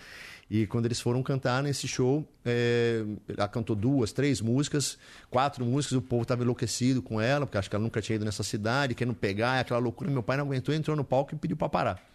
E 0.49 0.65
quando 0.65 0.85
eles 0.85 0.99
foram 0.99 1.21
cantar 1.21 1.61
nesse 1.61 1.89
show, 1.89 2.25
é, 2.45 3.03
ela 3.37 3.49
cantou 3.49 3.75
duas, 3.75 4.13
três 4.13 4.39
músicas, 4.39 4.97
quatro 5.29 5.65
músicas. 5.65 5.97
O 5.97 6.01
povo 6.01 6.23
estava 6.23 6.41
enlouquecido 6.41 7.01
com 7.01 7.19
ela, 7.19 7.45
porque 7.45 7.57
acho 7.57 7.69
que 7.69 7.75
ela 7.75 7.83
nunca 7.83 8.01
tinha 8.01 8.15
ido 8.15 8.25
nessa 8.25 8.43
cidade, 8.43 8.95
querendo 8.95 9.13
pegar, 9.13 9.59
aquela 9.59 9.79
loucura. 9.79 10.09
Meu 10.09 10.23
pai 10.23 10.37
não 10.37 10.45
aguentou, 10.45 10.73
entrou 10.73 10.95
no 10.95 11.03
palco 11.03 11.35
e 11.35 11.37
pediu 11.37 11.57
para 11.57 11.69
parar. 11.69 12.10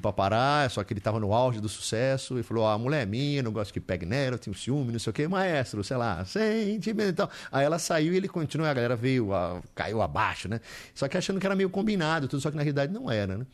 Para 0.00 0.12
parar, 0.12 0.70
só 0.70 0.82
que 0.82 0.92
ele 0.94 1.00
estava 1.00 1.20
no 1.20 1.34
auge 1.34 1.60
do 1.60 1.68
sucesso 1.68 2.38
e 2.38 2.42
falou: 2.42 2.64
"Ó, 2.64 2.72
a 2.72 2.78
mulher 2.78 3.02
é 3.02 3.06
minha, 3.06 3.42
não 3.42 3.52
gosto 3.52 3.72
que 3.74 3.80
pegue 3.80 4.06
nela, 4.06 4.36
eu 4.36 4.38
tenho 4.38 4.56
ciúme, 4.56 4.90
não 4.90 4.98
sei 4.98 5.10
o 5.10 5.14
quê, 5.14 5.28
maestro, 5.28 5.84
sei 5.84 5.98
lá, 5.98 6.24
sentimento 6.24 7.10
e 7.10 7.12
tal. 7.12 7.30
Aí 7.52 7.64
ela 7.64 7.78
saiu 7.78 8.14
e 8.14 8.16
ele 8.16 8.26
continuou, 8.26 8.70
a 8.70 8.72
galera 8.72 8.96
veio, 8.96 9.34
a- 9.34 9.60
caiu 9.74 10.00
abaixo, 10.00 10.48
né? 10.48 10.60
Só 10.94 11.06
que 11.08 11.18
achando 11.18 11.38
que 11.38 11.44
era 11.46 11.54
meio 11.54 11.68
combinado, 11.68 12.26
tudo, 12.26 12.40
só 12.40 12.50
que 12.50 12.56
na 12.56 12.62
realidade 12.62 12.90
não 12.92 13.10
era, 13.10 13.36
né? 13.36 13.46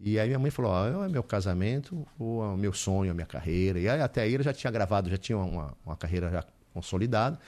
E 0.00 0.18
aí 0.18 0.26
minha 0.26 0.38
mãe 0.38 0.50
falou: 0.50 1.04
é 1.04 1.08
meu 1.08 1.22
casamento, 1.22 2.06
ou 2.18 2.42
é 2.42 2.48
o 2.48 2.56
meu 2.56 2.72
sonho, 2.72 3.10
a 3.10 3.14
minha 3.14 3.26
carreira. 3.26 3.78
E 3.78 3.86
aí 3.88 4.00
até 4.00 4.22
aí 4.22 4.34
ela 4.34 4.42
já 4.42 4.52
tinha 4.54 4.70
gravado, 4.70 5.10
já 5.10 5.18
tinha 5.18 5.36
uma, 5.38 5.74
uma 5.84 5.96
carreira 5.96 6.30
já 6.30 6.44
consolidada. 6.72 7.38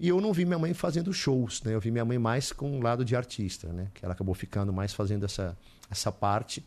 E 0.00 0.08
eu 0.08 0.20
não 0.20 0.32
vi 0.32 0.44
minha 0.44 0.58
mãe 0.58 0.74
fazendo 0.74 1.12
shows, 1.12 1.62
né? 1.62 1.74
Eu 1.74 1.80
vi 1.80 1.90
minha 1.90 2.04
mãe 2.04 2.18
mais 2.18 2.52
com 2.52 2.78
o 2.78 2.82
lado 2.82 3.04
de 3.04 3.14
artista, 3.14 3.68
né? 3.68 3.88
Que 3.94 4.04
ela 4.04 4.14
acabou 4.14 4.34
ficando 4.34 4.72
mais 4.72 4.92
fazendo 4.92 5.24
essa, 5.24 5.56
essa 5.90 6.10
parte. 6.10 6.64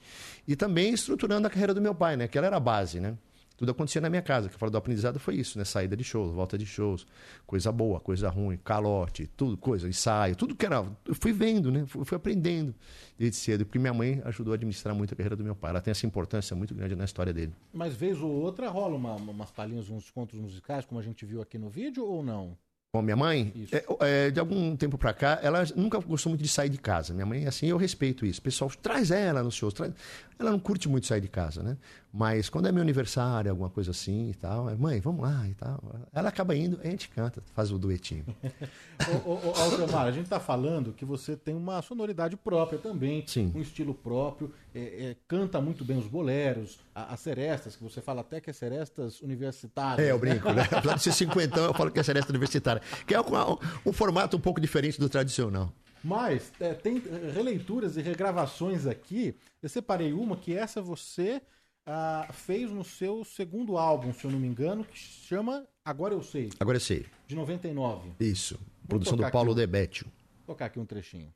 E 0.48 0.56
também 0.56 0.94
estruturando 0.94 1.48
a 1.48 1.50
carreira 1.50 1.74
do 1.74 1.82
meu 1.82 1.96
pai, 1.96 2.16
né? 2.16 2.28
Que 2.28 2.38
ela 2.38 2.48
era 2.48 2.58
a 2.58 2.60
base, 2.60 3.00
né? 3.00 3.18
Tudo 3.58 3.72
acontecia 3.72 4.02
na 4.02 4.10
minha 4.10 4.22
casa. 4.22 4.50
Que 4.50 4.56
eu 4.56 4.60
falo 4.60 4.72
do 4.72 4.78
aprendizado 4.78 5.20
foi 5.20 5.36
isso, 5.36 5.58
né? 5.58 5.64
Saída 5.64 5.96
de 5.96 6.04
shows, 6.04 6.34
volta 6.34 6.58
de 6.58 6.66
shows, 6.66 7.08
coisa 7.48 7.72
boa, 7.72 8.00
coisa 8.00 8.30
ruim, 8.30 8.58
calote, 8.58 9.30
tudo, 9.38 9.56
coisa, 9.56 9.88
ensaio, 9.88 10.36
tudo 10.36 10.56
que 10.56 10.66
era. 10.66 10.86
Eu 11.06 11.16
fui 11.16 11.32
vendo, 11.32 11.72
né? 11.72 11.86
Fui, 11.86 12.04
fui 12.04 12.18
aprendendo 12.18 12.76
desde 13.18 13.38
cedo. 13.38 13.66
Porque 13.66 13.80
minha 13.80 13.94
mãe 13.94 14.22
ajudou 14.26 14.52
a 14.52 14.56
administrar 14.56 14.94
muito 14.94 15.14
a 15.14 15.18
carreira 15.18 15.36
do 15.36 15.44
meu 15.44 15.56
pai. 15.56 15.72
Ela 15.72 15.82
tem 15.82 15.92
essa 15.92 16.06
importância 16.06 16.56
muito 16.56 16.76
grande 16.76 16.96
na 16.96 17.06
história 17.06 17.34
dele. 17.34 17.54
Mas 17.74 17.96
vez 17.96 18.20
ou 18.20 18.30
outra 18.30 18.70
rola 18.70 18.96
uma, 18.96 19.16
umas 19.16 19.52
palhinhas, 19.52 19.90
uns 19.90 20.10
contos 20.12 20.38
musicais, 20.38 20.86
como 20.86 21.00
a 21.00 21.04
gente 21.04 21.26
viu 21.26 21.42
aqui 21.42 21.58
no 21.58 21.70
vídeo, 21.70 22.06
ou 22.06 22.22
não? 22.22 22.58
Com 22.96 23.00
a 23.00 23.04
minha 23.04 23.18
mãe, 23.18 23.52
é, 23.74 23.86
é, 24.00 24.32
de 24.32 24.40
algum 24.40 24.74
tempo 24.74 24.98
pra 24.98 25.14
cá, 25.14 25.38
ela 25.44 25.66
nunca 25.76 26.00
gostou 26.00 26.30
muito 26.30 26.42
de 26.42 26.48
sair 26.48 26.70
de 26.70 26.78
casa. 26.78 27.14
Minha 27.14 27.26
mãe, 27.26 27.46
assim, 27.46 27.68
eu 27.68 27.76
respeito 27.76 28.26
isso. 28.26 28.40
O 28.40 28.44
pessoal 28.44 28.72
traz 28.82 29.12
ela 29.12 29.44
nos 29.44 29.54
shows. 29.54 29.74
Traz... 29.74 29.92
Ela 30.40 30.50
não 30.50 30.60
curte 30.60 30.88
muito 30.88 31.06
sair 31.06 31.20
de 31.20 31.28
casa, 31.28 31.62
né? 31.62 31.76
Mas 32.18 32.48
quando 32.48 32.68
é 32.70 32.72
meu 32.72 32.82
aniversário, 32.82 33.52
alguma 33.52 33.70
coisa 33.70 33.92
assim 33.92 34.30
e 34.30 34.34
tal, 34.34 34.70
é, 34.70 34.76
mãe, 34.76 35.02
vamos 35.02 35.22
lá 35.22 35.46
e 35.50 35.54
tal. 35.54 35.84
Ela 36.14 36.30
acaba 36.30 36.56
indo, 36.56 36.80
a 36.82 36.88
gente 36.88 37.10
canta, 37.10 37.44
faz 37.54 37.74
o 37.74 37.78
duetinho. 37.78 38.24
ô, 39.26 39.32
ô, 39.32 39.52
ô, 39.52 39.98
a 39.98 40.12
gente 40.12 40.30
tá 40.30 40.40
falando 40.40 40.94
que 40.94 41.04
você 41.04 41.36
tem 41.36 41.54
uma 41.54 41.82
sonoridade 41.82 42.38
própria 42.38 42.80
também, 42.80 43.26
Sim. 43.28 43.52
um 43.54 43.60
estilo 43.60 43.94
próprio, 43.94 44.54
é, 44.74 44.80
é, 44.80 45.16
canta 45.28 45.60
muito 45.60 45.84
bem 45.84 45.98
os 45.98 46.08
boleros, 46.08 46.80
a- 46.96 47.14
as 47.14 47.20
serestas, 47.20 47.76
que 47.76 47.84
você 47.84 48.00
fala 48.02 48.22
até 48.22 48.40
que 48.40 48.50
é 48.50 48.54
serestas 48.54 49.20
universitárias. 49.20 50.08
É, 50.08 50.12
eu 50.12 50.18
brinco, 50.18 50.50
né? 50.54 50.62
Apesar 50.72 50.96
de 50.96 51.04
ser 51.04 51.12
cinquentão, 51.12 51.66
eu 51.66 51.74
falo 51.74 51.92
que 51.92 52.00
é 52.00 52.04
seresta 52.04 52.32
universitária. 52.32 52.82
Que 53.06 53.14
é 53.14 53.20
um, 53.20 53.26
um 53.86 53.92
formato 53.92 54.38
um 54.38 54.40
pouco 54.42 54.62
diferente 54.62 54.98
do 54.98 55.10
tradicional. 55.10 55.70
Mas 56.02 56.52
é, 56.60 56.74
tem 56.74 56.98
eh, 56.98 57.32
releituras 57.34 57.98
e 57.98 58.02
regravações 58.02 58.86
aqui. 58.86 59.36
Eu 59.62 59.68
separei 59.68 60.14
uma 60.14 60.38
que 60.38 60.56
essa 60.56 60.80
você 60.82 61.42
ah, 61.86 62.28
fez 62.32 62.72
no 62.72 62.84
seu 62.84 63.24
segundo 63.24 63.78
álbum, 63.78 64.12
se 64.14 64.26
eu 64.26 64.32
não 64.32 64.40
me 64.40 64.48
engano, 64.48 64.84
que 64.84 64.98
chama 64.98 65.66
Agora 65.84 66.14
Eu 66.16 66.24
Sei, 66.24 66.50
Agora 66.60 66.78
eu 66.78 66.82
sei. 66.82 67.06
de 67.28 67.36
99. 67.36 68.12
Isso. 68.20 68.60
Produção 68.88 69.16
tocar 69.16 69.30
do 69.30 69.32
Paulo 69.34 69.54
Debetio. 69.54 70.06
Vou 70.38 70.48
colocar 70.48 70.66
aqui 70.66 70.80
um 70.80 70.86
trechinho. 70.86 71.32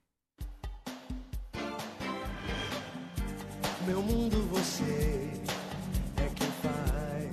Meu 3.86 4.02
mundo 4.02 4.38
você 4.50 5.32
é 6.18 6.30
quem 6.36 6.48
faz. 6.62 7.30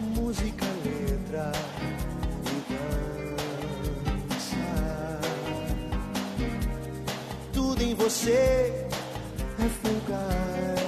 Música, 0.00 0.64
letra 0.84 1.52
e 2.46 2.72
dança. 4.32 4.56
Tudo 7.52 7.82
em 7.82 7.94
você 7.94 8.85
é 9.58 9.68
fugaz. 9.68 10.80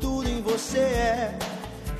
Tudo 0.00 0.28
em 0.28 0.42
você 0.42 0.78
é 0.78 1.38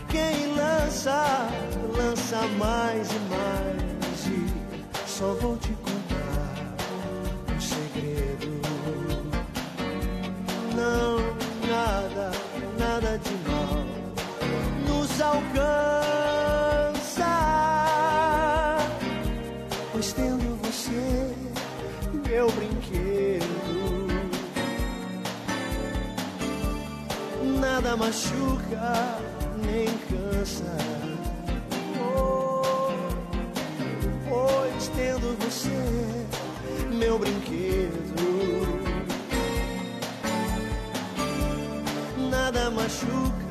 quem 0.09 0.55
lança, 0.55 1.49
lança 1.97 2.41
mais 2.59 3.09
e 3.11 3.19
mais. 3.31 4.27
E 4.27 5.09
só 5.09 5.33
vou 5.35 5.57
te 5.57 5.73
contar 5.75 6.55
um 7.55 7.61
segredo. 7.61 8.61
Não, 10.75 11.19
nada, 11.69 12.33
nada 12.79 13.19
de 13.19 13.35
mal 13.49 13.85
nos 14.87 15.21
alcança. 15.21 16.06
Brinquedo. 22.87 24.07
Nada 27.61 27.97
machuca, 27.97 29.19
nem 29.65 29.87
cansa. 30.09 30.77
Oh, 32.01 32.63
pois 34.29 34.89
tendo 34.95 35.37
você, 35.39 35.71
meu 36.93 37.19
brinquedo. 37.19 37.97
Nada 42.31 42.71
machuca, 42.71 43.46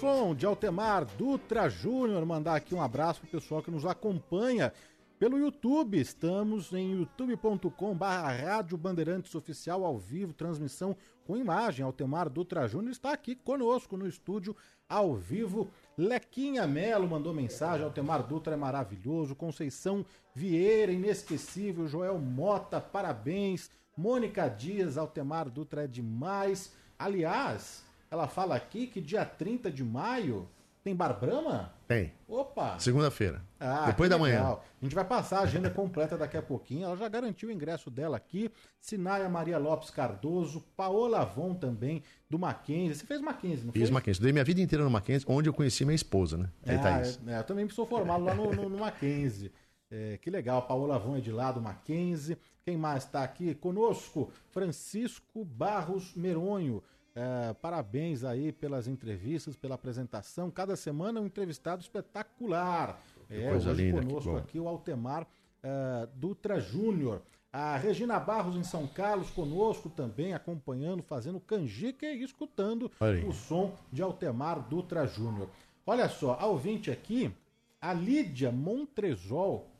som 0.00 0.34
de 0.34 0.44
Altemar 0.44 1.06
Dutra 1.16 1.70
Júnior. 1.70 2.26
Mandar 2.26 2.56
aqui 2.56 2.74
um 2.74 2.82
abraço 2.82 3.20
pro 3.20 3.30
pessoal 3.30 3.62
que 3.62 3.70
nos 3.70 3.86
acompanha 3.86 4.70
pelo 5.18 5.38
YouTube. 5.38 5.98
Estamos 5.98 6.70
em 6.74 6.92
youtube.com 6.92 7.94
Rádio 7.94 8.76
Bandeirantes 8.76 9.34
Oficial 9.34 9.84
ao 9.86 9.98
vivo, 9.98 10.34
transmissão 10.34 10.94
com 11.26 11.36
imagem. 11.36 11.82
Altemar 11.82 12.28
Dutra 12.28 12.68
Júnior 12.68 12.90
está 12.90 13.10
aqui 13.12 13.34
conosco 13.34 13.96
no 13.96 14.06
estúdio 14.06 14.54
ao 14.86 15.14
vivo. 15.14 15.70
Lequinha 15.96 16.66
Melo 16.66 17.08
mandou 17.08 17.32
mensagem, 17.32 17.84
Altemar 17.84 18.22
Dutra 18.26 18.52
é 18.52 18.56
maravilhoso. 18.56 19.34
Conceição 19.34 20.04
Vieira, 20.34 20.92
inesquecível. 20.92 21.88
Joel 21.88 22.18
Mota, 22.18 22.80
parabéns. 22.82 23.70
Mônica 23.96 24.46
Dias, 24.46 24.98
Altemar 24.98 25.48
Dutra 25.48 25.84
é 25.84 25.86
demais. 25.86 26.74
Aliás, 26.98 27.85
ela 28.10 28.28
fala 28.28 28.54
aqui 28.56 28.86
que 28.86 29.00
dia 29.00 29.24
30 29.24 29.70
de 29.70 29.82
maio 29.84 30.48
tem 30.82 30.94
Bar 30.94 31.18
Brahma? 31.18 31.72
Tem. 31.88 32.12
Opa! 32.28 32.78
Segunda-feira. 32.78 33.42
Ah, 33.58 33.86
Depois 33.86 34.08
da 34.08 34.16
manhã. 34.16 34.36
legal. 34.36 34.64
A 34.80 34.84
gente 34.84 34.94
vai 34.94 35.04
passar 35.04 35.38
a 35.38 35.42
agenda 35.42 35.68
completa 35.68 36.16
daqui 36.16 36.36
a 36.36 36.42
pouquinho. 36.42 36.84
Ela 36.84 36.96
já 36.96 37.08
garantiu 37.08 37.48
o 37.48 37.52
ingresso 37.52 37.90
dela 37.90 38.16
aqui. 38.16 38.50
Sinaia 38.80 39.28
Maria 39.28 39.58
Lopes 39.58 39.90
Cardoso, 39.90 40.60
Paola 40.76 41.22
Avon 41.22 41.54
também, 41.54 42.04
do 42.30 42.38
Mackenzie. 42.38 42.94
Você 42.94 43.04
fez 43.06 43.20
Mackenzie, 43.20 43.64
não 43.64 43.72
Fiz 43.72 43.80
fez? 43.82 43.90
Mackenzie. 43.90 44.12
Estudei 44.12 44.32
minha 44.32 44.44
vida 44.44 44.60
inteira 44.60 44.84
no 44.84 44.90
Mackenzie, 44.90 45.26
onde 45.28 45.48
eu 45.48 45.52
conheci 45.54 45.84
minha 45.84 45.96
esposa, 45.96 46.36
né? 46.36 46.48
Aí, 46.64 46.76
Ah, 46.76 47.02
é, 47.02 47.34
é, 47.34 47.38
eu 47.40 47.44
também 47.44 47.68
sou 47.68 47.84
formado 47.86 48.22
lá 48.22 48.34
no, 48.34 48.52
no, 48.52 48.68
no 48.68 48.78
Mackenzie. 48.78 49.50
É, 49.90 50.18
que 50.18 50.30
legal, 50.30 50.62
Paola 50.62 50.96
Avon 50.96 51.16
é 51.16 51.20
de 51.20 51.32
lá 51.32 51.50
do 51.50 51.60
Mackenzie. 51.60 52.36
Quem 52.64 52.76
mais 52.76 53.04
está 53.04 53.22
aqui 53.24 53.54
conosco? 53.56 54.30
Francisco 54.50 55.44
Barros 55.44 56.12
Meronho. 56.14 56.82
É, 57.16 57.54
parabéns 57.54 58.24
aí 58.24 58.52
pelas 58.52 58.86
entrevistas, 58.86 59.56
pela 59.56 59.74
apresentação. 59.74 60.50
Cada 60.50 60.76
semana 60.76 61.18
um 61.18 61.24
entrevistado 61.24 61.80
espetacular. 61.80 63.02
É, 63.30 63.48
coisa 63.48 63.70
hoje 63.70 63.84
linda, 63.86 64.00
que 64.00 64.06
conosco 64.06 64.36
aqui 64.36 64.60
o 64.60 64.68
Altemar 64.68 65.26
é, 65.62 66.06
Dutra 66.14 66.60
Júnior. 66.60 67.22
A 67.50 67.74
Regina 67.78 68.20
Barros 68.20 68.54
em 68.54 68.62
São 68.62 68.86
Carlos 68.86 69.30
conosco 69.30 69.88
também, 69.88 70.34
acompanhando, 70.34 71.02
fazendo 71.02 71.40
canjica 71.40 72.04
e 72.04 72.22
escutando 72.22 72.92
aí. 73.00 73.24
o 73.24 73.32
som 73.32 73.74
de 73.90 74.02
Altemar 74.02 74.60
Dutra 74.68 75.06
Júnior. 75.06 75.48
Olha 75.86 76.10
só, 76.10 76.36
a 76.38 76.44
ouvinte 76.44 76.90
aqui, 76.90 77.34
a 77.80 77.94
Lídia 77.94 78.52
Montresol, 78.52 79.70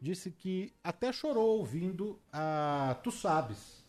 disse 0.00 0.32
que 0.32 0.72
até 0.82 1.12
chorou 1.12 1.58
ouvindo 1.58 2.18
a 2.32 2.96
Tu 3.04 3.12
Sabes, 3.12 3.79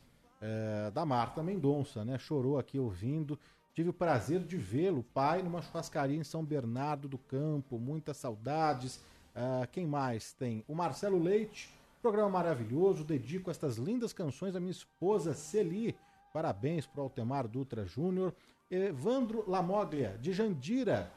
é, 0.42 0.90
da 0.92 1.06
Marta 1.06 1.44
Mendonça, 1.44 2.04
né? 2.04 2.18
Chorou 2.18 2.58
aqui 2.58 2.80
ouvindo. 2.80 3.40
Tive 3.74 3.90
o 3.90 3.94
prazer 3.94 4.42
de 4.42 4.58
vê-lo, 4.58 5.04
pai, 5.04 5.42
numa 5.42 5.62
churrascaria 5.62 6.18
em 6.18 6.24
São 6.24 6.44
Bernardo 6.44 7.08
do 7.08 7.18
Campo. 7.18 7.80
Muitas 7.80 8.18
saudades. 8.18 9.00
Ah, 9.34 9.66
quem 9.72 9.86
mais 9.88 10.34
tem? 10.34 10.64
O 10.68 10.76
Marcelo 10.76 11.18
Leite, 11.18 11.70
programa 12.02 12.30
maravilhoso. 12.30 13.06
Dedico 13.06 13.50
estas 13.50 13.78
lindas 13.78 14.12
canções 14.12 14.56
à 14.56 14.60
minha 14.60 14.72
esposa 14.72 15.34
Celi. 15.34 15.96
Parabéns 16.34 16.86
para 16.86 17.00
o 17.02 17.04
Altemar 17.04 17.48
Dutra 17.48 17.86
Júnior. 17.86 18.34
Evandro 18.70 19.44
Lamoglia, 19.48 20.18
de 20.20 20.34
Jandira. 20.34 21.12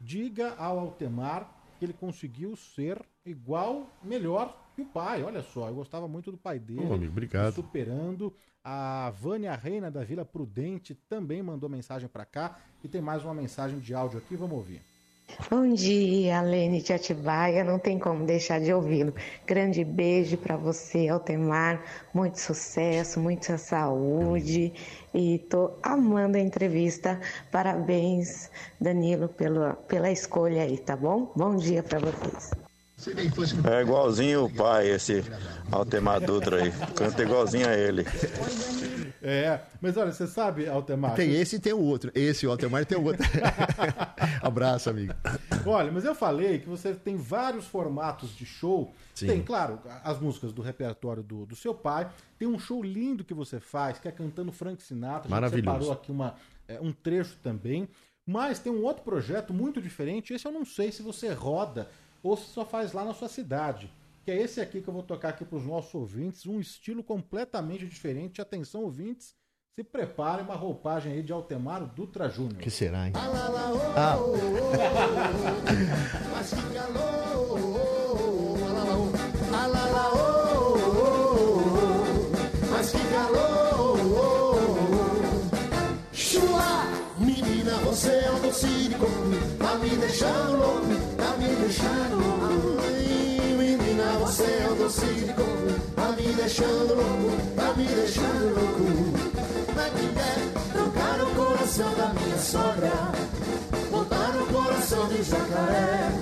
Diga 0.00 0.54
ao 0.56 0.78
Altemar 0.78 1.48
que 1.78 1.84
ele 1.84 1.92
conseguiu 1.92 2.56
ser 2.56 3.00
igual, 3.24 3.88
melhor 4.02 4.56
que 4.74 4.82
o 4.82 4.86
pai. 4.86 5.22
Olha 5.22 5.42
só, 5.42 5.68
eu 5.68 5.74
gostava 5.74 6.08
muito 6.08 6.30
do 6.30 6.38
pai 6.38 6.58
dele. 6.58 6.86
Ô, 6.86 6.94
amigo, 6.94 7.12
obrigado. 7.12 7.54
Superando. 7.54 8.32
A 8.64 9.12
Vânia 9.20 9.54
Reina 9.56 9.90
da 9.90 10.04
Vila 10.04 10.24
Prudente 10.24 10.94
também 10.94 11.42
mandou 11.42 11.68
mensagem 11.68 12.08
para 12.08 12.24
cá. 12.24 12.58
E 12.82 12.88
tem 12.88 13.00
mais 13.00 13.24
uma 13.24 13.34
mensagem 13.34 13.78
de 13.78 13.94
áudio 13.94 14.18
aqui, 14.18 14.36
vamos 14.36 14.56
ouvir. 14.56 14.80
Bom 15.50 15.72
dia, 15.72 16.42
Lene 16.42 16.82
de 16.82 16.92
Atibaia. 16.92 17.64
Não 17.64 17.78
tem 17.78 17.98
como 17.98 18.24
deixar 18.24 18.60
de 18.60 18.72
ouvi-lo. 18.72 19.14
Grande 19.46 19.84
beijo 19.84 20.36
para 20.36 20.56
você, 20.56 21.08
Altemar. 21.08 21.82
Muito 22.12 22.38
sucesso, 22.38 23.18
muita 23.18 23.56
saúde. 23.56 24.72
E 25.14 25.38
tô 25.38 25.72
amando 25.82 26.36
a 26.36 26.40
entrevista. 26.40 27.20
Parabéns, 27.50 28.50
Danilo, 28.80 29.28
pela, 29.28 29.74
pela 29.74 30.10
escolha 30.10 30.62
aí, 30.62 30.78
tá 30.78 30.96
bom? 30.96 31.32
Bom 31.34 31.56
dia 31.56 31.82
para 31.82 31.98
vocês. 31.98 32.61
É 33.70 33.82
igualzinho 33.82 34.44
o 34.44 34.50
pai, 34.54 34.88
esse 34.90 35.24
Altemar 35.70 36.20
Dutra 36.20 36.62
aí. 36.62 36.72
Canta 36.94 37.22
igualzinho 37.22 37.68
a 37.68 37.76
ele. 37.76 38.04
É, 39.20 39.60
mas 39.80 39.96
olha, 39.96 40.12
você 40.12 40.26
sabe, 40.26 40.68
Altemar. 40.68 41.14
Tem 41.14 41.34
esse 41.34 41.56
e 41.56 41.58
tem 41.58 41.72
o 41.72 41.80
outro. 41.80 42.10
Esse, 42.14 42.46
o 42.46 42.50
Altemar, 42.50 42.82
e 42.82 42.84
tem 42.84 42.98
o 42.98 43.04
outro. 43.04 43.24
Abraço, 44.42 44.90
amigo. 44.90 45.14
Olha, 45.64 45.90
mas 45.90 46.04
eu 46.04 46.14
falei 46.14 46.58
que 46.58 46.68
você 46.68 46.92
tem 46.92 47.16
vários 47.16 47.66
formatos 47.66 48.34
de 48.36 48.44
show. 48.44 48.92
Sim. 49.14 49.26
Tem, 49.26 49.42
claro, 49.42 49.80
as 50.02 50.18
músicas 50.18 50.52
do 50.52 50.62
repertório 50.62 51.22
do, 51.22 51.46
do 51.46 51.56
seu 51.56 51.74
pai. 51.74 52.10
Tem 52.38 52.48
um 52.48 52.58
show 52.58 52.82
lindo 52.82 53.24
que 53.24 53.34
você 53.34 53.60
faz, 53.60 53.98
que 53.98 54.08
é 54.08 54.12
cantando 54.12 54.50
Frank 54.50 54.82
Sinatra. 54.82 55.28
Maravilhoso. 55.28 55.78
separou 55.78 55.92
aqui 55.92 56.10
uma, 56.10 56.34
é, 56.66 56.80
um 56.80 56.92
trecho 56.92 57.36
também. 57.42 57.88
Mas 58.26 58.58
tem 58.58 58.72
um 58.72 58.82
outro 58.82 59.02
projeto 59.02 59.52
muito 59.52 59.80
diferente. 59.80 60.32
Esse 60.32 60.46
eu 60.46 60.52
não 60.52 60.64
sei 60.64 60.92
se 60.92 61.02
você 61.02 61.32
roda 61.32 61.88
ou 62.22 62.36
se 62.36 62.44
só 62.50 62.64
faz 62.64 62.92
lá 62.92 63.04
na 63.04 63.14
sua 63.14 63.28
cidade. 63.28 63.92
Que 64.24 64.30
é 64.30 64.40
esse 64.40 64.60
aqui 64.60 64.80
que 64.80 64.88
eu 64.88 64.94
vou 64.94 65.02
tocar 65.02 65.30
aqui 65.30 65.44
para 65.44 65.58
os 65.58 65.64
nossos 65.64 65.94
ouvintes. 65.94 66.46
Um 66.46 66.60
estilo 66.60 67.02
completamente 67.02 67.84
diferente. 67.86 68.40
Atenção, 68.40 68.82
ouvintes. 68.82 69.34
Se 69.74 69.82
preparem 69.82 70.44
uma 70.44 70.54
roupagem 70.54 71.12
aí 71.14 71.22
de 71.22 71.32
Altemar 71.32 71.84
Dutra 71.86 72.28
Júnior. 72.28 72.58
que 72.58 72.70
será, 72.70 73.06
hein? 73.06 73.12
Ah. 73.96 74.16
Mas 76.32 76.50
que 76.50 76.74
calor, 76.74 77.52
você 87.92 88.08
é 88.08 88.32
um 88.32 88.40
doce 88.40 88.66
de 88.66 88.94
coco, 88.94 89.12
tá 89.58 89.74
me 89.74 89.90
deixando 89.90 90.56
louco, 90.56 90.86
tá 91.14 91.36
me 91.36 91.48
deixando 91.56 92.16
louco. 92.24 92.80
Ai, 92.86 93.54
menina, 93.58 94.12
você 94.18 94.44
é 94.44 94.68
um 94.72 94.76
doce 94.76 95.04
de 95.04 95.32
coco, 95.34 95.80
tá 95.94 96.08
me 96.12 96.32
deixando 96.32 96.94
louco, 96.94 97.36
tá 97.54 97.74
me 97.76 97.84
deixando 97.84 98.54
louco. 98.54 99.12
Mas 99.76 99.92
que 99.92 100.08
quer 100.08 100.72
trocar 100.72 101.22
o 101.22 101.34
coração 101.34 101.94
da 101.94 102.14
minha 102.14 102.38
sogra, 102.38 102.92
botar 103.90 104.28
no 104.28 104.46
coração 104.46 105.08
de 105.08 105.22
jacaré. 105.22 106.12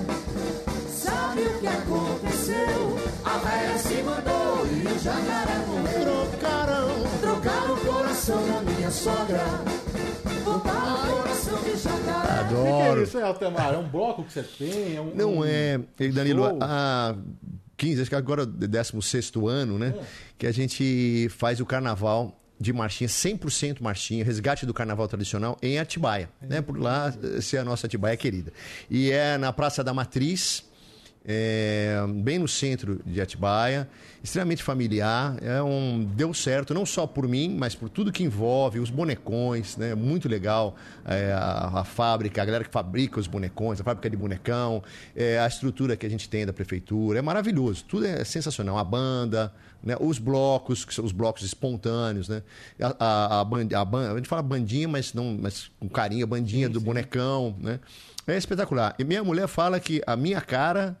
Sabe 0.91 1.41
o 1.41 1.59
que 1.59 1.67
aconteceu? 1.67 2.99
A 3.23 3.37
velha 3.37 3.77
se 3.77 4.03
mandou 4.03 4.67
e 4.67 4.87
o 4.87 4.99
jacaré 4.99 5.65
morreu. 5.67 6.27
Trocaram, 6.31 6.89
trocaram 7.21 7.73
o 7.75 7.77
coração 7.77 8.43
da 8.45 8.59
minha 8.59 8.91
sogra. 8.91 9.45
Botaram 10.43 10.95
o 10.95 11.07
coração 11.07 11.30
jacaré. 12.11 12.41
O 12.43 12.47
que, 12.47 12.55
Adoro. 12.55 12.99
é 12.99 13.03
isso, 13.03 13.17
Altemar? 13.19 13.73
É 13.73 13.77
um 13.77 13.87
bloco 13.87 14.23
que 14.23 14.33
você 14.33 14.43
tem? 14.43 14.95
É 14.95 15.01
um, 15.01 15.15
Não 15.15 15.37
um- 15.39 15.45
é, 15.45 15.79
Danilo, 16.13 16.43
show? 16.43 16.59
há 16.61 17.15
15, 17.77 18.01
acho 18.01 18.09
que 18.09 18.15
agora 18.15 18.41
é 18.41 18.43
o 18.43 18.47
16 18.47 19.31
ano, 19.47 19.77
né? 19.79 19.93
Que 20.37 20.47
a 20.47 20.51
gente 20.51 21.27
faz 21.29 21.59
o 21.59 21.65
carnaval 21.65 22.37
de 22.59 22.71
marchinha, 22.71 23.07
100% 23.07 23.81
marchinha, 23.81 24.23
resgate 24.23 24.67
do 24.67 24.73
carnaval 24.73 25.07
tradicional 25.07 25.57
em 25.63 25.79
Atibaia, 25.79 26.29
né? 26.41 26.61
Por 26.61 26.77
lá 26.79 27.11
eh, 27.37 27.41
ser 27.41 27.57
a 27.57 27.63
nossa 27.63 27.87
Atibaia 27.87 28.15
querida. 28.15 28.53
E 28.89 29.11
é 29.11 29.35
na 29.37 29.51
Praça 29.51 29.83
da 29.83 29.93
Matriz, 29.93 30.63
é, 31.25 31.97
bem 32.15 32.39
no 32.39 32.47
centro 32.47 32.99
de 33.05 33.21
Atibaia, 33.21 33.87
extremamente 34.23 34.63
familiar. 34.63 35.37
É 35.41 35.61
um, 35.61 36.03
deu 36.15 36.33
certo, 36.33 36.73
não 36.73 36.85
só 36.85 37.05
por 37.05 37.27
mim, 37.27 37.55
mas 37.57 37.75
por 37.75 37.89
tudo 37.89 38.11
que 38.11 38.23
envolve, 38.23 38.79
os 38.79 38.89
bonecões, 38.89 39.77
né? 39.77 39.93
Muito 39.95 40.27
legal. 40.27 40.75
é, 41.05 41.31
a, 41.33 41.79
a 41.79 41.83
fábrica, 41.83 42.41
a 42.41 42.45
galera 42.45 42.63
que 42.63 42.71
fabrica 42.71 43.19
os 43.19 43.27
bonecões, 43.27 43.79
a 43.79 43.83
fábrica 43.83 44.09
de 44.09 44.17
bonecão, 44.17 44.83
é, 45.15 45.39
a 45.39 45.47
estrutura 45.47 45.95
que 45.95 46.05
a 46.05 46.09
gente 46.09 46.27
tem 46.27 46.45
da 46.45 46.53
prefeitura. 46.53 47.19
É 47.19 47.21
maravilhoso, 47.21 47.85
tudo 47.87 48.05
é 48.05 48.23
sensacional. 48.23 48.77
A 48.77 48.83
banda, 48.83 49.53
né? 49.83 49.95
os 49.99 50.17
blocos, 50.17 50.85
que 50.85 50.93
são 50.93 51.05
os 51.05 51.11
blocos 51.11 51.43
espontâneos, 51.43 52.27
né? 52.29 52.41
A, 52.79 52.95
a, 53.37 53.41
a, 53.41 53.45
ban- 53.45 53.67
a, 53.75 53.85
ban- 53.85 54.11
a 54.13 54.15
gente 54.17 54.27
fala 54.27 54.41
bandinha, 54.41 54.87
mas, 54.87 55.13
não, 55.13 55.37
mas 55.39 55.69
com 55.79 55.87
carinho, 55.87 56.23
a 56.23 56.27
bandinha 56.27 56.67
do 56.67 56.81
bonecão, 56.81 57.55
né? 57.59 57.79
É 58.27 58.37
espetacular. 58.37 58.95
E 58.99 59.03
minha 59.03 59.23
mulher 59.23 59.47
fala 59.47 59.79
que 59.79 60.01
a 60.05 60.15
minha 60.15 60.39
cara 60.39 60.95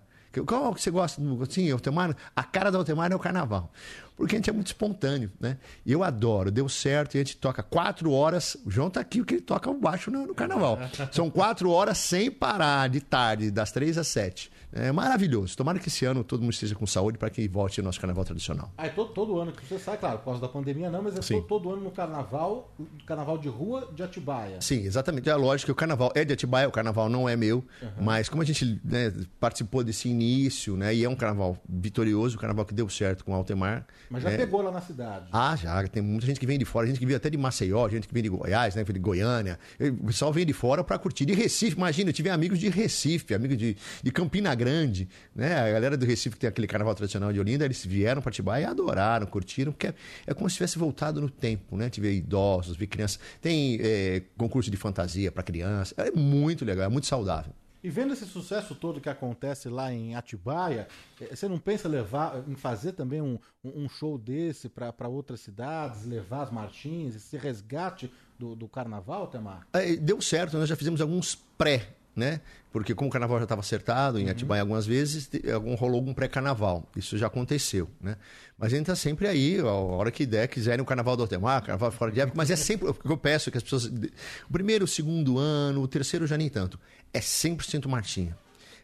Qual 0.45 0.73
que 0.73 0.81
você 0.81 0.89
gosta 0.91 1.21
do 1.21 1.43
assim, 1.43 1.69
Altemar? 1.71 2.15
A 2.35 2.43
cara 2.43 2.71
do 2.71 2.77
Altemar 2.77 3.11
é 3.11 3.15
o 3.15 3.19
carnaval. 3.19 3.71
porque 4.15 4.35
a 4.35 4.37
gente 4.37 4.49
é 4.49 4.53
muito 4.53 4.67
espontâneo, 4.67 5.31
né? 5.39 5.57
Eu 5.85 6.03
adoro, 6.03 6.51
deu 6.51 6.69
certo, 6.69 7.15
e 7.15 7.17
a 7.17 7.21
gente 7.21 7.37
toca 7.37 7.61
quatro 7.63 8.11
horas. 8.11 8.55
O 8.65 8.69
João 8.71 8.89
tá 8.89 8.99
aqui, 9.01 9.19
o 9.19 9.25
que 9.25 9.35
ele 9.35 9.41
toca 9.41 9.73
baixo 9.73 10.11
no, 10.11 10.27
no 10.27 10.35
carnaval. 10.35 10.79
São 11.11 11.29
quatro 11.29 11.69
horas 11.71 11.97
sem 11.97 12.29
parar, 12.31 12.87
de 12.87 13.01
tarde, 13.01 13.49
das 13.51 13.71
três 13.71 13.97
às 13.97 14.07
sete. 14.07 14.51
É 14.73 14.91
maravilhoso. 14.91 15.55
Tomara 15.55 15.79
que 15.79 15.87
esse 15.87 16.05
ano 16.05 16.23
todo 16.23 16.41
mundo 16.41 16.53
esteja 16.53 16.75
com 16.75 16.85
saúde 16.87 17.17
para 17.17 17.29
que 17.29 17.47
volte 17.47 17.79
ao 17.79 17.85
nosso 17.85 17.99
carnaval 17.99 18.23
tradicional. 18.23 18.71
Ah, 18.77 18.85
é 18.85 18.89
todo, 18.89 19.13
todo 19.13 19.39
ano 19.39 19.51
que 19.51 19.65
você 19.65 19.77
sai, 19.77 19.97
claro, 19.97 20.19
por 20.19 20.25
causa 20.25 20.41
da 20.41 20.47
pandemia 20.47 20.89
não, 20.89 21.01
mas 21.01 21.17
é 21.17 21.19
todo, 21.19 21.47
todo 21.47 21.71
ano 21.71 21.83
no 21.83 21.91
carnaval, 21.91 22.73
carnaval 23.05 23.37
de 23.37 23.49
rua 23.49 23.89
de 23.93 24.03
Atibaia. 24.03 24.61
Sim, 24.61 24.83
exatamente. 24.83 25.29
É 25.29 25.35
lógico 25.35 25.67
que 25.67 25.71
o 25.71 25.75
carnaval 25.75 26.11
é 26.15 26.23
de 26.23 26.33
Atibaia, 26.33 26.67
o 26.67 26.71
carnaval 26.71 27.09
não 27.09 27.27
é 27.27 27.35
meu, 27.35 27.63
mas 27.99 28.29
como 28.29 28.41
a 28.41 28.45
gente 28.45 28.79
né, 28.83 29.13
participou 29.39 29.83
desse 29.83 30.07
início, 30.07 30.77
né, 30.77 30.93
e 30.93 31.03
é 31.03 31.09
um 31.09 31.15
carnaval 31.15 31.57
vitorioso, 31.67 32.37
um 32.37 32.39
carnaval 32.39 32.65
que 32.65 32.73
deu 32.73 32.87
certo 32.89 33.25
com 33.25 33.33
o 33.33 33.35
Altemar. 33.35 33.85
Mas 34.09 34.23
já 34.23 34.29
né, 34.29 34.37
pegou 34.37 34.61
lá 34.61 34.71
na 34.71 34.81
cidade. 34.81 35.27
Ah, 35.31 35.55
já. 35.55 35.85
Tem 35.87 36.01
muita 36.01 36.25
gente 36.25 36.39
que 36.39 36.45
vem 36.45 36.57
de 36.57 36.65
fora, 36.65 36.87
gente 36.87 36.99
que 36.99 37.05
vem 37.05 37.15
até 37.15 37.29
de 37.29 37.37
Maceió, 37.37 37.87
gente 37.89 38.07
que 38.07 38.13
vem 38.13 38.23
de 38.23 38.29
Goiás, 38.29 38.75
né? 38.75 38.83
De 38.83 38.99
Goiânia. 38.99 39.57
O 39.79 40.07
pessoal 40.07 40.33
vem 40.33 40.45
de 40.45 40.53
fora 40.53 40.83
para 40.83 40.97
curtir. 40.97 41.25
De 41.25 41.33
Recife, 41.33 41.77
imagina, 41.77 42.09
eu 42.09 42.13
tive 42.13 42.29
amigos 42.29 42.59
de 42.59 42.69
Recife, 42.69 43.33
amigos 43.33 43.57
de, 43.57 43.77
de 44.03 44.11
Campina 44.11 44.51
Grande, 44.61 45.09
né? 45.35 45.59
A 45.59 45.71
galera 45.71 45.97
do 45.97 46.05
Recife 46.05 46.35
que 46.35 46.41
tem 46.41 46.47
aquele 46.47 46.67
carnaval 46.67 46.93
tradicional 46.93 47.33
de 47.33 47.39
Olinda, 47.39 47.65
eles 47.65 47.83
vieram 47.83 48.21
para 48.21 48.29
Atibaia 48.29 48.61
e 48.61 48.65
adoraram, 48.65 49.25
curtiram, 49.25 49.71
porque 49.71 49.87
é, 49.87 49.93
é 50.27 50.33
como 50.35 50.47
se 50.47 50.57
tivesse 50.57 50.77
voltado 50.77 51.19
no 51.19 51.31
tempo, 51.31 51.75
né? 51.75 51.89
Tive 51.89 52.13
idosos, 52.13 52.77
vi 52.77 52.85
crianças. 52.85 53.19
Tem 53.41 53.79
é, 53.81 54.21
concurso 54.37 54.69
de 54.69 54.77
fantasia 54.77 55.31
para 55.31 55.41
criança. 55.41 55.95
É 55.97 56.11
muito 56.11 56.63
legal, 56.63 56.85
é 56.85 56.89
muito 56.89 57.07
saudável. 57.07 57.51
E 57.83 57.89
vendo 57.89 58.13
esse 58.13 58.25
sucesso 58.27 58.75
todo 58.75 59.01
que 59.01 59.09
acontece 59.09 59.67
lá 59.67 59.91
em 59.91 60.15
Atibaia, 60.15 60.87
eh, 61.19 61.35
você 61.35 61.47
não 61.47 61.57
pensa 61.57 61.89
levar, 61.89 62.43
em 62.47 62.55
fazer 62.55 62.91
também 62.91 63.21
um, 63.21 63.39
um 63.63 63.89
show 63.89 64.19
desse 64.19 64.69
para 64.69 65.07
outras 65.07 65.39
cidades, 65.39 66.05
levar 66.05 66.43
as 66.43 66.51
marchinhas, 66.51 67.15
esse 67.15 67.35
resgate 67.37 68.11
do, 68.37 68.55
do 68.55 68.67
carnaval, 68.67 69.25
Temar? 69.25 69.67
É, 69.73 69.95
deu 69.95 70.21
certo, 70.21 70.57
nós 70.57 70.69
já 70.69 70.75
fizemos 70.75 71.01
alguns 71.01 71.33
pré, 71.57 71.89
né? 72.15 72.41
Porque 72.71 72.95
como 72.95 73.09
o 73.09 73.11
carnaval 73.11 73.37
já 73.37 73.43
estava 73.43 73.61
acertado 73.61 74.17
em 74.19 74.29
Atibaia 74.29 74.61
algumas 74.61 74.85
vezes, 74.85 75.27
te- 75.27 75.49
algum, 75.51 75.75
rolou 75.75 75.97
algum 75.97 76.13
pré-carnaval. 76.13 76.89
Isso 76.95 77.17
já 77.17 77.27
aconteceu, 77.27 77.89
né? 77.99 78.15
Mas 78.57 78.67
a 78.71 78.75
gente 78.77 78.83
está 78.83 78.95
sempre 78.95 79.27
aí, 79.27 79.59
a 79.59 79.65
hora 79.65 80.09
que 80.11 80.25
der, 80.25 80.47
quiserem 80.47 80.81
o 80.81 80.85
carnaval 80.85 81.15
do 81.17 81.23
Altemar, 81.23 81.61
carnaval 81.61 81.91
fora 81.91 82.11
de 82.11 82.21
época, 82.21 82.37
mas 82.37 82.49
é 82.49 82.55
sempre 82.55 82.87
o 82.89 82.93
que 82.93 83.09
eu 83.09 83.17
peço 83.17 83.51
que 83.51 83.57
as 83.57 83.63
pessoas. 83.63 83.85
O 83.85 84.51
primeiro, 84.51 84.85
o 84.85 84.87
segundo 84.87 85.37
ano, 85.37 85.81
o 85.81 85.87
terceiro 85.87 86.25
já 86.25 86.37
nem 86.37 86.47
tanto. 86.49 86.79
É 87.13 87.19
100% 87.19 87.87
marchinha. 87.87 88.37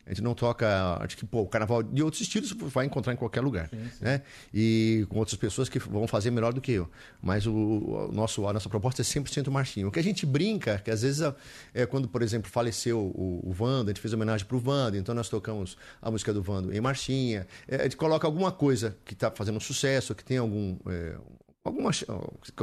A 0.08 0.10
gente 0.10 0.24
não 0.24 0.34
toca, 0.34 0.98
acho 1.02 1.18
que, 1.18 1.26
pô, 1.26 1.42
o 1.42 1.48
carnaval 1.48 1.84
de 1.84 2.02
outros 2.02 2.22
estilos 2.22 2.52
você 2.52 2.66
vai 2.70 2.86
encontrar 2.86 3.14
em 3.14 3.18
qualquer 3.18 3.42
lugar, 3.42 3.70
né? 4.00 4.22
E 4.54 5.06
com 5.10 5.20
outras 5.20 5.36
pessoas 5.36 5.68
que 5.68 5.78
vão 5.80 6.08
fazer 6.08 6.32
melhor 6.32 6.54
do 6.54 6.62
que 6.62 6.72
eu. 6.72 6.90
Mas 7.22 7.46
o, 7.46 7.54
o 7.54 8.12
nosso, 8.14 8.48
a 8.48 8.54
nossa 8.54 8.70
proposta 8.70 9.02
é 9.02 9.06
100% 9.06 9.50
marchinha. 9.50 9.88
O 9.88 9.92
que 9.92 10.00
a 10.00 10.04
gente 10.04 10.26
brinca, 10.26 10.78
que 10.78 10.90
às 10.90 11.02
vezes, 11.02 11.22
é 11.74 11.86
quando, 11.86 12.08
por 12.08 12.22
exemplo, 12.22 12.50
faleceu 12.50 13.00
o, 13.00 13.42
o 13.44 13.64
Wanda, 13.64 13.92
a 13.92 13.94
gente 13.94 14.02
fez 14.02 14.14
homenagem 14.14 14.46
pro 14.46 14.62
Wanda, 14.66 14.98
então 14.98 15.14
nós 15.14 15.28
tocamos 15.28 15.78
a 16.02 16.10
música 16.10 16.34
do 16.34 16.44
Wanda 16.50 16.76
em 16.76 16.80
marchinha. 16.80 17.46
É, 17.68 17.78
a 17.78 17.84
gente 17.84 17.98
coloca 17.98 18.26
alguma 18.26 18.52
coisa 18.52 18.98
que 19.04 19.14
está 19.14 19.30
fazendo 19.30 19.60
sucesso, 19.60 20.16
que 20.16 20.24
tem 20.24 20.38
algum... 20.38 20.78
é, 20.88 21.16
Alguma 21.68 21.92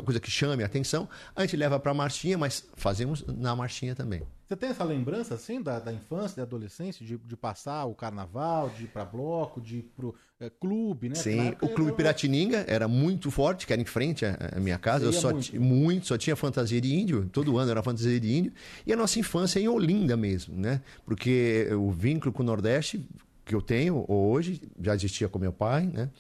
coisa 0.04 0.20
que 0.20 0.30
chame 0.30 0.62
a 0.62 0.66
atenção, 0.66 1.08
a 1.34 1.42
gente 1.42 1.56
leva 1.56 1.78
para 1.78 1.90
a 1.90 1.94
marchinha, 1.94 2.36
mas 2.38 2.66
fazemos 2.74 3.24
na 3.26 3.54
marchinha 3.54 3.94
também. 3.94 4.22
Você 4.46 4.56
tem 4.56 4.68
essa 4.68 4.84
lembrança, 4.84 5.34
assim, 5.34 5.62
da, 5.62 5.78
da 5.78 5.92
infância, 5.92 6.36
da 6.36 6.42
adolescência, 6.42 7.04
de, 7.04 7.16
de 7.16 7.36
passar 7.36 7.86
o 7.86 7.94
carnaval, 7.94 8.68
de 8.70 8.84
ir 8.84 8.88
pra 8.88 9.04
bloco, 9.04 9.58
de 9.60 9.78
ir 9.78 9.82
pro 9.96 10.14
eh, 10.38 10.50
clube, 10.60 11.08
né? 11.08 11.14
Sim, 11.14 11.48
época 11.48 11.66
o 11.66 11.68
Clube 11.70 11.90
eu- 11.90 11.96
Piratininga 11.96 12.64
era 12.68 12.86
muito 12.86 13.30
forte, 13.30 13.66
que 13.66 13.72
era 13.72 13.80
em 13.80 13.86
frente 13.86 14.26
à, 14.26 14.60
minha 14.60 14.78
casa. 14.78 15.06
Eu 15.06 15.12
só 15.14 15.32
muito? 15.32 15.60
muito, 15.60 16.06
só 16.06 16.18
tinha 16.18 16.36
fantasia 16.36 16.78
de 16.80 16.94
índio, 16.94 17.26
todo 17.32 17.56
ano 17.56 17.70
era 17.70 17.82
fantasia 17.82 18.20
de 18.20 18.32
índio. 18.36 18.52
E 18.86 18.92
a 18.92 18.96
nossa 18.96 19.18
infância 19.18 19.58
é 19.58 19.62
em 19.62 19.68
Olinda 19.68 20.14
mesmo, 20.14 20.54
né? 20.54 20.82
Porque 21.06 21.68
o 21.72 21.90
vínculo 21.90 22.30
com 22.32 22.42
o 22.42 22.46
Nordeste 22.46 23.02
que 23.46 23.54
eu 23.54 23.62
tenho 23.62 24.04
hoje 24.08 24.60
já 24.80 24.94
existia 24.94 25.28
com 25.28 25.38
meu 25.38 25.52
pai, 25.52 25.86
né? 25.86 26.10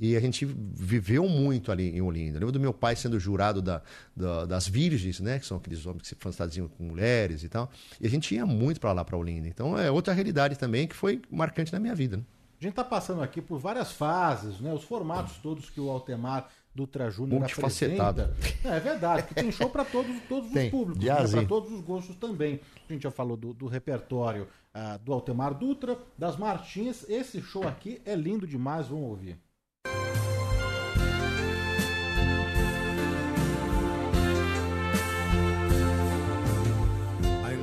E 0.00 0.16
a 0.16 0.20
gente 0.20 0.44
viveu 0.44 1.28
muito 1.28 1.72
ali 1.72 1.88
em 1.96 2.00
Olinda. 2.00 2.36
Eu 2.36 2.40
lembro 2.40 2.52
do 2.52 2.60
meu 2.60 2.72
pai 2.72 2.94
sendo 2.94 3.18
jurado 3.18 3.60
da, 3.60 3.82
da- 4.14 4.44
das 4.46 4.68
virgens, 4.68 5.18
né? 5.20 5.38
Que 5.38 5.46
são 5.46 5.56
aqueles 5.56 5.84
homens 5.86 6.02
que 6.02 6.08
se 6.08 6.14
fantasiam 6.18 6.68
com 6.68 6.84
mulheres 6.84 7.42
e 7.42 7.48
tal. 7.48 7.68
E 8.00 8.06
a 8.06 8.10
gente 8.10 8.34
ia 8.34 8.46
muito 8.46 8.80
para 8.80 8.92
lá, 8.92 9.04
para 9.04 9.16
Olinda. 9.16 9.48
Então 9.48 9.76
é 9.78 9.90
outra 9.90 10.14
realidade 10.14 10.56
também 10.56 10.86
que 10.86 10.94
foi 10.94 11.20
marcante 11.30 11.72
na 11.72 11.80
minha 11.80 11.94
vida. 11.94 12.16
Né? 12.18 12.22
A 12.60 12.64
gente 12.64 12.74
tá 12.74 12.84
passando 12.84 13.22
aqui 13.22 13.40
por 13.40 13.58
várias 13.58 13.92
fases, 13.92 14.60
né? 14.60 14.72
Os 14.72 14.82
formatos 14.84 15.36
todos 15.38 15.68
que 15.70 15.80
o 15.80 15.88
Altemar 15.90 16.48
Dutra 16.74 17.10
Júnior 17.10 17.40
apresenta. 17.88 18.34
É, 18.64 18.76
é 18.76 18.80
verdade, 18.80 19.22
porque 19.24 19.40
tem 19.40 19.50
show 19.50 19.68
para 19.68 19.84
todos, 19.84 20.14
todos 20.28 20.48
os 20.48 20.70
públicos, 20.70 21.02
né? 21.04 21.10
Para 21.40 21.48
todos 21.48 21.72
os 21.72 21.80
gostos 21.80 22.14
também. 22.16 22.60
A 22.88 22.92
gente 22.92 23.02
já 23.02 23.10
falou 23.10 23.36
do, 23.36 23.52
do 23.52 23.66
repertório 23.66 24.46
ah, 24.72 24.96
do 24.96 25.12
Altemar 25.12 25.54
Dutra, 25.54 25.98
das 26.16 26.36
marchinhas. 26.36 27.04
Esse 27.08 27.40
show 27.40 27.66
aqui 27.66 28.00
é 28.04 28.14
lindo 28.14 28.46
demais, 28.46 28.86
vamos 28.88 29.08
ouvir. 29.08 29.38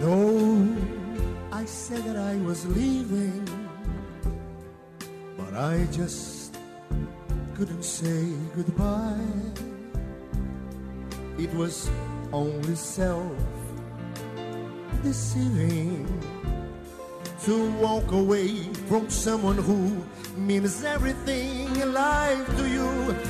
Know 0.05 0.77
I 1.51 1.65
said 1.65 2.03
that 2.03 2.17
I 2.17 2.35
was 2.47 2.65
leaving, 2.67 3.43
but 5.37 5.53
I 5.53 5.87
just 5.91 6.57
couldn't 7.55 7.83
say 7.83 8.21
goodbye. 8.55 9.31
It 11.37 11.51
was 11.53 11.89
only 12.31 12.75
self 12.75 13.39
deceiving 15.03 16.05
to 17.45 17.55
walk 17.85 18.11
away 18.11 18.49
from 18.89 19.09
someone 19.09 19.57
who 19.57 19.79
means 20.37 20.83
everything 20.83 21.75
in 21.81 21.93
life 21.93 22.47
to 22.57 22.63
you. 22.77 22.89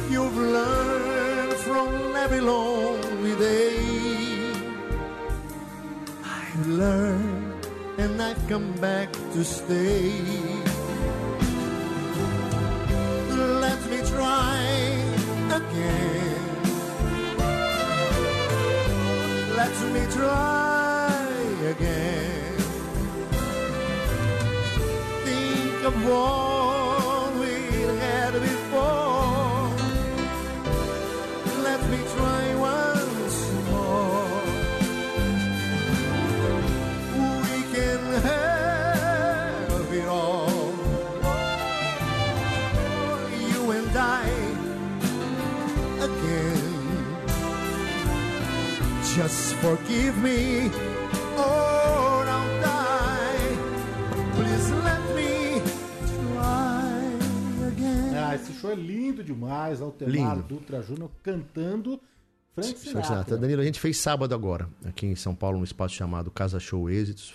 You've 0.10 0.38
learned 0.38 1.54
from 1.68 2.16
every 2.16 2.42
lonely 2.42 3.36
day. 3.36 4.05
I've 6.58 6.68
learned 6.68 7.68
and 7.98 8.22
I've 8.22 8.48
come 8.48 8.72
back 8.80 9.12
to 9.12 9.44
stay. 9.44 10.14
Let 13.60 13.82
me 13.92 13.98
try 14.08 14.62
again. 15.60 16.46
Let 19.60 19.76
me 19.94 20.04
try 20.16 21.28
again. 21.74 22.58
Think 25.26 25.84
of 25.84 26.06
what 26.08 26.75
forgive 49.66 50.16
me 50.22 50.70
or 51.38 52.26
I'll 52.28 52.62
die. 52.62 53.58
Please 54.36 54.72
let 54.84 55.02
me 55.16 55.62
try 56.36 57.68
again. 57.68 58.16
Ah, 58.16 58.36
esse 58.36 58.54
show 58.54 58.72
é 58.72 58.76
lindo 58.76 59.24
demais, 59.24 59.82
Altemar 59.82 60.36
Lindo. 60.36 60.48
Dutra 60.48 60.82
Júnior 60.84 61.10
cantando 61.24 62.00
Frank 62.54 62.78
Sinatra. 62.78 63.04
Sinatra. 63.10 63.38
Danilo, 63.38 63.62
a 63.62 63.66
gente 63.66 63.80
fez 63.80 63.98
sábado 63.98 64.36
agora, 64.36 64.70
aqui 64.86 65.08
em 65.08 65.16
São 65.16 65.34
Paulo, 65.34 65.58
num 65.58 65.64
espaço 65.64 65.96
chamado 65.96 66.30
Casa 66.30 66.60
Show 66.60 66.90
Êxitos. 66.90 67.34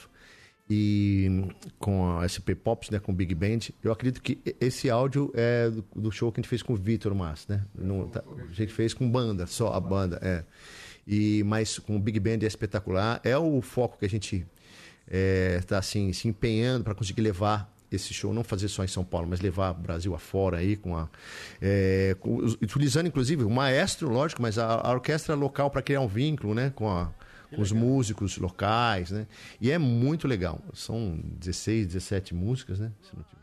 E 0.73 1.49
com 1.81 2.17
a 2.21 2.29
SP 2.31 2.55
Pops, 2.55 2.91
né, 2.91 3.01
com 3.01 3.11
o 3.11 3.15
Big 3.15 3.35
Band. 3.35 3.59
Eu 3.83 3.91
acredito 3.91 4.23
que 4.23 4.39
esse 4.61 4.89
áudio 4.89 5.33
é 5.35 5.69
do, 5.69 5.85
do 5.97 6.13
show 6.13 6.31
que 6.31 6.39
a 6.39 6.43
gente 6.43 6.49
fez 6.49 6.63
com 6.63 6.75
o 6.75 6.77
Vitor 6.77 7.13
Mas, 7.13 7.45
né? 7.49 7.63
Não, 7.75 8.07
tá- 8.07 8.23
a 8.49 8.53
gente 8.53 8.73
fez 8.73 8.95
com 8.95 9.11
banda, 9.11 9.49
só 9.49 9.73
a 9.75 9.81
banda, 9.81 10.21
é. 10.23 10.45
E, 11.07 11.43
mas 11.45 11.79
com 11.79 11.97
o 11.97 11.99
Big 11.99 12.19
Band 12.21 12.39
é 12.43 12.47
espetacular. 12.47 13.21
É 13.25 13.37
o 13.37 13.61
foco 13.61 13.99
que 13.99 14.05
a 14.05 14.09
gente 14.09 14.47
está 15.59 15.79
assim, 15.79 16.13
se 16.13 16.29
empenhando 16.29 16.85
para 16.85 16.95
conseguir 16.95 17.23
levar 17.23 17.75
esse 17.91 18.15
show, 18.15 18.33
não 18.33 18.45
fazer 18.45 18.69
só 18.69 18.85
em 18.85 18.89
São 18.89 19.03
Paulo, 19.05 19.27
mas 19.29 19.41
levar 19.41 19.73
o 19.73 19.75
Brasil 19.75 20.15
afora 20.15 20.59
aí, 20.59 20.77
com 20.77 20.97
a, 20.97 21.09
é, 21.61 22.15
com 22.21 22.37
utilizando 22.37 23.09
inclusive 23.09 23.43
o 23.43 23.51
maestro, 23.51 24.09
lógico, 24.09 24.41
mas 24.41 24.57
a, 24.59 24.67
a 24.75 24.93
orquestra 24.93 25.35
local 25.35 25.69
para 25.71 25.83
criar 25.83 26.01
um 26.01 26.07
vínculo 26.07 26.55
né, 26.55 26.71
com, 26.73 26.89
a- 26.89 27.11
com 27.53 27.61
os 27.61 27.73
músicos 27.73 28.39
locais. 28.39 29.11
Né? 29.11 29.27
E 29.61 29.73
é 29.73 29.79
muito 29.79 30.29
legal. 30.29 30.61
São 30.73 31.19
16, 31.41 31.89
17 31.89 32.33
músicas, 32.33 32.79
né? 32.79 32.93
Se 33.03 33.17
não 33.17 33.25
tiver. 33.25 33.40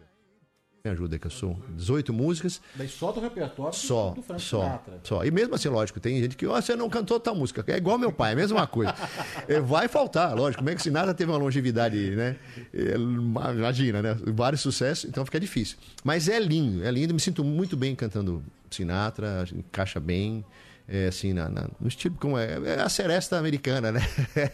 Me 0.88 0.94
ajuda 0.94 1.20
que 1.20 1.28
eu 1.28 1.32
sou. 1.32 1.60
18 1.76 2.14
músicas. 2.14 2.62
Daí 2.76 2.88
só 2.88 3.12
do 3.12 3.20
repertório 3.20 3.74
Só, 3.74 4.12
do 4.12 4.22
Frank 4.22 4.42
só, 4.42 4.62
Sinatra. 4.64 5.00
só. 5.04 5.26
E 5.26 5.32
mesmo 5.32 5.54
assim, 5.54 5.68
lógico, 5.68 6.00
tem 6.00 6.22
gente 6.22 6.38
que, 6.38 6.48
ó, 6.48 6.60
você 6.62 6.76
não 6.76 6.90
cantou 6.90 7.20
tal 7.20 7.36
música. 7.36 7.64
É 7.68 7.76
igual 7.78 7.98
meu 7.98 8.12
pai, 8.12 8.32
é 8.32 8.34
a 8.34 8.36
mesma 8.38 8.66
coisa. 8.66 8.94
É, 9.48 9.60
vai 9.60 9.88
faltar, 9.88 10.36
lógico. 10.36 10.60
Como 10.62 10.70
é 10.70 10.76
que 10.76 10.82
Sinatra 10.82 11.14
teve 11.14 11.32
uma 11.32 11.38
longevidade, 11.38 11.98
né? 12.16 12.36
É, 12.74 12.96
Imagina, 12.96 14.02
né? 14.02 14.18
Vários 14.28 14.62
sucessos, 14.62 15.06
então 15.10 15.24
fica 15.26 15.40
difícil. 15.40 15.78
Mas 16.04 16.28
é 16.28 16.40
lindo, 16.40 16.84
é 16.84 16.92
lindo. 16.92 17.14
Me 17.14 17.20
sinto 17.20 17.44
muito 17.44 17.76
bem 17.78 17.96
cantando 17.96 18.44
Sinatra, 18.72 19.46
encaixa 19.54 20.00
bem. 20.00 20.44
É, 20.90 21.08
assim, 21.08 21.34
na, 21.34 21.50
na- 21.50 21.68
no 21.80 21.88
estilo 21.88 22.16
como 22.20 22.38
é, 22.38 22.58
é 22.66 22.82
a 22.82 22.88
seresta 22.90 23.38
americana, 23.38 23.92
né? 23.92 24.02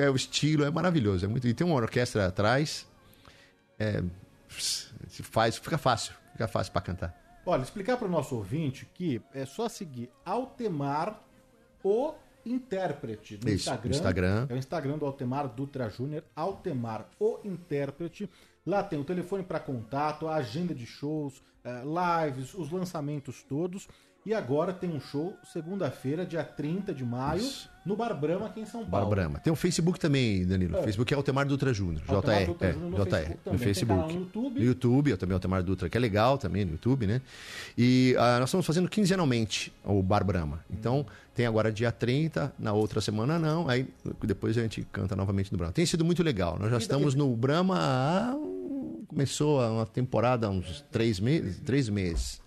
É 0.00 0.10
o 0.10 0.16
estilo, 0.16 0.64
é 0.64 0.70
maravilhoso. 0.70 1.24
É 1.24 1.28
muito, 1.28 1.46
e 1.46 1.54
tem 1.54 1.64
uma 1.66 1.76
orquestra 1.76 2.26
atrás, 2.26 2.86
é, 3.78 4.02
se 5.18 5.22
faz, 5.24 5.56
fica 5.56 5.76
fácil, 5.76 6.14
fica 6.30 6.46
fácil 6.46 6.72
para 6.72 6.80
cantar. 6.80 7.40
Olha, 7.44 7.62
explicar 7.62 7.96
para 7.96 8.06
o 8.06 8.10
nosso 8.10 8.36
ouvinte 8.36 8.88
que 8.94 9.20
é 9.34 9.44
só 9.44 9.68
seguir 9.68 10.08
Altemar, 10.24 11.20
o 11.82 12.14
intérprete, 12.46 13.36
no 13.42 13.48
Isso, 13.48 13.68
Instagram. 13.68 13.90
Instagram. 13.90 14.46
É 14.48 14.54
o 14.54 14.56
Instagram 14.56 14.98
do 14.98 15.06
Altemar 15.06 15.48
Dutra 15.48 15.90
Júnior, 15.90 16.22
Altemar, 16.36 17.08
o 17.18 17.40
intérprete. 17.42 18.30
Lá 18.64 18.84
tem 18.84 19.00
o 19.00 19.04
telefone 19.04 19.42
para 19.42 19.58
contato, 19.58 20.28
a 20.28 20.36
agenda 20.36 20.72
de 20.72 20.86
shows, 20.86 21.42
eh, 21.64 21.82
lives, 21.82 22.54
os 22.54 22.70
lançamentos 22.70 23.42
todos. 23.42 23.88
E 24.24 24.32
agora 24.32 24.72
tem 24.72 24.90
um 24.90 25.00
show, 25.00 25.36
segunda-feira, 25.42 26.24
dia 26.24 26.44
30 26.44 26.94
de 26.94 27.04
maio, 27.04 27.42
no 27.88 27.96
Bar 27.96 28.12
Brahma, 28.14 28.46
aqui 28.46 28.60
em 28.60 28.66
São 28.66 28.82
Bar 28.84 29.00
Paulo. 29.00 29.08
Brahma. 29.08 29.38
Tem 29.38 29.50
o 29.50 29.56
Facebook 29.56 29.98
também, 29.98 30.46
Danilo. 30.46 30.76
É. 30.76 30.82
Facebook 30.82 31.12
é 31.12 31.16
Altemar 31.16 31.46
Dutra 31.46 31.72
Júnior. 31.72 32.02
Altemar 32.06 32.40
JR. 32.40 32.46
Dutra 32.46 32.68
é, 32.68 32.72
Júnior 32.74 32.90
no 32.90 32.96
JR. 32.98 33.10
Facebook. 33.10 33.50
No 33.50 33.58
Facebook. 33.58 34.12
no 34.12 34.20
YouTube. 34.20 34.60
No 34.60 34.66
YouTube, 34.66 35.10
eu 35.10 35.18
também 35.18 35.34
Altemar 35.34 35.62
Dutra, 35.62 35.88
que 35.88 35.96
é 35.96 36.00
legal 36.00 36.36
também 36.36 36.66
no 36.66 36.72
YouTube, 36.72 37.06
né? 37.06 37.22
E 37.76 38.14
ah, 38.18 38.38
nós 38.40 38.50
estamos 38.50 38.66
fazendo 38.66 38.90
quinzenalmente 38.90 39.72
o 39.82 40.02
Bar 40.02 40.22
Brahma. 40.22 40.62
Então, 40.70 41.06
tem 41.34 41.46
agora 41.46 41.72
dia 41.72 41.90
30, 41.90 42.52
na 42.58 42.74
outra 42.74 43.00
semana 43.00 43.38
não. 43.38 43.66
Aí 43.70 43.88
depois 44.22 44.58
a 44.58 44.60
gente 44.60 44.86
canta 44.92 45.16
novamente 45.16 45.50
no 45.50 45.56
Brahma. 45.56 45.72
Tem 45.72 45.86
sido 45.86 46.04
muito 46.04 46.22
legal. 46.22 46.58
Nós 46.60 46.70
já 46.70 46.76
estamos 46.76 47.14
no 47.14 47.34
Brahma 47.34 47.76
há. 47.78 48.36
Começou 49.06 49.62
uma 49.62 49.86
temporada 49.86 50.46
há 50.46 50.50
uns 50.50 50.84
três 50.92 51.18
meses. 51.18 51.58
Três 51.64 51.88
meses. 51.88 52.38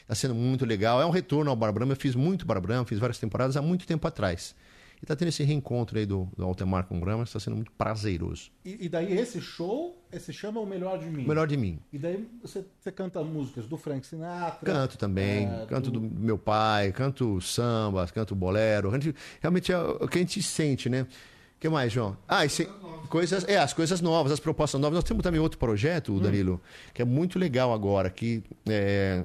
Está 0.00 0.14
sendo 0.14 0.34
muito 0.34 0.64
legal. 0.64 1.02
É 1.02 1.04
um 1.04 1.10
retorno 1.10 1.50
ao 1.50 1.56
Bar 1.56 1.70
Brahma. 1.70 1.92
Eu 1.92 1.96
fiz 1.96 2.14
muito 2.14 2.46
Bar 2.46 2.62
Brahma, 2.62 2.86
fiz 2.86 2.98
várias 2.98 3.18
temporadas 3.18 3.58
há 3.58 3.60
muito 3.60 3.86
tempo 3.86 4.06
atrás. 4.06 4.54
E 5.00 5.04
está 5.04 5.14
tendo 5.14 5.28
esse 5.28 5.42
reencontro 5.44 5.98
aí 5.98 6.06
do, 6.06 6.26
do 6.36 6.44
Altemar 6.44 6.84
com 6.86 6.96
o 6.96 7.00
Brahma, 7.00 7.22
está 7.24 7.38
sendo 7.38 7.56
muito 7.56 7.70
prazeroso. 7.72 8.50
E, 8.64 8.86
e 8.86 8.88
daí 8.88 9.12
esse 9.18 9.40
show 9.40 10.02
eh, 10.10 10.18
se 10.18 10.32
chama 10.32 10.58
O 10.58 10.66
Melhor 10.66 10.98
de 10.98 11.06
Mim. 11.06 11.24
O 11.24 11.28
Melhor 11.28 11.46
de 11.46 11.56
Mim. 11.56 11.78
E 11.92 11.98
daí 11.98 12.26
você, 12.42 12.64
você 12.80 12.90
canta 12.90 13.22
músicas 13.22 13.66
do 13.66 13.76
Frank 13.76 14.06
Sinatra. 14.06 14.58
Canto 14.64 14.96
também, 14.96 15.46
é, 15.46 15.66
canto 15.66 15.90
do 15.90 16.00
meu 16.00 16.38
pai, 16.38 16.92
canto 16.92 17.40
samba, 17.42 18.06
canto 18.06 18.34
bolero. 18.34 18.90
Gente- 18.92 19.14
realmente 19.40 19.70
é 19.70 19.78
o 19.78 20.08
que 20.08 20.16
a 20.18 20.20
gente 20.22 20.42
sente, 20.42 20.88
né? 20.88 21.02
O 21.02 21.58
que 21.60 21.68
mais, 21.68 21.92
João? 21.92 22.16
Ah, 22.26 22.44
e 22.44 22.48
se- 22.48 22.68
coisas, 23.10 23.46
é, 23.48 23.58
as 23.58 23.72
coisas 23.74 24.00
novas, 24.00 24.32
as 24.32 24.40
propostas 24.40 24.80
novas. 24.80 24.96
Nós 24.96 25.04
temos 25.04 25.22
também 25.22 25.40
outro 25.40 25.58
projeto, 25.58 26.18
Danilo, 26.20 26.60
que 26.94 27.00
é 27.02 27.04
muito 27.04 27.38
legal 27.38 27.72
agora, 27.72 28.08
que 28.10 28.42
é, 28.68 29.24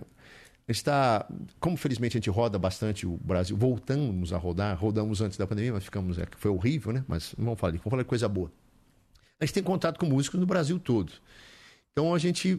está, 0.68 1.28
como 1.60 1.76
felizmente 1.76 2.18
a 2.18 2.20
gente 2.20 2.30
roda 2.30 2.58
bastante 2.58 3.06
o 3.06 3.18
Brasil, 3.18 3.58
voltamos 3.58 4.32
a 4.32 4.38
rodar, 4.38 4.78
rodamos 4.78 5.22
antes 5.22 5.38
da 5.38 5.46
pandemia, 5.46 5.74
mas 5.74 5.84
ficamos, 5.84 6.18
é, 6.18 6.26
foi 6.38 6.52
horrível, 6.52 6.94
né? 6.94 7.04
Mas 7.08 7.34
não 7.38 7.46
vamos 7.46 7.60
falar, 7.60 7.74
vamos 7.74 7.90
falar 7.90 8.04
de 8.04 8.08
coisa 8.08 8.30
boa. 8.30 8.52
A 9.40 9.46
gente 9.46 9.54
tem 9.54 9.64
contato 9.64 10.00
com 10.00 10.06
músicos 10.06 10.40
no 10.40 10.46
Brasil 10.46 10.80
todo. 10.80 11.12
Então 11.92 12.16
a 12.16 12.20
gente 12.20 12.58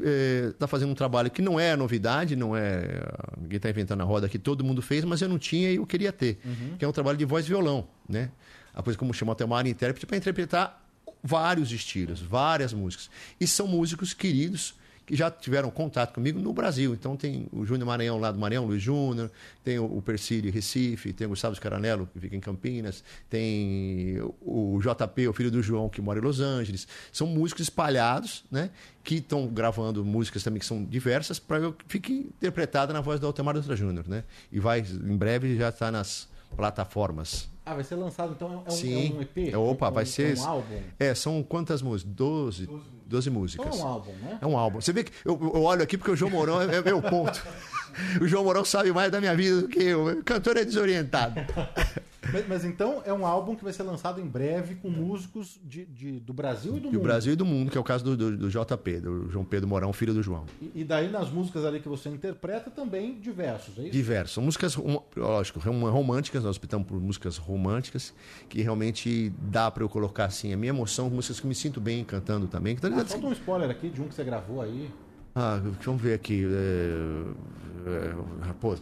está 0.51 0.67
fazendo 0.67 0.91
um 0.91 0.95
trabalho 0.95 1.31
que 1.31 1.41
não 1.41 1.59
é 1.59 1.75
novidade, 1.75 2.37
não 2.37 2.55
é. 2.55 3.01
Ninguém 3.41 3.57
está 3.57 3.71
inventando 3.71 4.03
a 4.03 4.05
roda 4.05 4.29
que 4.29 4.39
todo 4.39 4.63
mundo 4.63 4.83
fez, 4.83 5.05
mas 5.05 5.23
eu 5.23 5.29
não 5.29 5.39
tinha 5.39 5.71
e 5.71 5.77
eu 5.77 5.87
queria 5.87 6.13
ter. 6.13 6.39
Uhum. 6.45 6.77
Que 6.77 6.85
é 6.85 6.89
um 6.89 6.93
trabalho 6.93 7.17
de 7.17 7.25
voz 7.25 7.47
e 7.47 7.49
violão, 7.49 7.89
né? 8.07 8.31
A 8.75 8.83
coisa 8.83 8.99
como 8.99 9.15
chama 9.15 9.33
até 9.33 9.45
uma 9.45 9.61
intérprete 9.67 10.05
para 10.05 10.17
interpretar 10.17 10.85
vários 11.23 11.73
estilos, 11.73 12.21
várias 12.21 12.75
músicas. 12.75 13.09
E 13.41 13.47
são 13.47 13.67
músicos 13.67 14.13
queridos 14.13 14.75
que 15.05 15.17
já 15.17 15.31
tiveram 15.31 15.71
contato 15.71 16.15
comigo 16.15 16.39
no 16.39 16.53
Brasil. 16.53 16.95
Então 16.95 17.17
tem 17.17 17.47
o 17.53 17.65
Júnior 17.65 17.87
Maranhão 17.87 18.19
lá 18.19 18.31
do 18.31 18.39
Maranhão, 18.39 18.67
Luiz 18.67 18.83
Júnior, 18.83 19.31
tem 19.65 19.79
o 19.79 20.01
Persílio 20.03 20.53
Recife, 20.53 21.13
tem 21.13 21.27
o 21.27 21.31
Gustavo 21.31 21.55
Scaranello, 21.55 22.09
que 22.13 22.21
fica 22.21 22.37
em 22.37 22.41
Campinas, 22.41 23.03
tem 23.29 24.19
o 24.41 24.81
JP, 24.81 25.29
o 25.29 25.33
filho 25.33 25.51
do 25.51 25.63
João, 25.63 25.89
que 25.89 26.01
mora 26.01 26.19
em 26.19 26.23
Los 26.23 26.41
Angeles. 26.41 26.87
São 27.13 27.27
músicos 27.27 27.63
espalhados, 27.63 28.45
né? 28.51 28.71
Que 29.03 29.17
estão 29.17 29.47
gravando 29.47 30.05
músicas 30.05 30.43
também 30.43 30.61
que 30.61 30.67
são 30.67 30.85
diversas, 30.85 31.39
para 31.39 31.59
eu 31.59 31.73
que 31.73 31.85
fique 31.89 32.13
interpretada 32.13 32.93
na 32.93 33.01
voz 33.01 33.19
do 33.19 33.27
Altemar 33.27 33.55
Dutra 33.55 33.77
Júnior, 33.77 34.09
né? 34.09 34.25
E 34.51 34.61
vai, 34.61 34.81
em 34.81 35.17
breve, 35.17 35.57
já 35.57 35.69
está 35.69 35.91
nas 35.91 36.29
plataformas. 36.57 37.52
Ah, 37.65 37.75
vai 37.75 37.85
ser 37.85 37.95
lançado 37.95 38.33
então 38.33 38.65
é 38.67 38.69
um, 38.69 38.71
Sim. 38.71 39.13
é 39.13 39.19
um 39.19 39.23
EP? 39.23 39.55
É, 39.55 39.57
opa, 39.57 39.89
um, 39.89 39.93
vai 39.93 40.05
ser. 40.05 40.37
Um 40.37 40.45
álbum? 40.45 40.81
É, 40.99 41.15
são 41.15 41.43
quantas 41.43 41.81
músicas? 41.81 42.13
Doze, 42.13 42.69
doze 43.07 43.31
músicas. 43.31 43.67
Então 43.67 43.79
é 43.79 43.83
um 43.83 43.87
álbum, 43.87 44.13
né? 44.15 44.39
É 44.41 44.47
um 44.47 44.59
álbum. 44.59 44.81
Você 44.81 44.93
vê 44.93 45.05
que 45.05 45.13
eu, 45.25 45.39
eu 45.55 45.63
olho 45.63 45.83
aqui 45.83 45.97
porque 45.97 46.11
o 46.11 46.17
João 46.17 46.31
Mourão 46.31 46.61
é, 46.61 46.77
é 46.77 46.83
meu 46.83 47.01
ponto. 47.01 47.41
o 48.21 48.27
João 48.27 48.43
Mourão 48.45 48.65
sabe 48.65 48.91
mais 48.93 49.13
da 49.13 49.21
minha 49.21 49.37
vida 49.37 49.63
do 49.63 49.69
que 49.69 49.81
eu. 49.81 50.07
O 50.07 50.25
cantor 50.25 50.57
é 50.57 50.65
desorientado. 50.65 51.41
Mas, 52.31 52.47
mas 52.49 52.65
então 52.65 53.03
é 53.05 53.13
um 53.13 53.27
álbum 53.27 53.57
que 53.57 53.65
vai 53.65 53.73
ser 53.73 53.83
lançado 53.83 54.21
em 54.21 54.27
breve 54.27 54.77
com 54.77 54.89
músicos 54.89 55.59
de, 55.65 55.85
de- 55.87 56.21
do 56.21 56.33
Brasil 56.33 56.77
e 56.77 56.81
do 56.81 56.89
E 56.89 56.93
mundo. 56.93 56.99
o 56.99 57.03
Brasil 57.03 57.33
e 57.33 57.37
do 57.37 57.45
mundo, 57.45 57.71
que 57.71 57.77
é 57.77 57.81
o 57.81 57.85
caso 57.85 58.05
do, 58.05 58.17
do, 58.17 58.37
do 58.37 58.49
JP, 58.49 59.01
do 59.01 59.31
João 59.31 59.45
Pedro 59.45 59.69
Mourão, 59.69 59.93
filho 59.93 60.15
do 60.15 60.23
João. 60.23 60.45
E, 60.61 60.81
e 60.81 60.85
daí 60.85 61.11
nas 61.11 61.31
músicas 61.31 61.65
ali 61.65 61.81
que 61.81 61.89
você 61.89 62.09
interpreta 62.09 62.71
também 62.71 63.19
diversos, 63.19 63.77
é 63.79 63.83
isso? 63.83 63.91
Diversos. 63.93 64.35
São 64.35 64.45
músicas, 64.45 64.77
lógico, 65.17 65.59
rom- 65.59 65.91
românticas, 65.91 66.45
nós 66.45 66.57
optamos 66.57 66.87
por 66.87 67.01
músicas 67.01 67.37
românticas, 67.39 68.15
que 68.49 68.63
realmente 68.63 69.31
dá 69.51 69.71
para 69.71 69.83
eu 69.83 69.89
colocar 69.89 70.27
assim 70.27 70.53
a 70.53 70.57
minha 70.57 70.71
emoção, 70.71 71.11
músicas 71.11 71.41
que 71.41 71.47
eu 71.47 71.49
me 71.49 71.55
sinto 71.55 71.81
bem 71.81 72.05
cantando 72.05 72.47
também. 72.47 72.75
Então, 72.75 72.91
Ah, 72.97 73.05
solta 73.07 73.27
um 73.27 73.33
spoiler 73.33 73.71
aqui 73.71 73.89
de 73.91 74.01
um 74.01 74.09
que 74.09 74.15
você 74.15 74.25
gravou 74.25 74.61
aí. 74.63 74.89
Ah, 75.35 75.61
vamos 75.85 76.01
ver 76.01 76.15
aqui. 76.15 76.45
é, 76.47 78.49
é, 78.49 78.53
pô, 78.61 78.77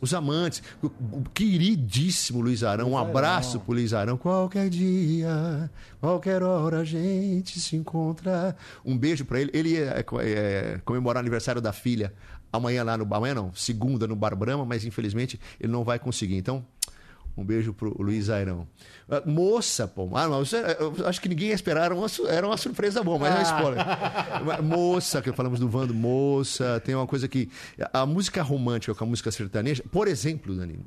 os 0.00 0.14
amantes. 0.14 0.62
O, 0.82 1.22
queridíssimo 1.34 2.40
Luiz 2.40 2.62
Arão. 2.62 2.92
Um 2.92 2.98
abraço 2.98 3.60
pro 3.60 3.74
Luiz 3.74 3.92
Arão. 3.92 4.16
Qualquer 4.16 4.68
dia, 4.68 5.70
qualquer 6.00 6.42
hora 6.42 6.80
a 6.80 6.84
gente 6.84 7.60
se 7.60 7.76
encontra. 7.76 8.56
Um 8.84 8.96
beijo 8.96 9.24
para 9.24 9.40
ele. 9.40 9.50
Ele 9.52 9.70
ia 9.70 10.04
é, 10.22 10.80
comemorar 10.84 11.22
o 11.22 11.24
aniversário 11.24 11.60
da 11.60 11.72
filha 11.72 12.12
amanhã 12.52 12.82
lá 12.84 12.96
no. 12.96 13.14
Amanhã 13.14 13.34
não, 13.34 13.54
segunda 13.54 14.06
no 14.06 14.16
Bar 14.16 14.36
Brahma, 14.36 14.64
mas 14.64 14.84
infelizmente 14.84 15.40
ele 15.60 15.72
não 15.72 15.84
vai 15.84 15.98
conseguir. 15.98 16.36
Então. 16.36 16.64
Um 17.38 17.44
beijo 17.44 17.72
pro 17.72 17.94
Luiz 18.02 18.28
Airão. 18.28 18.66
Ah, 19.08 19.22
Moça, 19.24 19.86
pô. 19.86 20.10
Ah, 20.16 20.26
não, 20.26 20.42
é- 20.42 20.76
eu 20.80 21.06
acho 21.06 21.20
que 21.20 21.28
ninguém 21.28 21.50
ia 21.50 21.54
esperar. 21.54 21.84
Era 21.84 21.94
uma, 21.94 22.56
surpresa 22.56 23.00
boa, 23.00 23.16
mas 23.16 23.32
é 23.32 23.38
um 23.38 23.42
spoiler. 23.42 23.86
Mas 24.44 24.60
Moça, 24.60 25.22
que 25.22 25.32
falamos 25.32 25.60
do 25.60 25.68
Vando 25.68 25.94
Moça. 25.94 26.82
Tem 26.84 26.96
uma 26.96 27.06
coisa 27.06 27.28
que. 27.28 27.48
A 27.92 28.04
música 28.04 28.42
romântica 28.42 28.92
com 28.92 29.04
a 29.04 29.06
música 29.06 29.30
sertaneja. 29.30 29.84
Por 29.88 30.08
exemplo, 30.08 30.52
Danilo, 30.56 30.84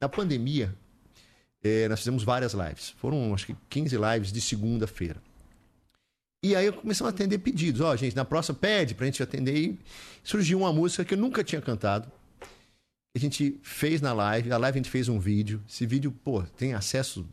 na 0.00 0.08
pandemia, 0.08 0.72
eh, 1.60 1.88
nós 1.88 1.98
fizemos 1.98 2.22
várias 2.22 2.52
lives. 2.52 2.90
Foram, 2.96 3.34
acho 3.34 3.46
que, 3.46 3.56
15 3.68 3.96
lives 3.96 4.30
de 4.32 4.40
segunda-feira. 4.40 5.20
E 6.40 6.54
aí 6.54 6.66
eu 6.66 6.72
comecei 6.72 7.04
a 7.04 7.08
atender 7.08 7.38
pedidos. 7.38 7.80
Ó, 7.80 7.96
gente, 7.96 8.14
na 8.14 8.24
próxima 8.24 8.56
pede 8.56 8.94
pra 8.94 9.06
gente 9.06 9.20
atender. 9.24 9.56
E 9.56 9.78
surgiu 10.22 10.58
uma 10.60 10.72
música 10.72 11.04
que 11.04 11.14
eu 11.14 11.18
nunca 11.18 11.42
tinha 11.42 11.60
cantado. 11.60 12.10
A 13.14 13.18
gente 13.18 13.58
fez 13.62 14.00
na 14.00 14.12
live. 14.12 14.52
A 14.52 14.58
live 14.58 14.78
a 14.78 14.82
gente 14.82 14.90
fez 14.90 15.08
um 15.08 15.18
vídeo. 15.18 15.62
Esse 15.68 15.84
vídeo, 15.84 16.12
pô, 16.12 16.42
tem 16.42 16.74
acesso 16.74 17.26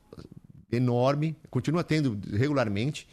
enorme. 0.72 1.36
Continua 1.50 1.84
tendo 1.84 2.20
regularmente. 2.36 3.08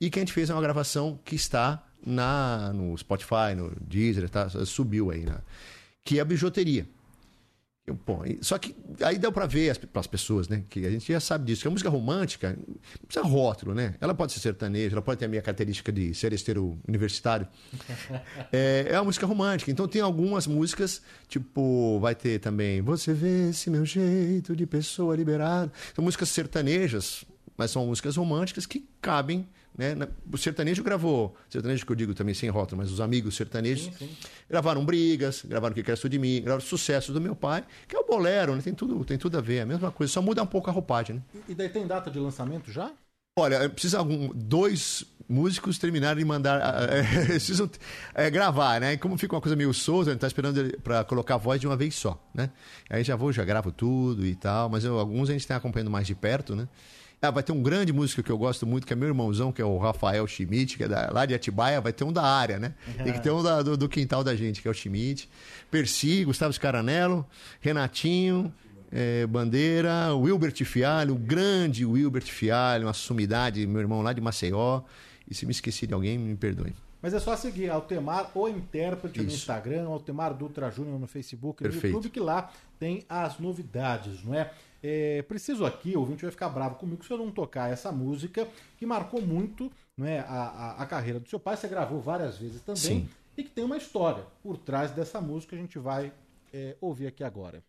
E 0.00 0.10
que 0.10 0.18
a 0.18 0.22
gente 0.22 0.32
fez 0.32 0.50
é 0.50 0.54
uma 0.54 0.62
gravação 0.62 1.18
que 1.24 1.34
está 1.34 1.86
na, 2.04 2.72
no 2.72 2.96
Spotify, 2.96 3.54
no 3.56 3.72
Deezer, 3.80 4.28
tá? 4.28 4.48
subiu 4.66 5.10
aí. 5.10 5.24
Né? 5.24 5.38
Que 6.04 6.18
é 6.18 6.22
a 6.22 6.24
bijuteria. 6.24 6.86
Eu, 7.90 8.26
e- 8.26 8.38
só 8.42 8.56
que 8.58 8.74
aí 9.02 9.18
deu 9.18 9.32
pra 9.32 9.46
ver 9.46 9.76
para 9.88 10.00
as 10.00 10.06
pessoas, 10.06 10.48
né? 10.48 10.62
Que 10.68 10.86
a 10.86 10.90
gente 10.90 11.12
já 11.12 11.20
sabe 11.20 11.44
disso. 11.44 11.62
Que 11.62 11.68
a 11.68 11.70
música 11.70 11.90
romântica 11.90 12.56
não 12.56 13.06
precisa 13.06 13.26
rótulo, 13.26 13.74
né? 13.74 13.94
Ela 14.00 14.14
pode 14.14 14.32
ser 14.32 14.40
sertaneja, 14.40 14.94
ela 14.94 15.02
pode 15.02 15.18
ter 15.18 15.24
a 15.26 15.28
minha 15.28 15.42
característica 15.42 15.90
de 15.92 16.14
ser 16.14 16.32
esteiro 16.32 16.78
universitário. 16.86 17.46
É, 18.52 18.86
é 18.90 18.98
uma 18.98 19.04
música 19.04 19.26
romântica. 19.26 19.70
Então 19.70 19.86
tem 19.86 20.00
algumas 20.02 20.46
músicas, 20.46 21.02
tipo, 21.28 21.98
vai 22.00 22.14
ter 22.14 22.38
também 22.40 22.80
Você 22.82 23.12
vê 23.12 23.50
esse 23.50 23.70
meu 23.70 23.84
jeito 23.84 24.54
de 24.56 24.66
pessoa 24.66 25.14
liberada. 25.16 25.70
São 25.94 26.04
músicas 26.04 26.28
sertanejas, 26.30 27.24
mas 27.56 27.70
são 27.70 27.86
músicas 27.86 28.16
românticas 28.16 28.66
que 28.66 28.86
cabem. 29.00 29.46
Né? 29.76 29.94
O 30.30 30.36
sertanejo 30.36 30.82
gravou, 30.82 31.34
sertanejo 31.48 31.86
que 31.86 31.92
eu 31.92 31.96
digo 31.96 32.14
também 32.14 32.34
sem 32.34 32.50
rótulo, 32.50 32.82
mas 32.82 32.90
os 32.90 33.00
amigos 33.00 33.36
sertanejos 33.36 33.90
gravaram 34.48 34.84
brigas, 34.84 35.42
gravaram 35.44 35.72
o 35.72 35.74
que 35.74 35.82
quer 35.82 35.96
de 35.96 36.18
mim, 36.18 36.42
gravaram 36.42 36.60
sucessos 36.60 37.14
do 37.14 37.20
meu 37.20 37.34
pai, 37.34 37.64
que 37.88 37.96
é 37.96 37.98
o 37.98 38.04
bolero, 38.04 38.54
né? 38.54 38.62
tem, 38.62 38.74
tudo, 38.74 39.04
tem 39.04 39.16
tudo 39.16 39.38
a 39.38 39.40
ver, 39.40 39.56
é 39.56 39.60
a 39.62 39.66
mesma 39.66 39.90
coisa, 39.90 40.12
só 40.12 40.20
muda 40.20 40.42
um 40.42 40.46
pouco 40.46 40.68
a 40.68 40.72
roupagem. 40.72 41.16
Né? 41.16 41.22
E 41.48 41.54
daí 41.54 41.68
tem 41.68 41.86
data 41.86 42.10
de 42.10 42.18
lançamento 42.18 42.70
já? 42.70 42.90
Olha, 43.38 43.70
precisa 43.70 43.98
algum 43.98 44.28
dois 44.34 45.04
músicos 45.28 45.78
terminarem 45.78 46.18
de 46.18 46.24
mandar. 46.24 46.60
é, 46.90 47.24
precisam 47.24 47.70
é, 48.12 48.28
gravar, 48.28 48.80
né? 48.80 48.94
E 48.94 48.98
como 48.98 49.16
fica 49.16 49.34
uma 49.34 49.40
coisa 49.40 49.54
meio 49.54 49.72
solta, 49.72 50.10
a 50.10 50.12
gente 50.12 50.20
tá 50.20 50.26
esperando 50.26 50.76
pra 50.82 51.04
colocar 51.04 51.36
a 51.36 51.38
voz 51.38 51.60
de 51.60 51.66
uma 51.66 51.76
vez 51.76 51.94
só, 51.94 52.20
né? 52.34 52.50
Aí 52.90 53.04
já 53.04 53.14
vou, 53.14 53.32
já 53.32 53.44
gravo 53.44 53.70
tudo 53.70 54.26
e 54.26 54.34
tal, 54.34 54.68
mas 54.68 54.84
eu- 54.84 54.98
alguns 54.98 55.30
a 55.30 55.32
gente 55.32 55.46
tá 55.46 55.56
acompanhando 55.56 55.90
mais 55.90 56.06
de 56.08 56.14
perto, 56.14 56.56
né? 56.56 56.68
Ah, 57.22 57.30
vai 57.30 57.42
ter 57.42 57.52
um 57.52 57.62
grande 57.62 57.92
músico 57.92 58.22
que 58.22 58.30
eu 58.32 58.38
gosto 58.38 58.66
muito, 58.66 58.86
que 58.86 58.94
é 58.94 58.96
meu 58.96 59.08
irmãozão, 59.08 59.52
que 59.52 59.60
é 59.60 59.64
o 59.64 59.76
Rafael 59.76 60.26
Schmidt, 60.26 60.78
que 60.78 60.84
é 60.84 60.88
da- 60.88 61.10
lá 61.12 61.26
de 61.26 61.34
Atibaia, 61.34 61.78
vai 61.78 61.92
ter 61.92 62.02
um 62.02 62.10
da 62.12 62.22
área, 62.22 62.58
né? 62.58 62.72
Tem 63.04 63.12
que 63.12 63.20
ter 63.20 63.30
um 63.30 63.42
da- 63.42 63.60
do, 63.62 63.76
do 63.76 63.90
quintal 63.90 64.24
da 64.24 64.34
gente, 64.34 64.62
que 64.62 64.66
é 64.66 64.70
o 64.70 64.74
Schmidt. 64.74 65.28
Persi, 65.70 66.24
Gustavo 66.24 66.50
Scaranello, 66.54 67.26
Renatinho, 67.60 68.50
eh, 68.90 69.26
Bandeira, 69.26 70.14
Wilbert 70.14 70.64
Fialho, 70.64 71.12
o 71.14 71.18
grande 71.18 71.84
Wilbert 71.84 72.24
Fialho, 72.24 72.86
uma 72.86 72.94
sumidade, 72.94 73.66
meu 73.66 73.82
irmão 73.82 74.00
lá 74.00 74.14
de 74.14 74.20
Maceió. 74.22 74.80
E 75.28 75.34
se 75.34 75.44
me 75.44 75.52
esqueci 75.52 75.86
de 75.86 75.92
alguém, 75.92 76.16
me 76.18 76.34
perdoe. 76.36 76.72
Mas 77.02 77.12
é 77.12 77.20
só 77.20 77.36
seguir 77.36 77.68
Altemar, 77.70 78.30
o 78.34 78.48
intérprete 78.48 79.20
no 79.20 79.26
Isso. 79.26 79.36
Instagram, 79.36 79.86
Altemar 79.88 80.32
Dutra 80.34 80.70
Júnior 80.70 80.98
no 80.98 81.06
Facebook, 81.06 81.62
no 81.62 81.68
Perfeito. 81.70 81.94
YouTube, 81.96 82.10
que 82.10 82.20
lá 82.20 82.50
tem 82.78 83.04
as 83.08 83.38
novidades, 83.38 84.24
não 84.24 84.34
é? 84.34 84.50
É, 84.82 85.22
preciso 85.22 85.66
aqui, 85.66 85.96
o 85.96 86.00
ouvinte 86.00 86.22
vai 86.22 86.30
ficar 86.30 86.48
bravo 86.48 86.76
comigo 86.76 87.04
se 87.04 87.12
eu 87.12 87.18
não 87.18 87.30
tocar 87.30 87.70
essa 87.70 87.92
música 87.92 88.48
que 88.78 88.86
marcou 88.86 89.20
muito 89.20 89.70
não 89.96 90.06
é, 90.06 90.20
a, 90.20 90.24
a, 90.24 90.82
a 90.82 90.86
carreira 90.86 91.20
do 91.20 91.28
seu 91.28 91.38
pai. 91.38 91.56
Você 91.56 91.68
gravou 91.68 92.00
várias 92.00 92.38
vezes 92.38 92.62
também 92.62 92.80
Sim. 92.80 93.08
e 93.36 93.44
que 93.44 93.50
tem 93.50 93.64
uma 93.64 93.76
história 93.76 94.24
por 94.42 94.56
trás 94.56 94.90
dessa 94.90 95.20
música. 95.20 95.54
A 95.54 95.58
gente 95.58 95.78
vai 95.78 96.12
é, 96.52 96.76
ouvir 96.80 97.06
aqui 97.06 97.22
agora. 97.22 97.62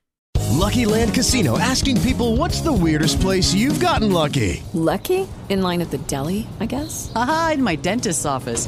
Lucky 0.51 0.86
Land 0.86 1.14
Casino 1.14 1.57
asking 1.57 2.01
people 2.01 2.38
what's 2.38 2.62
the 2.62 2.72
weirdest 2.72 3.20
place 3.20 3.53
you've 3.53 3.80
gotten 3.80 4.12
lucky? 4.12 4.64
Lucky? 4.74 5.28
In 5.49 5.62
line 5.62 5.82
at 5.82 5.89
the 5.91 5.97
deli, 6.07 6.45
I 6.59 6.66
guess? 6.66 7.12
Aha, 7.16 7.53
in 7.55 7.64
my 7.64 7.76
dentist's 7.76 8.26
office. 8.26 8.68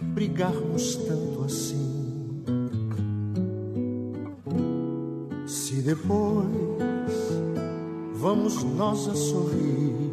brigarmos 0.00 0.96
tanto 0.96 1.44
assim. 1.44 2.44
Se 5.46 5.82
depois 5.82 6.46
vamos 8.14 8.62
nós 8.62 9.08
a 9.08 9.14
sorrir, 9.14 10.10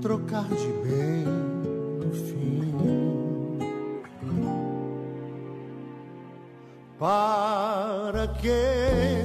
trocar 0.00 0.48
de 0.48 0.68
bem 0.88 1.24
no 2.04 2.12
fim. 2.12 2.38
Para 6.98 8.28
que 8.28 9.22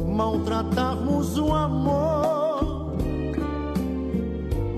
maltratarmos 0.00 1.36
o 1.36 1.52
amor? 1.52 2.33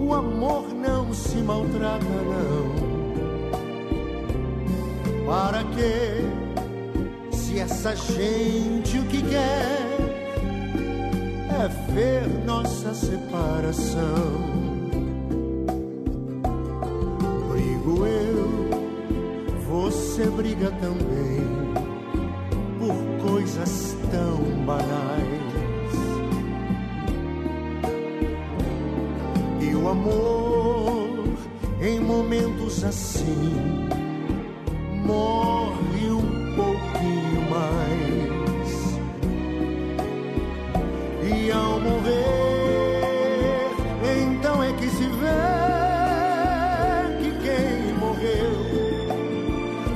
O 0.06 0.14
amor 0.14 0.72
não 0.72 1.12
se 1.12 1.38
maltrata, 1.38 2.04
não. 2.04 2.76
Para 5.26 5.64
que, 5.64 7.34
se 7.36 7.58
essa 7.58 7.96
gente 7.96 9.00
o 9.00 9.06
que 9.06 9.20
quer 9.22 9.80
é 11.50 11.92
ver 11.92 12.28
nossa 12.44 12.94
separação? 12.94 14.06
Brigo 17.50 18.06
eu, 18.06 18.70
você 19.68 20.26
briga 20.26 20.70
também 20.80 21.42
por 22.78 22.94
coisas 23.28 23.96
tão 24.12 24.64
banais. 24.64 25.45
Amor, 29.90 31.24
em 31.80 32.00
momentos 32.00 32.82
assim, 32.82 33.88
morre 35.04 36.10
um 36.10 36.56
pouquinho 36.56 37.50
mais. 37.50 38.98
E 41.22 41.52
ao 41.52 41.78
morrer, 41.80 43.70
então 44.22 44.62
é 44.62 44.72
que 44.72 44.90
se 44.90 45.04
vê 45.04 45.46
que 47.20 47.30
quem 47.44 47.94
morreu 47.94 48.66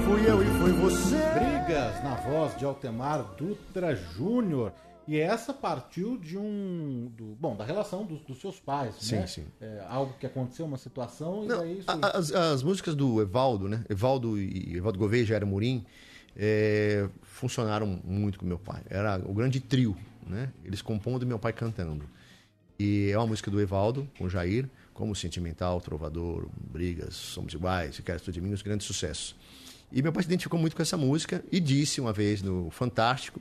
fui 0.05 0.30
eu 0.30 0.43
e 0.43 0.47
foi 0.59 0.72
você. 0.72 1.16
Brigas 1.34 2.03
na 2.05 2.14
voz 2.14 2.57
de 2.57 2.64
Altemar 2.64 3.24
Dutra 3.36 3.97
Júnior. 3.97 4.72
E 5.07 5.18
essa 5.18 5.53
partiu 5.53 6.16
de 6.16 6.38
um. 6.38 7.11
Do, 7.16 7.36
bom, 7.40 7.57
da 7.57 7.64
relação 7.64 8.05
dos, 8.05 8.20
dos 8.22 8.40
seus 8.40 8.61
pais, 8.61 8.94
Sim, 9.01 9.16
né? 9.16 9.26
sim. 9.26 9.44
É, 9.61 9.84
algo 9.88 10.14
que 10.18 10.26
aconteceu, 10.26 10.66
uma 10.66 10.78
situação, 10.78 11.44
e 11.44 11.48
Não, 11.48 11.59
daí 11.59 11.78
isso. 11.78 11.90
As, 11.90 12.32
as 12.32 12.62
músicas 12.62 12.94
do 12.94 13.20
Evaldo, 13.20 13.68
né? 13.68 13.84
Evaldo 13.88 14.38
e 14.38 14.76
Evaldo 14.76 14.98
Gouveia 14.98 15.22
e 15.22 15.26
Jair 15.26 15.46
Murim 15.46 15.84
é, 16.36 17.09
funcionaram 17.22 18.01
muito 18.05 18.38
com 18.38 18.46
meu 18.46 18.59
pai. 18.59 18.82
Era 18.88 19.20
o 19.26 19.34
grande 19.34 19.61
trio, 19.61 19.96
né? 20.26 20.53
Eles 20.64 20.82
compondo 20.82 21.22
e 21.22 21.26
meu 21.26 21.38
pai 21.38 21.53
cantando. 21.53 22.05
E 22.78 23.11
é 23.11 23.18
uma 23.18 23.26
música 23.26 23.51
do 23.51 23.61
Evaldo 23.61 24.09
com 24.16 24.24
o 24.24 24.30
Jair, 24.30 24.68
como 24.94 25.14
Sentimental, 25.14 25.80
Trovador, 25.80 26.48
Brigas, 26.57 27.14
Somos 27.14 27.53
Iguais, 27.53 27.96
Se 27.96 28.03
Queres 28.03 28.22
Tudo 28.22 28.34
de 28.34 28.40
Mim, 28.40 28.53
os 28.53 28.62
grandes 28.62 28.86
sucessos. 28.86 29.34
E 29.92 30.01
meu 30.03 30.12
pai 30.12 30.22
se 30.22 30.28
identificou 30.28 30.59
muito 30.59 30.76
com 30.76 30.82
essa 30.82 30.96
música 30.96 31.44
e 31.51 31.59
disse 31.59 32.01
uma 32.01 32.12
vez 32.12 32.42
no 32.42 32.70
Fantástico 32.70 33.40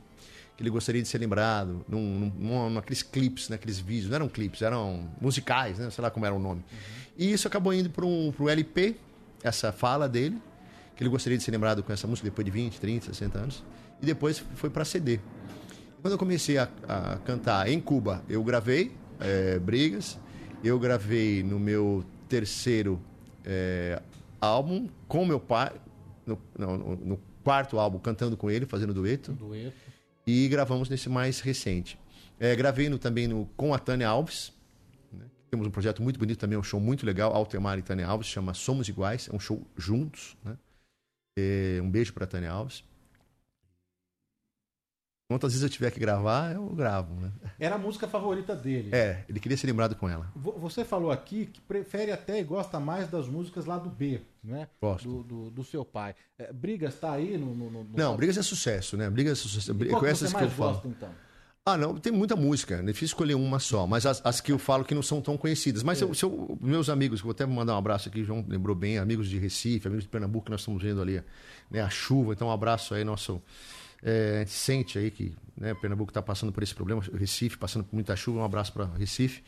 que 0.60 0.62
ele 0.62 0.68
gostaria 0.70 1.00
de 1.00 1.08
ser 1.08 1.16
lembrado 1.16 1.82
num, 1.88 2.30
num, 2.38 2.68
naqueles 2.68 3.02
clipes, 3.02 3.48
naqueles 3.48 3.78
vídeos. 3.78 4.10
Não 4.10 4.16
eram 4.16 4.28
clipes, 4.28 4.60
eram 4.60 5.08
musicais, 5.18 5.78
né? 5.78 5.88
sei 5.88 6.02
lá 6.02 6.10
como 6.10 6.26
era 6.26 6.34
o 6.34 6.38
nome. 6.38 6.62
E 7.16 7.32
isso 7.32 7.48
acabou 7.48 7.72
indo 7.72 7.88
para 7.88 8.04
um 8.04 8.30
pro 8.30 8.46
LP, 8.46 8.94
essa 9.42 9.72
fala 9.72 10.06
dele, 10.06 10.36
que 10.94 11.02
ele 11.02 11.08
gostaria 11.08 11.38
de 11.38 11.42
ser 11.42 11.50
lembrado 11.50 11.82
com 11.82 11.90
essa 11.94 12.06
música 12.06 12.28
depois 12.28 12.44
de 12.44 12.50
20, 12.50 12.78
30, 12.78 13.06
60 13.06 13.38
anos. 13.38 13.64
E 14.02 14.04
depois 14.04 14.38
foi 14.56 14.68
para 14.68 14.84
CD. 14.84 15.18
Quando 16.02 16.12
eu 16.12 16.18
comecei 16.18 16.58
a, 16.58 16.68
a 16.86 17.16
cantar 17.24 17.66
em 17.66 17.80
Cuba, 17.80 18.22
eu 18.28 18.44
gravei 18.44 18.92
é, 19.18 19.58
Brigas, 19.58 20.18
eu 20.62 20.78
gravei 20.78 21.42
no 21.42 21.58
meu 21.58 22.04
terceiro 22.28 23.00
é, 23.46 24.02
álbum 24.38 24.88
com 25.08 25.24
meu 25.24 25.40
pai, 25.40 25.72
no, 26.26 26.38
não, 26.58 26.76
no- 26.76 27.20
quarto 27.42 27.78
álbum, 27.78 27.98
cantando 27.98 28.36
com 28.36 28.50
ele, 28.50 28.66
fazendo 28.66 28.92
dueto. 28.92 29.32
Dueto. 29.32 29.89
E 30.26 30.48
gravamos 30.48 30.88
nesse 30.88 31.08
mais 31.08 31.40
recente. 31.40 31.98
É, 32.38 32.54
gravei 32.56 32.88
no, 32.88 32.98
também 32.98 33.26
no, 33.26 33.46
com 33.56 33.74
a 33.74 33.78
Tânia 33.78 34.08
Alves. 34.08 34.52
né? 35.12 35.24
Temos 35.50 35.66
um 35.66 35.70
projeto 35.70 36.02
muito 36.02 36.18
bonito 36.18 36.38
também, 36.38 36.56
um 36.58 36.62
show 36.62 36.80
muito 36.80 37.04
legal, 37.04 37.32
Altemar 37.34 37.78
e 37.78 37.82
Tânia 37.82 38.06
Alves, 38.06 38.28
chama 38.28 38.54
Somos 38.54 38.88
Iguais, 38.88 39.28
é 39.30 39.34
um 39.36 39.40
show 39.40 39.66
juntos. 39.76 40.36
Né? 40.44 40.56
É, 41.38 41.80
um 41.82 41.90
beijo 41.90 42.12
para 42.12 42.26
Tânia 42.26 42.50
Alves. 42.50 42.84
Quantas 45.30 45.52
vezes 45.52 45.62
eu 45.62 45.70
tiver 45.70 45.92
que 45.92 46.00
gravar, 46.00 46.52
eu 46.54 46.66
gravo. 46.70 47.14
Né? 47.14 47.30
Era 47.58 47.76
a 47.76 47.78
música 47.78 48.08
favorita 48.08 48.56
dele. 48.56 48.90
É, 48.92 49.24
ele 49.28 49.38
queria 49.38 49.56
ser 49.56 49.68
lembrado 49.68 49.94
com 49.94 50.08
ela. 50.08 50.28
Vo- 50.34 50.58
Você 50.58 50.84
falou 50.84 51.12
aqui 51.12 51.46
que 51.46 51.60
prefere 51.60 52.10
até 52.10 52.40
e 52.40 52.44
gosta 52.44 52.80
mais 52.80 53.08
das 53.08 53.28
músicas 53.28 53.64
lá 53.64 53.78
do 53.78 53.88
B, 53.88 54.22
né? 54.42 54.68
Gosto. 54.80 55.08
Do, 55.08 55.22
do, 55.22 55.50
do 55.50 55.64
seu 55.64 55.84
pai. 55.84 56.14
É, 56.38 56.52
Brigas 56.52 56.94
tá 56.98 57.12
aí 57.12 57.36
no. 57.38 57.54
no, 57.54 57.70
no- 57.70 57.86
Não, 57.96 58.16
Brigas 58.16 58.36
é 58.38 58.42
sucesso, 58.42 58.96
né? 58.96 59.08
Brigas 59.10 59.38
é 59.38 59.42
sucesso. 59.42 59.72
E 59.72 59.88
qual 59.88 60.00
com 60.00 60.06
essas 60.06 60.32
que 60.32 60.42
eu 60.42 60.50
falo. 60.50 60.72
gosta, 60.72 60.88
então? 60.88 61.08
Ah, 61.64 61.76
não, 61.76 61.94
tem 61.98 62.10
muita 62.10 62.34
música. 62.34 62.76
É 62.76 62.82
difícil 62.82 63.06
escolher 63.08 63.34
uma 63.34 63.58
só, 63.58 63.86
mas 63.86 64.06
as, 64.06 64.24
as 64.24 64.40
que 64.40 64.50
eu 64.50 64.58
falo 64.58 64.82
que 64.82 64.94
não 64.94 65.02
são 65.02 65.20
tão 65.20 65.36
conhecidas. 65.36 65.82
Mas 65.82 65.98
se 65.98 66.04
eu- 66.04 66.12
eu- 66.22 66.58
meus 66.60 66.88
amigos, 66.88 67.20
vou 67.20 67.32
até 67.32 67.44
mandar 67.44 67.74
um 67.74 67.78
abraço 67.78 68.08
aqui, 68.08 68.24
João 68.24 68.44
lembrou 68.48 68.74
bem, 68.74 68.96
amigos 68.98 69.28
de 69.28 69.38
Recife, 69.38 69.86
amigos 69.86 70.04
de 70.04 70.08
Pernambuco, 70.10 70.46
que 70.46 70.50
nós 70.50 70.62
estamos 70.62 70.82
vendo 70.82 71.02
ali 71.02 71.22
né, 71.70 71.82
a 71.82 71.90
chuva. 71.90 72.32
Então, 72.32 72.48
um 72.48 72.50
abraço 72.50 72.94
aí, 72.94 73.04
nosso. 73.04 73.42
É, 74.02 74.36
a 74.36 74.38
gente 74.40 74.52
sente 74.52 74.98
aí 74.98 75.10
que 75.10 75.34
né, 75.54 75.74
Pernambuco 75.74 76.10
está 76.10 76.22
passando 76.22 76.50
por 76.50 76.62
esse 76.62 76.74
problema, 76.74 77.02
Recife 77.14 77.58
passando 77.58 77.84
por 77.84 77.94
muita 77.94 78.16
chuva. 78.16 78.40
Um 78.40 78.44
abraço 78.44 78.72
para 78.72 78.86
Recife. 78.96 79.42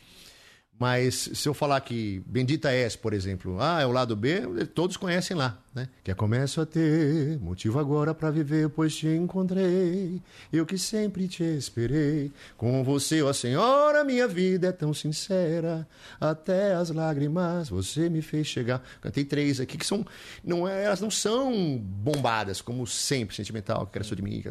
Mas 0.83 1.29
se 1.33 1.47
eu 1.47 1.53
falar 1.53 1.79
que 1.79 2.21
Bendita 2.25 2.69
És, 2.69 2.93
por 2.93 3.13
exemplo, 3.13 3.57
ah, 3.61 3.79
é 3.79 3.85
o 3.85 3.91
lado 3.93 4.17
B, 4.17 4.65
todos 4.75 4.97
conhecem 4.97 5.33
lá, 5.33 5.57
né? 5.73 5.87
Que 6.03 6.11
é 6.11 6.13
começo 6.13 6.59
a 6.59 6.65
ter 6.65 7.39
motivo 7.39 7.79
agora 7.79 8.13
para 8.13 8.29
viver, 8.29 8.67
pois 8.67 8.93
te 8.93 9.07
encontrei. 9.07 10.21
Eu 10.51 10.65
que 10.65 10.77
sempre 10.77 11.25
te 11.29 11.41
esperei. 11.41 12.33
Com 12.57 12.83
você, 12.83 13.21
ó 13.21 13.31
Senhora, 13.31 14.03
minha 14.03 14.27
vida 14.27 14.67
é 14.67 14.71
tão 14.73 14.93
sincera. 14.93 15.87
Até 16.19 16.73
as 16.73 16.89
lágrimas 16.89 17.69
você 17.69 18.09
me 18.09 18.21
fez 18.21 18.45
chegar. 18.47 18.83
Cantei 18.99 19.23
três 19.23 19.61
aqui 19.61 19.77
que 19.77 19.85
são. 19.85 20.05
Não 20.43 20.67
é, 20.67 20.83
elas 20.83 20.99
não 20.99 21.09
são 21.09 21.77
bombadas, 21.77 22.59
como 22.59 22.85
sempre, 22.85 23.33
sentimental, 23.33 23.87
que 23.87 23.97
era 23.97 24.03
só 24.03 24.15
de 24.15 24.21
mim. 24.21 24.43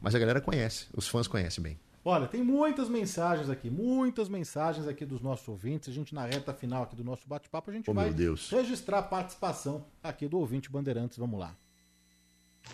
Mas 0.00 0.16
a 0.16 0.18
galera 0.18 0.40
conhece, 0.40 0.86
os 0.96 1.06
fãs 1.06 1.28
conhecem 1.28 1.62
bem. 1.62 1.78
Olha, 2.08 2.28
tem 2.28 2.40
muitas 2.40 2.88
mensagens 2.88 3.50
aqui, 3.50 3.68
muitas 3.68 4.28
mensagens 4.28 4.86
aqui 4.86 5.04
dos 5.04 5.20
nossos 5.20 5.48
ouvintes. 5.48 5.88
A 5.88 5.92
gente, 5.92 6.14
na 6.14 6.24
reta 6.24 6.54
final 6.54 6.84
aqui 6.84 6.94
do 6.94 7.02
nosso 7.02 7.26
bate-papo, 7.26 7.68
a 7.68 7.74
gente 7.74 7.90
Oh, 7.90 7.94
vai 7.94 8.14
registrar 8.52 8.98
a 9.00 9.02
participação 9.02 9.84
aqui 10.00 10.28
do 10.28 10.38
ouvinte 10.38 10.70
Bandeirantes. 10.70 11.18
Vamos 11.18 11.40
lá. 11.40 11.52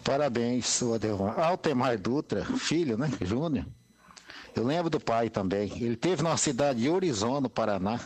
Parabéns, 0.04 0.66
sua 0.66 0.98
Delmar. 0.98 1.40
Altemar 1.40 1.98
Dutra, 1.98 2.44
filho, 2.44 2.98
né? 2.98 3.08
Júnior. 3.22 3.64
Eu 4.54 4.66
lembro 4.66 4.90
do 4.90 5.00
pai 5.00 5.30
também. 5.30 5.82
Ele 5.82 5.96
teve 5.96 6.22
na 6.22 6.36
cidade 6.36 6.82
de 6.82 6.90
Horizonte, 6.90 7.44
no 7.44 7.48
Paraná. 7.48 8.00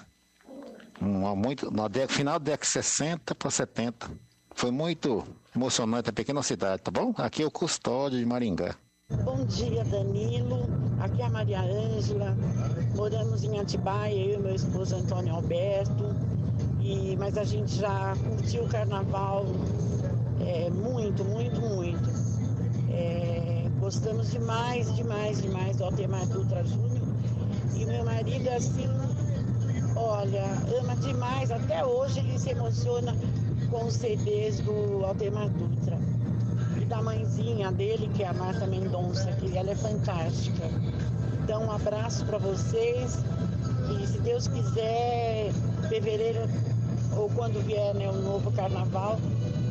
Um, 1.03 1.27
há 1.27 1.35
muito, 1.35 1.73
na 1.73 1.89
década, 1.89 2.13
final 2.13 2.39
da 2.39 2.53
década 2.53 2.63
de 2.63 2.69
60 2.69 3.35
para 3.35 3.51
70. 3.51 4.13
Foi 4.55 4.71
muito 4.71 5.27
emocionante 5.57 6.09
a 6.09 6.13
pequena 6.13 6.41
cidade, 6.45 6.83
tá 6.83 6.93
bom? 6.93 7.13
Aqui 7.17 7.43
é 7.43 7.47
o 7.47 7.51
Custódio 7.51 8.17
de 8.17 8.25
Maringá. 8.25 8.77
Bom 9.25 9.45
dia, 9.45 9.83
Danilo. 9.85 10.86
Aqui 11.17 11.23
é 11.23 11.27
a 11.29 11.31
Maria 11.31 11.61
Ângela. 11.63 12.37
Moramos 12.95 13.43
em 13.43 13.59
Atibaia, 13.59 14.15
eu 14.15 14.39
e 14.39 14.43
meu 14.43 14.55
esposo 14.55 14.97
Antônio 14.97 15.35
Alberto. 15.35 16.15
E, 16.83 17.17
mas 17.19 17.39
a 17.39 17.45
gente 17.45 17.75
já 17.75 18.15
curtiu 18.17 18.65
o 18.65 18.69
carnaval 18.69 19.47
é, 20.47 20.69
muito, 20.69 21.25
muito, 21.25 21.59
muito. 21.59 22.11
É, 22.91 23.65
gostamos 23.81 24.31
demais, 24.31 24.95
demais, 24.95 25.41
demais 25.41 25.79
do 25.79 25.85
Altemar 25.85 26.27
Dutra 26.27 26.63
Júnior. 26.63 27.09
E 27.75 27.87
meu 27.87 28.05
marido, 28.05 28.51
assim, 28.51 28.87
olha, 29.97 30.45
ama 30.79 30.97
demais. 30.97 31.51
Até 31.51 31.83
hoje 31.83 32.19
ele 32.19 32.39
se 32.39 32.51
emociona 32.51 33.17
com 33.71 33.87
os 33.87 33.95
CDs 33.95 34.61
do 34.61 35.03
Altemar 35.03 35.49
Dutra 35.49 36.06
da 36.87 37.03
mãezinha 37.03 37.73
dele, 37.73 38.09
que 38.15 38.23
é 38.23 38.29
a 38.29 38.33
Marta 38.33 38.67
Mendonça, 38.67 39.31
que 39.33 39.57
ela 39.57 39.71
é 39.71 39.75
fantástica. 39.75 40.65
Então, 41.43 41.67
um 41.67 41.73
abraço 41.73 42.25
para 42.25 42.39
vocês 42.39 43.25
e 43.93 44.07
se 44.07 44.19
Deus 44.21 44.49
quiser, 44.49 45.53
fevereiro 45.89 46.41
ou 47.17 47.29
quando 47.31 47.65
vier 47.65 47.95
né, 47.95 48.09
o 48.09 48.21
novo 48.21 48.53
carnaval, 48.53 49.19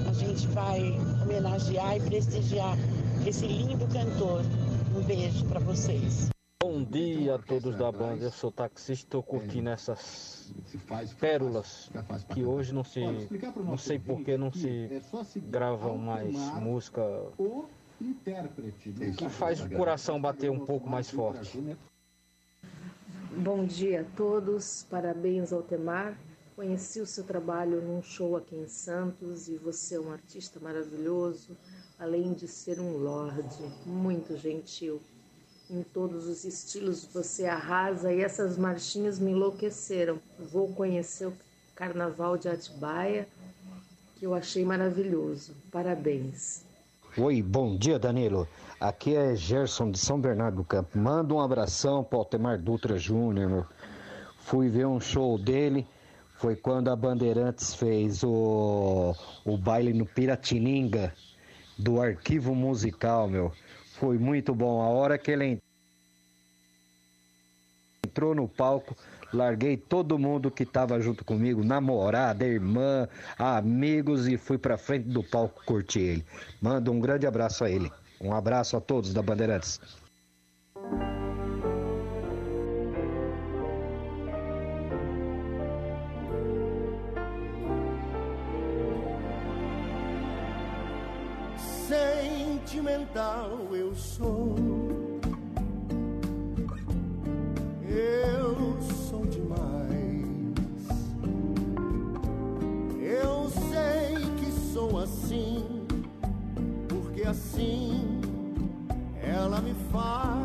a 0.08 0.14
gente 0.14 0.48
vai 0.48 0.82
homenagear 1.22 1.98
e 1.98 2.00
prestigiar 2.02 2.78
esse 3.26 3.48
lindo 3.48 3.88
cantor. 3.88 4.42
Um 4.96 5.02
beijo 5.04 5.46
para 5.46 5.60
vocês. 5.60 6.35
Bom 6.68 6.84
dia 6.84 7.36
a 7.36 7.38
todos 7.38 7.78
da 7.78 7.92
banda, 7.92 8.24
eu 8.24 8.32
sou 8.32 8.52
taxista, 8.52 9.06
estou 9.06 9.22
curtindo 9.22 9.70
essas 9.70 10.52
pérolas 11.20 11.92
que 12.34 12.44
hoje 12.44 12.74
não 12.74 12.84
se, 12.84 13.02
não 13.64 13.78
sei 13.78 14.00
por 14.00 14.24
que 14.24 14.36
não 14.36 14.52
se 14.52 14.90
gravam 15.42 15.96
mais 15.96 16.34
música. 16.60 17.04
que 19.16 19.30
faz 19.30 19.62
o 19.62 19.70
coração 19.70 20.20
bater 20.20 20.50
um 20.50 20.66
pouco 20.66 20.90
mais 20.90 21.08
forte. 21.08 21.62
Bom 23.38 23.64
dia 23.64 24.02
a 24.02 24.16
todos, 24.16 24.88
parabéns 24.90 25.54
ao 25.54 25.62
Temar. 25.62 26.18
Conheci 26.56 27.00
o 27.00 27.06
seu 27.06 27.26
trabalho 27.26 27.80
num 27.80 28.02
show 28.02 28.36
aqui 28.36 28.56
em 28.56 28.68
Santos 28.68 29.48
e 29.48 29.56
você 29.56 29.98
é 29.98 30.00
um 30.00 30.12
artista 30.12 30.60
maravilhoso, 30.60 31.56
além 32.00 32.34
de 32.34 32.48
ser 32.48 32.80
um 32.80 32.98
lorde, 32.98 33.64
muito 33.86 34.36
gentil. 34.36 35.00
Em 35.70 35.82
todos 35.82 36.28
os 36.28 36.46
estilos 36.46 37.06
você 37.12 37.48
arrasa 37.48 38.14
e 38.14 38.22
essas 38.22 38.56
marchinhas 38.56 39.18
me 39.18 39.32
enlouqueceram. 39.32 40.20
Vou 40.38 40.68
conhecer 40.74 41.26
o 41.26 41.34
Carnaval 41.76 42.38
de 42.38 42.48
Atibaia, 42.48 43.28
que 44.16 44.28
eu 44.28 44.36
achei 44.36 44.64
maravilhoso. 44.64 45.56
Parabéns. 45.72 46.64
Oi, 47.18 47.42
bom 47.42 47.76
dia, 47.76 47.98
Danilo. 47.98 48.48
Aqui 48.80 49.16
é 49.16 49.36
Gerson 49.36 49.90
de 49.90 49.98
São 49.98 50.20
Bernardo 50.20 50.58
do 50.58 50.64
Campo. 50.64 51.00
Manda 51.00 51.34
um 51.34 51.40
abração 51.40 52.04
para 52.04 52.20
Altemar 52.20 52.62
Dutra 52.62 53.00
Júnior. 53.00 53.68
Fui 54.42 54.70
ver 54.70 54.86
um 54.86 55.00
show 55.00 55.38
dele. 55.38 55.88
Foi 56.36 56.56
quando 56.56 56.90
a 56.90 56.96
Bandeirantes 56.96 57.74
fez 57.74 58.22
o, 58.24 59.16
o 59.44 59.58
baile 59.58 59.94
no 59.94 60.06
Piratininga 60.06 61.12
do 61.78 62.00
arquivo 62.00 62.54
musical, 62.54 63.28
meu. 63.28 63.52
Foi 64.00 64.18
muito 64.18 64.54
bom. 64.54 64.82
A 64.82 64.88
hora 64.88 65.18
que 65.18 65.32
ele 65.32 65.58
entrou 68.06 68.36
no 68.36 68.48
palco, 68.48 68.96
larguei 69.34 69.78
todo 69.78 70.20
mundo 70.20 70.52
que 70.52 70.64
estava 70.64 71.00
junto 71.00 71.24
comigo, 71.24 71.64
namorada, 71.64 72.46
irmã, 72.46 73.08
amigos 73.38 74.28
e 74.28 74.38
fui 74.38 74.58
pra 74.58 74.78
frente 74.78 75.08
do 75.08 75.24
palco 75.24 75.64
curtir 75.66 76.00
ele. 76.00 76.26
Manda 76.62 76.92
um 76.92 77.00
grande 77.00 77.26
abraço 77.26 77.64
a 77.64 77.70
ele. 77.70 77.92
Um 78.20 78.34
abraço 78.34 78.78
a 78.78 78.82
todos 78.82 79.14
da 79.14 79.22
Bandeirantes. 79.22 79.80
Eu 93.96 93.98
sou. 93.98 94.56
Eu 97.88 98.78
sou 99.10 99.26
demais. 99.26 100.26
Eu 103.00 103.50
sei 103.50 104.18
que 104.38 104.52
sou 104.74 105.00
assim, 105.00 105.64
porque 106.90 107.24
assim 107.24 108.20
ela 109.24 109.62
me 109.62 109.74
faz. 109.92 110.45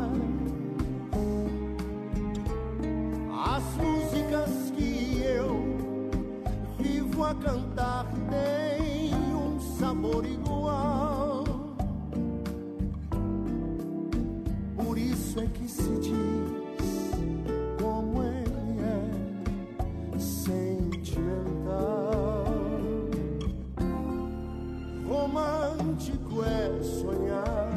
Se 15.81 15.89
diz 15.99 17.11
como 17.81 18.21
ele 18.23 18.79
é 18.81 20.19
sentimental. 20.19 21.65
Romântico 25.07 26.43
é 26.43 26.83
sonhar. 26.83 27.71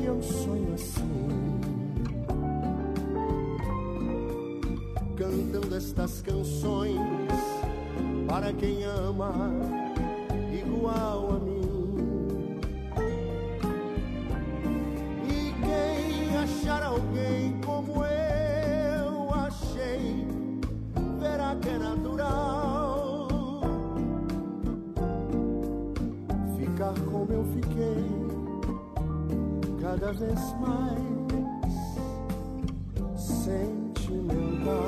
E 0.00 0.04
eu 0.04 0.20
sonho 0.20 0.74
assim. 0.74 1.60
Cantando 5.16 5.76
estas 5.76 6.22
canções 6.22 6.98
para 8.26 8.52
quem 8.52 8.82
ama 8.84 9.50
igual 10.52 11.36
a 11.36 11.37
cada 30.08 30.12
vez 30.12 30.40
mais 30.54 30.98
sentimental. 33.20 34.78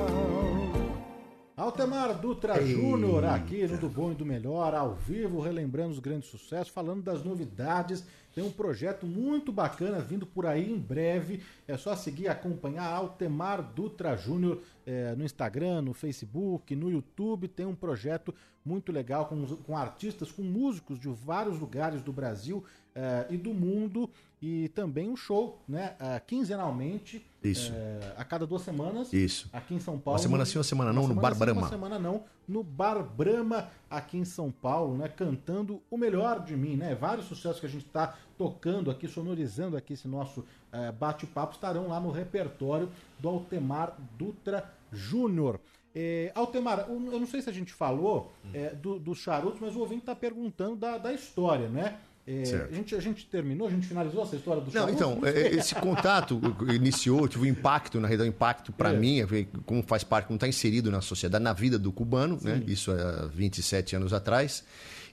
Altemar 1.54 2.18
Dutra. 2.18 2.64
Júnior, 2.64 3.26
aqui 3.26 3.66
no 3.66 3.76
Do 3.76 3.90
Bom 3.90 4.12
e 4.12 4.14
do 4.14 4.24
Melhor, 4.24 4.74
ao 4.74 4.94
vivo, 4.94 5.42
relembrando 5.42 5.90
os 5.90 5.98
grandes 5.98 6.30
sucessos, 6.30 6.72
falando 6.72 7.02
das 7.02 7.22
novidades. 7.22 8.02
tem 8.34 8.42
um 8.42 8.50
projeto 8.50 9.04
muito 9.04 9.52
bacana 9.52 10.00
vindo 10.00 10.24
por 10.24 10.46
aí 10.46 10.72
em 10.72 10.78
breve. 10.78 11.42
É 11.68 11.76
só 11.76 11.94
seguir 11.94 12.22
e 12.22 12.28
acompanhar 12.28 12.86
Altemar 12.86 13.62
Dutra 13.74 14.16
Júnior 14.16 14.62
é, 14.86 15.14
no 15.14 15.22
Instagram, 15.22 15.82
no 15.82 15.92
Facebook, 15.92 16.74
no 16.74 16.90
YouTube. 16.90 17.46
Tem 17.46 17.66
um 17.66 17.74
projeto 17.74 18.34
muito 18.64 18.90
legal 18.90 19.26
com, 19.26 19.44
com 19.56 19.76
artistas, 19.76 20.32
com 20.32 20.42
músicos 20.42 20.98
de 20.98 21.08
vários 21.08 21.58
lugares 21.58 22.00
do 22.02 22.12
Brasil 22.12 22.64
é, 22.94 23.26
e 23.30 23.36
do 23.36 23.52
mundo. 23.54 24.08
E 24.42 24.68
também 24.70 25.10
um 25.10 25.16
show, 25.16 25.60
né? 25.68 25.94
é, 26.00 26.18
quinzenalmente. 26.20 27.22
Isso. 27.44 27.72
é, 27.74 28.14
a 28.16 28.24
cada 28.24 28.46
duas 28.46 28.62
semanas. 28.62 29.12
Isso. 29.12 29.50
Aqui 29.52 29.74
em 29.74 29.80
São 29.80 29.98
Paulo. 29.98 30.16
Uma 30.18 30.22
semana 30.22 30.46
sim, 30.46 30.56
uma 30.56 30.64
semana 30.64 30.92
não, 30.94 31.02
no 31.02 31.08
semana 31.08 31.20
Bar 31.22 31.34
sim, 31.34 31.38
Brahma. 31.40 31.60
Uma 31.60 31.68
semana 31.68 31.98
não, 31.98 32.24
no 32.48 32.62
Bar 32.62 33.02
Brahma, 33.02 33.68
aqui 33.90 34.16
em 34.16 34.24
São 34.24 34.50
Paulo, 34.50 34.96
né? 34.96 35.08
Cantando 35.08 35.82
o 35.90 35.96
melhor 35.98 36.40
de 36.42 36.56
mim, 36.56 36.74
né? 36.76 36.94
Vários 36.94 37.26
sucessos 37.26 37.60
que 37.60 37.66
a 37.66 37.68
gente 37.68 37.84
está 37.84 38.16
tocando 38.38 38.90
aqui, 38.90 39.06
sonorizando 39.06 39.76
aqui 39.76 39.92
esse 39.92 40.08
nosso 40.08 40.42
eh, 40.72 40.90
bate-papo, 40.92 41.54
estarão 41.54 41.88
lá 41.88 42.00
no 42.00 42.10
repertório 42.10 42.88
do 43.18 43.28
Altemar 43.28 43.94
Dutra 44.18 44.72
Júnior. 44.90 45.60
Eh, 45.94 46.32
Altemar, 46.34 46.86
eu 46.88 46.98
não 46.98 47.26
sei 47.26 47.42
se 47.42 47.50
a 47.50 47.52
gente 47.52 47.72
falou 47.72 48.32
eh, 48.54 48.74
do- 48.74 48.98
dos 48.98 49.18
charutos, 49.18 49.60
mas 49.60 49.74
o 49.76 49.80
ouvinte 49.80 50.00
está 50.02 50.14
perguntando 50.14 50.76
da, 50.76 50.96
da 50.98 51.12
história, 51.12 51.68
né? 51.68 51.98
Certo. 52.44 52.72
a, 52.72 52.74
gente, 52.76 52.94
a 52.94 53.00
gente 53.00 53.26
terminou, 53.26 53.66
a 53.66 53.70
gente 53.70 53.86
finalizou 53.86 54.22
essa 54.22 54.36
história 54.36 54.60
do 54.62 54.66
Não, 54.66 54.72
charuto? 54.72 54.92
então, 54.92 55.18
é, 55.26 55.32
sei. 55.32 55.58
esse 55.58 55.74
contato 55.74 56.40
iniciou, 56.74 57.26
tive 57.28 57.44
um 57.44 57.50
impacto, 57.50 57.98
na 58.00 58.06
realidade, 58.08 58.30
um 58.30 58.32
impacto 58.32 58.72
para 58.72 58.92
É. 58.92 58.96
mim, 58.96 59.20
é, 59.20 59.26
como 59.66 59.82
faz 59.82 60.04
parte, 60.04 60.26
como 60.26 60.36
está 60.36 60.46
inserido 60.48 60.90
na 60.90 61.00
sociedade, 61.00 61.42
na 61.42 61.52
vida 61.52 61.78
do 61.78 61.90
cubano, 61.92 62.38
né? 62.42 62.62
Isso 62.66 62.90
há 62.92 63.26
27 63.26 63.96
anos 63.96 64.12
atrás. 64.12 64.64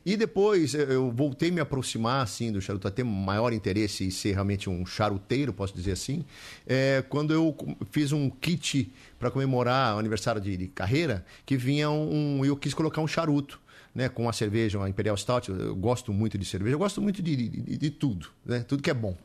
E 0.05 0.15
depois 0.15 0.73
eu- 0.73 1.11
voltei 1.11 1.49
a 1.49 1.51
me 1.51 1.59
aproximar, 1.59 2.21
assim, 2.23 2.49
do 2.49 2.61
charuto, 2.61 2.87
a 2.87 2.91
ter 2.91 3.03
maior 3.03 3.51
interesse 3.51 4.05
em 4.05 4.09
ser 4.09 4.31
realmente 4.33 4.69
um 4.69 4.85
charuteiro, 4.85 5.51
posso 5.51 5.75
dizer 5.75 5.91
assim, 5.91 6.23
é, 6.65 7.03
quando 7.09 7.33
eu 7.33 7.53
fiz 7.91 8.13
um 8.13 8.29
kit 8.29 8.89
para 9.19 9.29
comemorar 9.29 9.95
o 9.95 9.99
aniversário 9.99 10.39
de, 10.39 10.55
de 10.55 10.67
carreira, 10.67 11.25
que 11.45 11.57
vinha 11.57 11.89
um, 11.89 12.45
eu 12.45 12.55
quis 12.55 12.73
colocar 12.73 13.01
um 13.01 13.07
charuto 13.07 13.59
né, 13.97 14.07
com 14.07 14.29
a 14.29 14.31
cerveja, 14.33 14.77
uma 14.77 14.87
Imperial 14.87 15.17
Stout. 15.17 15.49
Eu 15.49 15.75
gosto 15.75 16.13
muito 16.13 16.37
de 16.37 16.45
cerveja, 16.45 16.75
eu 16.75 16.77
gosto 16.77 17.01
muito 17.01 17.19
de, 17.19 17.35
de, 17.35 17.77
de- 17.77 17.89
tudo, 17.89 18.27
né? 18.45 18.59
Tudo 18.59 18.83
que 18.83 18.91
é 18.91 18.93
bom. 18.93 19.17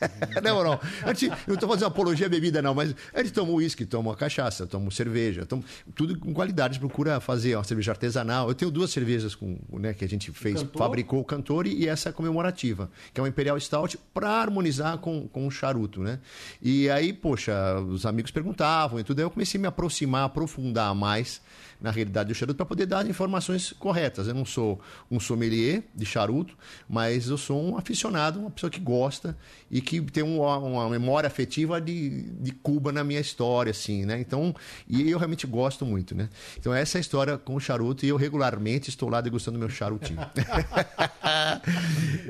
não, 0.42 0.64
não. 0.64 0.80
Gente, 1.14 1.28
não 1.46 1.54
estou 1.54 1.68
fazendo 1.68 1.88
apologia 1.88 2.24
à 2.24 2.28
bebida, 2.30 2.62
não, 2.62 2.74
mas 2.74 2.94
a 3.12 3.22
gente 3.22 3.34
toma 3.34 3.52
uísque, 3.52 3.84
toma 3.84 4.16
cachaça, 4.16 4.66
toma 4.66 4.90
cerveja, 4.90 5.44
toma, 5.44 5.62
tudo 5.94 6.18
com 6.18 6.32
qualidade. 6.32 6.78
Procura 6.78 7.20
fazer 7.20 7.56
uma 7.56 7.64
cerveja 7.64 7.92
artesanal. 7.92 8.48
Eu 8.48 8.54
tenho 8.54 8.70
duas 8.70 8.90
cervejas 8.90 9.34
com, 9.34 9.58
né, 9.74 9.92
que 9.92 10.02
a 10.02 10.08
gente 10.08 10.32
fez, 10.32 10.62
Cantor? 10.62 10.78
fabricou 10.78 11.20
o 11.20 11.24
cantor 11.24 11.66
e 11.66 11.86
essa 11.86 12.10
comemorativa, 12.10 12.90
que 13.12 13.20
é 13.20 13.22
uma 13.22 13.28
Imperial 13.28 13.60
Stout, 13.60 13.98
para 14.14 14.30
harmonizar 14.30 14.96
com, 14.96 15.28
com 15.28 15.46
o 15.46 15.50
charuto, 15.50 16.00
né? 16.00 16.20
E 16.62 16.88
aí, 16.88 17.12
poxa, 17.12 17.78
os 17.80 18.06
amigos 18.06 18.30
perguntavam 18.30 18.98
e 18.98 19.04
tudo, 19.04 19.18
aí 19.18 19.26
eu 19.26 19.30
comecei 19.30 19.58
a 19.58 19.60
me 19.60 19.66
aproximar, 19.68 20.24
aprofundar 20.24 20.94
mais 20.94 21.42
na 21.80 21.90
realidade 21.90 22.28
do 22.28 22.34
charuto 22.34 22.56
para 22.56 22.66
poder 22.66 22.86
dar 22.86 23.06
informações 23.08 23.72
corretas. 23.72 24.28
Eu 24.28 24.34
não 24.34 24.44
sou 24.44 24.80
um 25.10 25.20
sommelier 25.20 25.82
de 25.94 26.06
charuto, 26.06 26.56
mas 26.88 27.28
eu 27.28 27.38
sou 27.38 27.62
um 27.62 27.76
aficionado, 27.76 28.40
uma 28.40 28.50
pessoa 28.50 28.70
que 28.70 28.80
gosta 28.80 29.36
e 29.70 29.80
que 29.80 30.00
tem 30.00 30.22
uma, 30.22 30.58
uma 30.58 30.88
memória 30.88 31.26
afetiva 31.26 31.80
de, 31.80 32.22
de 32.40 32.52
Cuba 32.52 32.92
na 32.92 33.04
minha 33.04 33.20
história, 33.20 33.70
assim, 33.70 34.04
né? 34.04 34.18
Então, 34.18 34.54
e 34.88 35.10
eu 35.10 35.18
realmente 35.18 35.46
gosto 35.46 35.84
muito, 35.84 36.14
né? 36.14 36.28
Então 36.58 36.72
essa 36.74 36.96
é 36.96 36.98
a 36.98 37.00
história 37.00 37.38
com 37.38 37.54
o 37.54 37.60
charuto 37.60 38.04
e 38.04 38.08
eu 38.08 38.16
regularmente 38.16 38.90
estou 38.90 39.08
lá 39.08 39.20
degustando 39.20 39.58
meu 39.58 39.68
charutinho. 39.68 40.20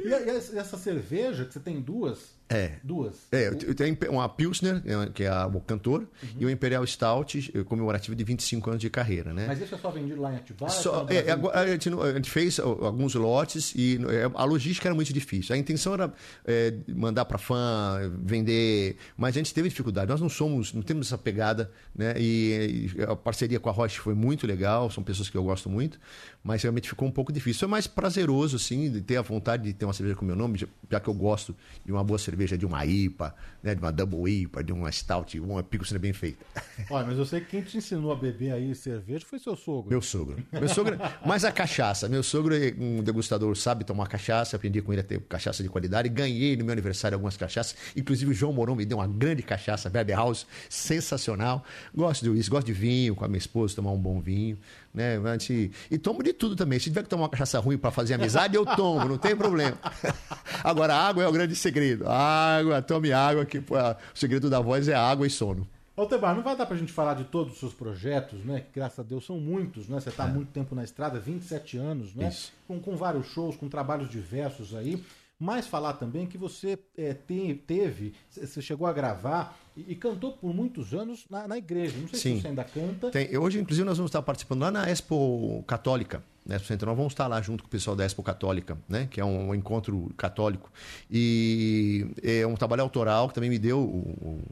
E, 0.05 0.59
essa 0.59 0.78
cerveja, 0.78 1.44
que 1.44 1.53
você 1.53 1.61
tem 1.61 1.80
duas? 1.80 2.36
É. 2.49 2.72
Duas. 2.82 3.16
É, 3.32 3.49
eu 3.49 3.74
tenho 3.74 3.97
uma 4.09 4.28
Pilsner, 4.28 4.74
né, 4.84 5.11
que 5.12 5.24
é 5.24 5.28
a- 5.28 5.47
o 5.49 5.61
cantor, 5.61 6.03
Uhum. 6.22 6.28
e 6.38 6.44
uma 6.44 6.53
Imperial 6.53 6.86
Stout, 6.86 7.51
comemorativa 7.64 8.14
de 8.14 8.22
25 8.22 8.70
anos 8.70 8.80
de 8.80 8.88
carreira, 8.88 9.32
né? 9.32 9.47
Mas 9.49 9.61
isso 9.61 9.74
é 9.74 9.78
só 9.78 9.90
vendido 9.90 10.20
lá 10.22 10.32
em 10.32 10.36
Atibaia? 10.36 10.70
Só- 10.70 11.07
é, 11.09 11.30
agora, 11.32 11.59
a, 11.61 11.66
gente, 11.66 11.88
a 11.92 12.12
gente 12.14 12.30
fez 12.30 12.61
alguns 12.61 13.14
lotes 13.16 13.74
e 13.74 13.99
é, 14.11 14.30
a 14.32 14.44
logística 14.44 14.86
era 14.86 14.94
muito 14.94 15.12
difícil. 15.12 15.55
A 15.55 15.59
intenção 15.59 15.94
era 15.94 16.12
é, 16.44 16.72
mandar 16.88 17.24
para 17.24 17.38
fã, 17.38 17.99
vender, 18.22 18.97
mas 19.16 19.34
a 19.34 19.38
gente 19.38 19.53
teve 19.53 19.68
dificuldade. 19.68 20.09
Nós 20.11 20.20
não 20.20 20.28
somos, 20.28 20.72
não 20.72 20.82
temos 20.82 21.09
essa 21.09 21.18
pegada, 21.18 21.70
né? 21.94 22.14
E, 22.16 22.90
e 22.97 23.03
a 23.03 23.16
parceria 23.16 23.59
com 23.59 23.68
a 23.68 23.72
Roche 23.72 23.99
foi 23.99 24.14
muito 24.14 24.47
legal, 24.47 24.88
são 24.90 25.03
pessoas 25.03 25.28
que 25.28 25.36
eu 25.36 25.42
gosto 25.42 25.68
muito, 25.68 25.99
mas 26.47 26.62
realmente 26.62 26.88
ficou 26.88 27.09
um 27.09 27.11
pouco 27.11 27.32
difícil. 27.32 27.59
Foi 27.59 27.68
mais 27.68 27.88
prazeroso, 27.88 28.55
assim, 28.55 28.88
de 28.88 29.01
ter 29.01 29.16
a 29.16 29.22
vontade 29.22 29.64
de 29.64 29.72
ter 29.72 29.84
uma 29.84 29.92
cerveja 29.92 30.16
com 30.16 30.24
meu 30.24 30.36
nome, 30.36 30.64
já 30.88 31.01
que 31.01 31.09
eu 31.09 31.14
gosto 31.14 31.57
de 31.84 31.90
uma 31.90 32.05
boa 32.05 32.20
cerveja, 32.20 32.57
de 32.57 32.64
uma 32.64 32.86
IPA, 32.86 33.34
né? 33.66 33.74
De 33.74 33.80
uma 33.82 33.90
Double 33.92 34.30
IPA, 34.42 34.62
de 34.64 34.72
uma 34.72 34.90
Stout, 34.92 35.38
uma 35.40 35.62
Pilsner 35.62 36.00
bem 36.00 36.12
feita. 36.12 36.44
Olha, 36.88 37.06
mas 37.06 37.18
eu 37.18 37.26
sei 37.26 37.40
que 37.40 37.46
quem 37.48 37.62
te 37.62 37.76
ensinou 37.76 38.12
a 38.12 38.16
beber 38.16 38.52
aí 38.52 38.74
cerveja 38.74 39.26
foi 39.28 39.38
seu 39.38 39.56
sogro. 39.56 39.90
Meu 39.90 40.00
sogro. 40.00 40.36
Meu 40.52 40.68
sogro, 40.68 40.96
mas 41.26 41.44
a 41.44 41.50
cachaça. 41.52 42.08
Meu 42.08 42.22
sogro 42.22 42.54
é 42.54 42.72
um 42.78 43.02
degustador, 43.02 43.54
sabe 43.56 43.84
tomar 43.84 44.06
cachaça. 44.06 44.56
Aprendi 44.56 44.80
com 44.80 44.92
ele 44.92 45.00
a 45.00 45.04
ter 45.04 45.20
cachaça 45.22 45.62
de 45.62 45.68
qualidade. 45.68 46.08
Ganhei 46.08 46.56
no 46.56 46.64
meu 46.64 46.72
aniversário 46.72 47.16
algumas 47.16 47.36
cachaças. 47.36 47.76
Inclusive 47.96 48.30
o 48.30 48.34
João 48.34 48.52
Mourão 48.52 48.76
me 48.76 48.84
deu 48.84 48.98
uma 48.98 49.08
grande 49.08 49.42
cachaça, 49.42 49.90
Bebe 49.90 50.12
House, 50.12 50.46
sensacional. 50.68 51.64
Gosto 51.94 52.22
de 52.22 52.30
uísque, 52.30 52.50
gosto 52.50 52.66
de 52.66 52.72
vinho 52.72 53.14
com 53.16 53.24
a 53.24 53.28
minha 53.28 53.38
esposa, 53.38 53.74
tomar 53.74 53.90
um 53.90 53.98
bom 53.98 54.20
vinho. 54.20 54.56
Né? 54.94 55.20
Gente- 55.38 55.70
E 55.90 55.98
tomo 55.98 56.22
de 56.22 56.32
tudo 56.32 56.56
também. 56.56 56.78
Se 56.78 56.84
tiver 56.84 57.02
que 57.02 57.08
tomar 57.08 57.24
uma 57.24 57.28
cachaça 57.28 57.58
ruim 57.58 57.76
para 57.76 57.90
fazer 57.90 58.14
amizade, 58.14 58.54
eu 58.56 58.64
tomo, 58.64 59.04
não 59.06 59.18
tem 59.18 59.36
problema. 59.36 59.76
Agora, 60.64 60.94
a 60.94 61.08
água 61.08 61.22
é 61.22 61.28
o 61.28 61.32
grande 61.32 61.54
segredo. 61.54 62.08
Água, 62.08 62.80
tome 62.80 63.12
água, 63.12 63.44
que 63.44 63.55
pô, 63.61 63.74
o 63.76 63.96
segredo 64.18 64.48
da 64.50 64.61
voz 64.61 64.88
é 64.88 64.94
água 64.94 65.26
e 65.26 65.30
sono. 65.30 65.66
Altebar, 65.96 66.34
não 66.36 66.42
vai 66.42 66.54
dar 66.54 66.66
pra 66.66 66.76
gente 66.76 66.92
falar 66.92 67.14
de 67.14 67.24
todos 67.24 67.54
os 67.54 67.59
seus 67.59 67.72
projetos, 67.72 68.44
né? 68.44 68.61
Que 68.61 68.78
graças 68.78 68.98
a 68.98 69.02
Deus 69.02 69.24
são 69.24 69.40
muitos, 69.40 69.88
né? 69.88 69.98
Você 69.98 70.11
tá 70.11 70.24
há 70.24 70.28
muito 70.28 70.50
tempo 70.52 70.74
na 70.74 70.84
estrada, 70.84 71.18
27 71.18 71.78
anos, 71.78 72.14
né? 72.14 72.28
Isso. 72.28 72.52
Com, 72.68 72.78
com 72.78 72.96
vários 72.96 73.26
shows, 73.28 73.57
com 73.57 73.66
trabalhos 73.68 74.11
diversos 74.11 74.74
aí. 74.74 75.02
Mas 75.38 75.66
falar 75.66 75.94
também 75.94 76.26
que 76.26 76.36
você 76.38 76.78
é, 76.96 77.12
te- 77.14 77.54
teve, 77.66 78.14
você 78.30 78.61
chegou 78.62 78.86
a 78.86 78.92
gravar 78.92 79.54
e, 79.76 79.92
e 79.92 79.94
cantou 79.94 80.32
por 80.32 80.54
muitos 80.54 80.92
anos 80.94 81.24
na, 81.30 81.46
na 81.48 81.59
igreja. 81.59 81.96
Não 81.98 82.09
sei 82.09 82.18
Sim. 82.18 82.36
se 82.36 82.42
você 82.42 82.48
ainda 82.48 82.64
canta. 82.64 83.11
Tem- 83.11 83.36
hoje, 83.36 83.59
inclusive, 83.59 83.86
nós 83.86 83.96
vamos 83.98 84.09
estar 84.11 84.22
participando 84.22 84.61
lá 84.62 84.70
na 84.70 84.90
Expo 84.90 85.62
Católica. 85.66 86.22
Né? 86.47 86.61
Então, 86.70 86.86
nós 86.86 86.97
vamos 86.97 87.12
estar 87.12 87.26
lá 87.26 87.42
junto 87.42 87.64
com 87.64 87.66
o 87.66 87.70
pessoal 87.70 87.97
da 87.97 88.05
Expo 88.05 88.22
Católica, 88.22 88.78
né? 88.88 89.09
que 89.11 89.20
é 89.20 89.24
um, 89.24 89.55
encontro 89.55 90.12
católico. 90.16 90.70
E 91.11 92.07
é 92.22 92.47
um 92.47 92.55
trabalho 92.55 92.82
autoral 92.82 93.28
que 93.28 93.34
também 93.34 93.51
me 93.51 93.59
deu 93.59 93.80
o, 93.80 94.16
o 94.22 94.42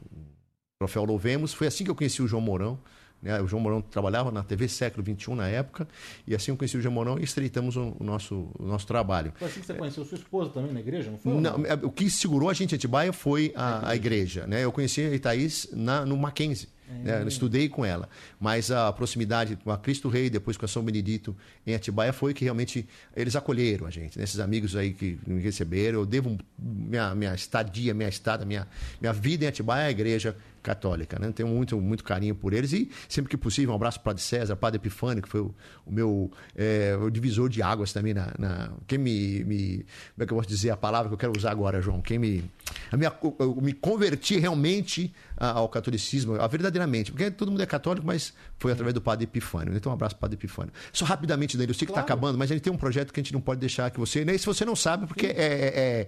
troféu 0.77 1.05
Louvemos. 1.05 1.53
Foi 1.53 1.67
assim 1.67 1.85
que 1.85 1.89
eu 1.89 1.95
conheci 1.95 2.21
o 2.21 2.27
João 2.27 2.41
Mourão. 2.41 2.77
Né? 3.21 3.41
O 3.41 3.47
João 3.47 3.61
Mourão 3.61 3.81
trabalhava 3.81 4.29
na 4.29 4.43
TV 4.43 4.67
Século 4.67 5.03
XXI 5.05 5.35
na 5.35 5.47
época. 5.47 5.87
E 6.27 6.35
assim 6.35 6.51
eu 6.51 6.57
conheci 6.57 6.77
o 6.77 6.81
João 6.81 6.93
Mourão 6.93 7.17
e 7.17 7.23
estreitamos 7.23 7.77
o, 7.77 7.95
o 7.97 8.03
nosso, 8.03 8.51
o 8.59 8.65
nosso 8.65 8.85
trabalho. 8.85 9.31
Foi 9.37 9.47
assim 9.47 9.61
que 9.61 9.65
você 9.65 9.73
conheceu 9.73 10.03
sua 10.03 10.17
esposa 10.17 10.49
também 10.49 10.73
na 10.73 10.81
igreja, 10.81 11.09
não 11.09 11.17
foi? 11.17 11.33
Não, 11.33 11.65
é, 11.65 11.73
o 11.75 11.89
que 11.89 12.09
segurou 12.09 12.49
a 12.49 12.53
gente 12.53 12.73
em 12.73 12.75
Atibaia 12.75 13.13
foi 13.13 13.53
a, 13.55 13.89
a 13.89 13.95
igreja. 13.95 14.45
Né? 14.45 14.65
Eu 14.65 14.71
conheci 14.71 15.01
a 15.01 15.17
Thaís 15.19 15.69
na, 15.71 16.05
no 16.05 16.17
Mackenzie. 16.17 16.74
Né? 16.87 17.21
Eu 17.21 17.27
estudei 17.27 17.67
com 17.67 17.85
ela. 17.85 18.07
Mas 18.39 18.71
a 18.71 18.91
proximidade 18.91 19.55
com 19.57 19.71
a 19.71 19.77
Cristo 19.77 20.09
Rei, 20.09 20.29
depois 20.29 20.57
com 20.57 20.65
a 20.65 20.67
São 20.67 20.83
Benedito 20.83 21.35
em 21.65 21.73
Atibaia, 21.73 22.13
foi 22.13 22.33
que 22.33 22.43
realmente 22.43 22.87
eles 23.15 23.35
acolheram 23.35 23.87
a 23.87 23.89
gente. 23.89 24.17
né? 24.17 24.23
Esses 24.23 24.39
amigos 24.39 24.75
aí 24.75 24.93
que 24.93 25.17
me 25.25 25.41
receberam. 25.41 25.99
Eu 25.99 26.05
devo 26.05 26.37
minha, 26.57 27.13
minha 27.15 27.33
estadia, 27.33 27.93
minha 27.93 28.09
estada, 28.09 28.45
minha, 28.45 28.67
minha 28.99 29.13
vida 29.13 29.45
em 29.45 29.47
Atibaia 29.47 29.87
à 29.87 29.91
igreja 29.91 30.35
católica. 30.65 31.17
Né? 31.19 31.31
Tenho 31.31 31.47
muito, 31.49 31.79
muito 31.79 32.03
carinho 32.03 32.35
por 32.35 32.51
eles. 32.53 32.73
E 32.73 32.89
sempre 33.07 33.29
que 33.29 33.37
possível, 33.37 33.71
um 33.71 33.75
abraço 33.75 33.99
para 33.99 34.01
o 34.01 34.05
Padre 34.13 34.21
César, 34.23 34.55
Padre 34.55 34.77
Epifânio, 34.77 35.21
que 35.23 35.29
foi 35.29 35.41
o, 35.41 35.55
o 35.85 35.91
meu 35.91 36.31
é, 36.55 36.97
o 36.99 37.09
divisor 37.09 37.47
de 37.49 37.61
águas 37.61 37.93
também. 37.93 38.13
Na, 38.13 38.33
na- 38.39 38.71
quem 38.87 38.97
me, 38.97 39.43
me. 39.43 39.85
Como 40.13 40.23
é 40.23 40.25
que 40.25 40.33
eu 40.33 40.37
posso 40.37 40.49
dizer 40.49 40.71
a 40.71 40.77
palavra 40.77 41.07
que 41.09 41.13
eu 41.13 41.17
quero 41.17 41.33
usar 41.37 41.51
agora, 41.51 41.81
João? 41.81 42.01
Quem 42.01 42.17
me. 42.17 42.43
A 42.91 42.97
minha, 42.97 43.13
eu, 43.39 43.55
me 43.61 43.71
converti 43.73 44.37
realmente 44.39 45.13
ao 45.37 45.69
catolicismo, 45.69 46.35
a 46.41 46.47
verdadeiramente. 46.47 47.11
Porque 47.11 47.29
todo 47.29 47.51
mundo 47.51 47.61
é 47.61 47.65
católico, 47.65 48.05
mas 48.07 48.33
foi 48.57 48.71
através 48.71 48.93
do 48.93 49.01
Padre 49.01 49.25
Epifânio. 49.25 49.75
Então, 49.75 49.91
um 49.91 49.95
abraço 49.95 50.15
para 50.15 50.19
o 50.19 50.21
Padre 50.21 50.35
Epifânio. 50.37 50.73
Só 50.91 51.05
rapidamente, 51.05 51.55
Danilo, 51.57 51.71
eu 51.71 51.75
sei 51.75 51.85
que 51.85 51.91
está 51.91 52.01
Claro. 52.01 52.13
acabando, 52.13 52.37
mas 52.37 52.49
a 52.49 52.53
gente 52.55 52.63
tem 52.63 52.73
um 52.73 52.77
projeto 52.77 53.13
que 53.13 53.19
a 53.19 53.23
gente 53.23 53.33
não 53.33 53.41
pode 53.41 53.59
deixar 53.59 53.89
que 53.91 53.99
você. 53.99 54.25
Nem 54.25 54.37
se 54.37 54.45
você 54.45 54.65
não 54.65 54.75
sabe, 54.75 55.05
porque 55.07 55.27
é- 55.27 55.31
é- 55.31 55.79
é 55.79 56.07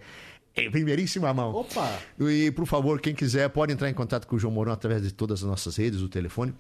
em 0.58 0.72
primeiríssima 0.72 1.34
mão. 1.34 1.54
Opa! 1.54 2.00
E, 2.20 2.52
por 2.52 2.66
favor, 2.66 3.00
quem 3.00 3.14
quiser, 3.14 3.50
pode 3.50 3.72
entrar 3.72 3.90
em 3.90 3.94
contato 3.94 4.28
com 4.28 4.36
o 4.36 4.40
João 4.40 4.54
Mourão 4.54 4.74
através 4.74 5.02
de 5.02 5.14
todas 5.14 5.44
as 5.44 5.50
nossas 5.50 5.76
redes, 5.78 6.02
o 6.02 6.10
telefone. 6.10 6.54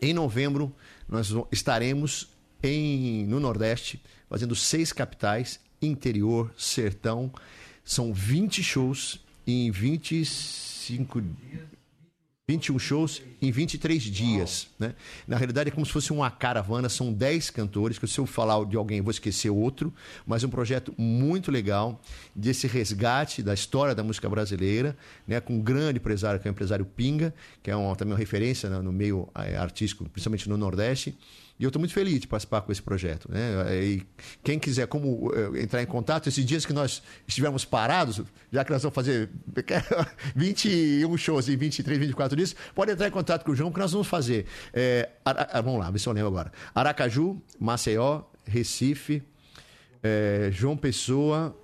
Em 0.00 0.14
novembro, 0.14 0.72
nós 1.08 1.34
estaremos 1.50 2.28
em, 2.62 3.24
no 3.26 3.40
Nordeste, 3.40 4.02
fazendo 4.28 4.54
seis 4.54 4.92
capitais, 4.92 5.60
interior, 5.80 6.52
sertão. 6.56 7.32
São 7.84 8.12
20 8.12 8.62
shows 8.62 9.20
em 9.46 9.70
25 9.70 11.22
21 12.50 12.80
shows 12.80 13.22
em 13.40 13.52
23 13.52 14.02
dias. 14.02 14.66
Né? 14.76 14.94
Na 15.26 15.36
realidade, 15.36 15.68
é 15.68 15.72
como 15.72 15.86
se 15.86 15.92
fosse 15.92 16.12
uma 16.12 16.28
caravana, 16.32 16.88
são 16.88 17.12
10 17.12 17.48
cantores, 17.50 17.96
que 17.96 18.08
se 18.08 18.18
eu 18.18 18.26
falar 18.26 18.64
de 18.64 18.76
alguém, 18.76 18.98
eu 18.98 19.04
vou 19.04 19.12
esquecer 19.12 19.50
outro, 19.50 19.94
mas 20.26 20.42
é 20.42 20.48
um 20.48 20.50
projeto 20.50 20.92
muito 20.98 21.48
legal 21.52 22.00
desse 22.34 22.66
resgate 22.66 23.40
da 23.40 23.54
história 23.54 23.94
da 23.94 24.02
música 24.02 24.28
brasileira, 24.28 24.96
né? 25.28 25.40
com 25.40 25.54
um 25.54 25.60
grande 25.60 26.00
empresário, 26.00 26.40
que 26.40 26.48
é 26.48 26.50
o 26.50 26.52
empresário 26.52 26.84
Pinga, 26.84 27.32
que 27.62 27.70
é 27.70 27.76
uma, 27.76 27.94
também 27.94 28.14
uma 28.14 28.18
referência 28.18 28.68
né, 28.68 28.80
no 28.80 28.92
meio 28.92 29.28
eh, 29.36 29.56
artístico, 29.56 30.08
principalmente 30.08 30.48
no 30.48 30.56
Nordeste. 30.56 31.16
E 31.60 31.62
eu 31.64 31.68
estou 31.68 31.78
muito 31.78 31.92
feliz 31.92 32.18
de 32.20 32.26
participar 32.26 32.62
com 32.62 32.72
esse 32.72 32.80
projeto. 32.80 33.30
Né? 33.30 33.76
E 33.84 34.02
quem 34.42 34.58
quiser 34.58 34.86
como 34.86 35.30
eh, 35.34 35.60
entrar 35.62 35.82
em 35.82 35.86
contato, 35.86 36.26
esses 36.26 36.42
dias 36.42 36.64
que 36.64 36.72
nós 36.72 37.02
estivemos 37.28 37.66
parados, 37.66 38.22
já 38.50 38.64
que 38.64 38.72
nós 38.72 38.82
vamos 38.82 38.94
fazer 38.94 39.28
21 40.34 41.16
shows 41.18 41.50
em 41.50 41.56
23, 41.58 41.98
24 41.98 42.34
dias, 42.34 42.56
pode 42.74 42.92
entrar 42.92 43.08
em 43.08 43.10
contato 43.10 43.44
com 43.44 43.52
o 43.52 43.54
João, 43.54 43.70
que 43.70 43.78
nós 43.78 43.92
vamos 43.92 44.06
fazer. 44.08 44.46
É, 44.72 45.10
Ara- 45.22 45.50
ah, 45.52 45.60
vamos 45.60 45.80
lá, 45.80 45.92
se 45.98 46.08
eu 46.08 46.12
lembro 46.14 46.28
agora. 46.28 46.50
Aracaju, 46.74 47.36
Maceió, 47.58 48.22
Recife, 48.46 49.22
é, 50.02 50.48
João 50.50 50.78
Pessoa, 50.78 51.54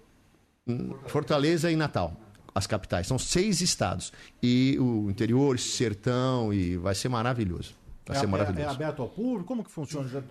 hum, 0.69 0.95
Fortaleza 1.07 1.71
e 1.71 1.77
Natal. 1.77 2.15
As 2.55 2.67
capitais. 2.67 3.07
São 3.07 3.19
seis 3.19 3.63
estados. 3.63 4.13
E 4.43 4.77
o 4.79 5.11
interior, 5.11 5.59
sertão, 5.59 6.53
e 6.53 6.77
vai 6.77 6.95
ser 6.95 7.09
maravilhoso. 7.09 7.75
Vai 8.07 8.17
é, 8.17 8.21
ser 8.21 8.27
é- 8.27 8.29
maravilhoso. 8.29 8.67
é 8.69 8.71
aberto 8.71 9.03
ao 9.03 9.09
público? 9.09 9.45
Como 9.45 9.65
que 9.65 9.71
funciona? 9.71 10.09
Já... 10.09 10.23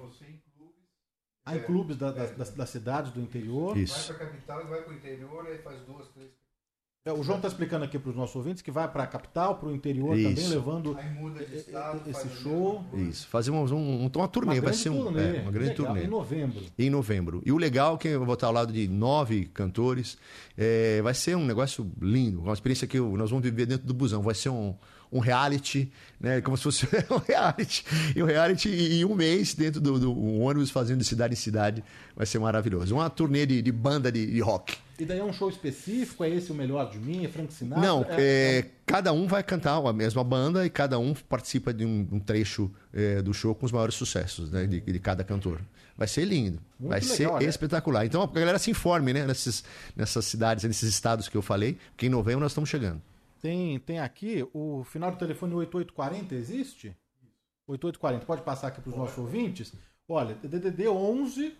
Ah, 1.47 1.55
em 1.55 1.59
clubes 1.61 1.95
da- 1.97 2.11
das, 2.11 2.31
das- 2.31 2.49
das 2.51 2.69
cidades 2.69 3.11
do 3.11 3.21
interior. 3.21 3.77
Isso. 3.77 4.07
Vai 4.07 4.17
pra 4.17 4.25
capital 4.27 4.61
e 4.61 4.67
vai 4.67 4.81
pro 4.81 4.93
interior, 4.93 5.45
aí 5.45 5.57
faz 5.59 5.79
duas, 5.81 6.07
três. 6.09 6.31
É, 7.07 7.13
o 7.13 7.21
João 7.21 7.35
está 7.37 7.47
explicando 7.47 7.85
aqui 7.85 7.99
para 7.99 8.09
os 8.09 8.15
nossos 8.15 8.35
ouvintes 8.35 8.63
que 8.63 8.71
vai 8.71 8.87
para 8.91 9.03
a 9.03 9.07
capital, 9.07 9.57
para 9.59 9.69
o 9.69 9.75
interior 9.75 10.17
Isso. 10.17 10.27
também, 10.27 10.47
levando 10.47 10.97
Aí 10.97 11.07
muda 11.13 11.45
de 11.45 11.55
estado, 11.57 12.09
esse 12.09 12.25
o 12.25 12.29
show. 12.31 12.83
Isso. 12.95 13.27
Fazemos 13.27 13.71
um, 13.71 13.77
um, 13.77 14.11
uma 14.15 14.27
turnê, 14.27 14.53
Uma 14.55 14.61
vai 14.63 14.73
ser 14.73 14.89
um, 14.89 15.03
turnê. 15.03 15.37
é, 15.37 15.41
uma 15.43 15.51
grande 15.51 15.69
Legal, 15.69 15.85
turnê. 15.85 16.03
Em 16.03 16.07
novembro. 16.07 16.63
Em 16.79 16.89
novembro. 16.89 17.43
E 17.45 17.51
o 17.51 17.57
legal 17.59 17.93
é 17.93 17.97
que 17.99 18.07
eu 18.07 18.25
vou 18.25 18.33
estar 18.33 18.47
ao 18.47 18.53
lado 18.53 18.73
de 18.73 18.87
nove 18.87 19.45
cantores. 19.53 20.17
É, 20.57 20.99
vai 21.03 21.13
ser 21.13 21.37
um 21.37 21.45
negócio 21.45 21.91
lindo, 22.01 22.41
uma 22.41 22.53
experiência 22.53 22.87
que 22.87 22.97
eu- 22.97 23.15
nós 23.15 23.29
vamos 23.29 23.45
viver 23.45 23.67
dentro 23.67 23.85
do 23.85 23.93
busão. 23.93 24.23
Vai 24.23 24.33
ser 24.33 24.49
um, 24.49 24.75
um 25.11 25.19
reality, 25.19 25.91
né? 26.19 26.41
Como 26.41 26.57
se 26.57 26.63
fosse 26.63 26.85
um 27.09 27.17
reality. 27.17 27.85
E 28.15 28.21
um 28.21 28.25
reality 28.25 28.69
em 28.69 29.05
um 29.05 29.15
mês 29.15 29.53
dentro 29.53 29.79
do, 29.81 29.99
do 29.99 30.11
um 30.11 30.41
ônibus 30.41 30.69
fazendo 30.69 30.99
de 30.99 31.05
cidade 31.05 31.33
em 31.33 31.37
cidade. 31.37 31.83
Vai 32.15 32.25
ser 32.25 32.39
maravilhoso. 32.39 32.95
Uma 32.95 33.09
turnê 33.09 33.45
de, 33.45 33.61
de 33.61 33.71
banda 33.71 34.11
de, 34.11 34.25
de 34.25 34.39
rock. 34.39 34.77
E 34.97 35.03
daí 35.03 35.19
é 35.19 35.23
um 35.23 35.33
show 35.33 35.49
específico? 35.49 36.23
É 36.23 36.29
esse 36.29 36.51
o 36.51 36.55
melhor 36.55 36.89
de 36.89 36.97
mim? 36.97 37.25
É 37.25 37.27
Frank 37.27 37.53
Sinatra? 37.53 37.85
Não, 37.85 38.05
é, 38.09 38.59
é, 38.59 38.65
cada 38.85 39.11
um 39.11 39.27
vai 39.27 39.43
cantar 39.43 39.77
a 39.85 39.93
mesma 39.93 40.23
banda 40.23 40.65
e 40.65 40.69
cada 40.69 40.97
um 40.97 41.13
participa 41.13 41.73
de 41.73 41.85
um, 41.85 42.07
um 42.11 42.19
trecho 42.19 42.71
é, 42.93 43.21
do 43.21 43.33
show 43.33 43.53
com 43.53 43.65
os 43.65 43.71
maiores 43.71 43.95
sucessos 43.95 44.49
né, 44.49 44.65
de, 44.65 44.79
de 44.79 44.99
cada 44.99 45.23
cantor. 45.23 45.59
Vai 45.97 46.07
ser 46.07 46.25
lindo, 46.25 46.59
Muito 46.79 46.91
vai 46.91 46.99
legal, 46.99 47.15
ser 47.15 47.43
né? 47.43 47.49
espetacular. 47.49 48.05
Então 48.05 48.21
a 48.21 48.27
galera 48.27 48.59
se 48.59 48.71
informe 48.71 49.13
né, 49.13 49.25
nessas, 49.25 49.63
nessas 49.95 50.25
cidades, 50.25 50.63
nesses 50.63 50.89
estados 50.89 51.27
que 51.27 51.35
eu 51.35 51.41
falei, 51.41 51.77
porque 51.91 52.05
em 52.05 52.09
novembro 52.09 52.41
nós 52.41 52.51
estamos 52.51 52.69
chegando. 52.69 53.01
Tem, 53.45 53.77
tem 53.77 53.99
aqui 53.99 54.43
o 54.55 54.83
final 54.83 55.11
do 55.11 55.19
telefone 55.19 55.53
8840, 55.53 56.33
existe? 56.33 56.97
8840, 57.67 58.25
pode 58.25 58.41
passar 58.41 58.69
aqui 58.69 58.81
para 58.81 58.89
os 58.89 58.95
nossos 58.95 59.19
ouvintes? 59.19 59.71
Olha, 60.09 60.33
DDD 60.33 60.87
11 60.87 61.55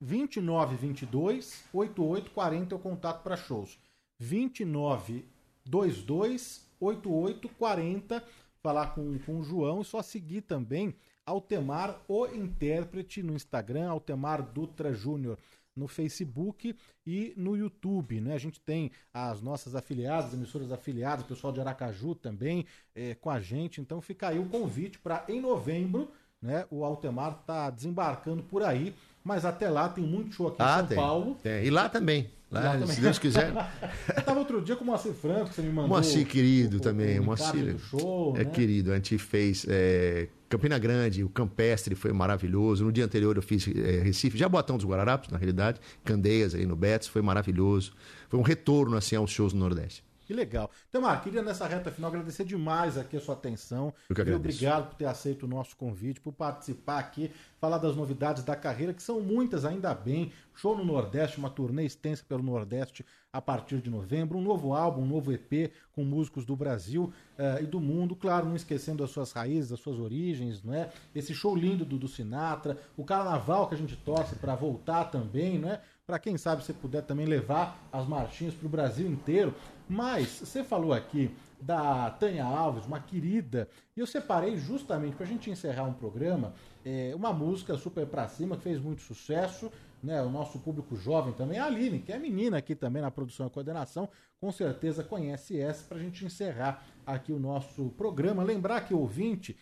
29 0.00 0.76
22 0.76 1.64
8840 1.74 2.74
é 2.74 2.78
o 2.78 2.80
contato 2.80 3.22
para 3.22 3.36
shows. 3.36 3.78
29 4.18 5.26
22 5.66 6.66
8840 6.80 8.24
falar 8.62 8.94
com, 8.94 9.18
com 9.18 9.40
o 9.40 9.44
João 9.44 9.82
e 9.82 9.84
só 9.84 10.00
seguir 10.00 10.40
também 10.40 10.94
Altemar 11.26 12.00
o 12.08 12.24
intérprete 12.28 13.22
no 13.22 13.34
Instagram, 13.34 13.90
Altemar 13.90 14.40
Dutra 14.40 14.94
Júnior 14.94 15.36
no 15.76 15.86
Facebook 15.86 16.74
e 17.06 17.34
no 17.36 17.56
YouTube. 17.56 18.20
Né? 18.20 18.34
A 18.34 18.38
gente 18.38 18.58
tem 18.60 18.90
as 19.12 19.40
nossas 19.42 19.74
afiliadas, 19.74 20.32
emissoras 20.32 20.72
afiliadas, 20.72 21.24
o 21.24 21.28
pessoal 21.28 21.52
de 21.52 21.60
Aracaju 21.60 22.14
também 22.14 22.64
é, 22.94 23.14
com 23.14 23.28
a 23.30 23.38
gente. 23.40 23.80
Então 23.80 24.00
fica 24.00 24.28
aí 24.28 24.38
o 24.38 24.48
convite 24.48 24.98
para 24.98 25.24
em 25.28 25.40
novembro, 25.40 26.10
né? 26.40 26.66
O 26.70 26.84
Altemar 26.84 27.42
tá 27.46 27.70
desembarcando 27.70 28.42
por 28.42 28.62
aí, 28.62 28.94
mas 29.22 29.44
até 29.44 29.68
lá 29.68 29.88
tem 29.88 30.04
muito 30.04 30.34
show 30.34 30.48
aqui 30.48 30.62
em 30.62 30.64
Ah, 30.64 30.78
São 30.78 30.86
tem, 30.86 30.96
Paulo. 30.96 31.34
tem. 31.42 31.64
E 31.64 31.70
lá 31.70 31.88
também. 31.88 32.30
Lá, 32.50 32.86
se 32.86 33.00
Deus 33.00 33.18
quiser. 33.18 33.52
Eu 34.16 34.22
tava 34.22 34.38
outro 34.38 34.60
dia 34.62 34.76
com 34.76 34.84
o 34.84 34.86
Moacir 34.86 35.12
Franco, 35.12 35.48
que 35.48 35.54
você 35.56 35.62
me 35.62 35.68
mandou. 35.70 35.88
Moacir 35.88 36.24
querido 36.26 36.76
o- 36.76 36.80
também. 36.80 37.18
o 37.18 37.24
Moacir 37.24 37.76
show, 37.90 38.34
é 38.36 38.44
né? 38.44 38.50
querido. 38.50 38.92
A 38.92 38.94
gente 38.94 39.18
fez 39.18 39.66
é, 39.68 40.28
Campina 40.48 40.78
Grande, 40.78 41.24
o 41.24 41.28
Campestre 41.28 41.96
foi 41.96 42.12
maravilhoso. 42.12 42.84
No 42.84 42.92
dia 42.92 43.04
anterior 43.04 43.34
eu 43.36 43.42
fiz 43.42 43.66
é, 43.66 44.00
Recife, 44.02 44.38
Jabotão 44.38 44.76
dos 44.76 44.86
Guararapes, 44.86 45.28
na 45.30 45.38
realidade. 45.38 45.80
Candeias 46.04 46.54
aí 46.54 46.64
no 46.64 46.76
Betis, 46.76 47.08
foi 47.08 47.20
maravilhoso. 47.20 47.92
Foi 48.28 48.38
um 48.38 48.44
retorno 48.44 48.96
assim 48.96 49.16
aos 49.16 49.30
shows 49.32 49.52
no 49.52 49.58
Nordeste. 49.58 50.04
Que 50.26 50.34
legal. 50.34 50.68
Então, 50.88 51.00
Mar, 51.00 51.22
queria 51.22 51.40
nessa 51.40 51.68
reta 51.68 51.88
final 51.88 52.10
agradecer 52.10 52.44
demais 52.44 52.98
aqui 52.98 53.16
a 53.16 53.20
sua 53.20 53.34
atenção. 53.34 53.94
Eu. 54.10 54.36
Obrigado 54.36 54.88
por 54.88 54.96
ter 54.96 55.04
aceito 55.04 55.44
o 55.44 55.48
nosso 55.48 55.76
convite, 55.76 56.20
por 56.20 56.32
participar 56.32 56.98
aqui, 56.98 57.30
falar 57.60 57.78
das 57.78 57.94
novidades 57.94 58.42
da 58.42 58.56
carreira, 58.56 58.92
que 58.92 59.02
são 59.02 59.20
muitas, 59.20 59.64
ainda 59.64 59.94
bem. 59.94 60.32
Show 60.52 60.76
no 60.76 60.84
Nordeste, 60.84 61.38
uma 61.38 61.48
turnê 61.48 61.84
extensa 61.84 62.24
pelo 62.28 62.42
Nordeste 62.42 63.06
a 63.32 63.40
partir 63.40 63.80
de 63.80 63.88
novembro. 63.88 64.36
Um 64.36 64.42
novo 64.42 64.74
álbum, 64.74 65.02
um 65.02 65.06
novo 65.06 65.30
EP 65.30 65.70
com 65.92 66.02
músicos 66.02 66.44
do 66.44 66.56
Brasil 66.56 67.12
eh, 67.38 67.60
e 67.62 67.66
do 67.66 67.78
mundo. 67.78 68.16
Claro, 68.16 68.46
não 68.46 68.56
esquecendo 68.56 69.04
as 69.04 69.10
suas 69.10 69.30
raízes, 69.30 69.70
as 69.70 69.78
suas 69.78 69.98
origens, 69.98 70.62
não 70.62 70.74
é? 70.74 70.90
Esse 71.14 71.34
show 71.34 71.54
lindo 71.54 71.84
do, 71.84 71.98
do 71.98 72.08
Sinatra, 72.08 72.78
o 72.96 73.04
carnaval 73.04 73.68
que 73.68 73.74
a 73.74 73.78
gente 73.78 73.94
torce 73.94 74.34
para 74.36 74.56
voltar 74.56 75.04
também, 75.04 75.58
não 75.58 75.70
é? 75.70 75.80
Para 76.06 76.18
quem 76.18 76.38
sabe 76.38 76.64
você 76.64 76.72
puder 76.72 77.02
também 77.02 77.26
levar 77.26 77.88
as 77.92 78.06
marchinhas 78.06 78.54
para 78.54 78.66
o 78.66 78.70
Brasil 78.70 79.06
inteiro. 79.06 79.54
Mas 79.88 80.40
você 80.40 80.64
falou 80.64 80.92
aqui 80.92 81.30
da 81.60 82.10
Tânia 82.10 82.44
Alves, 82.44 82.86
uma 82.86 83.00
querida, 83.00 83.68
e 83.96 84.00
eu 84.00 84.06
separei 84.06 84.56
justamente 84.56 85.16
para 85.16 85.24
a 85.24 85.28
gente 85.28 85.50
encerrar 85.50 85.84
um 85.84 85.92
programa 85.92 86.52
é, 86.84 87.12
uma 87.16 87.32
música 87.32 87.76
super 87.76 88.06
pra 88.06 88.28
cima 88.28 88.56
que 88.56 88.62
fez 88.62 88.80
muito 88.80 89.02
sucesso, 89.02 89.72
né? 90.02 90.22
O 90.22 90.30
nosso 90.30 90.58
público 90.60 90.94
jovem 90.94 91.32
também, 91.32 91.58
a 91.58 91.64
Aline, 91.64 91.98
que 91.98 92.12
é 92.12 92.18
menina 92.18 92.58
aqui 92.58 92.76
também 92.76 93.02
na 93.02 93.10
produção 93.10 93.48
e 93.48 93.50
coordenação, 93.50 94.08
com 94.40 94.52
certeza 94.52 95.02
conhece 95.02 95.58
essa 95.58 95.84
para 95.84 95.96
a 95.98 96.00
gente 96.00 96.24
encerrar 96.24 96.86
aqui 97.04 97.32
o 97.32 97.40
nosso 97.40 97.90
programa. 97.90 98.44
Lembrar 98.44 98.82
que 98.82 98.94
ouvinte 98.94 99.56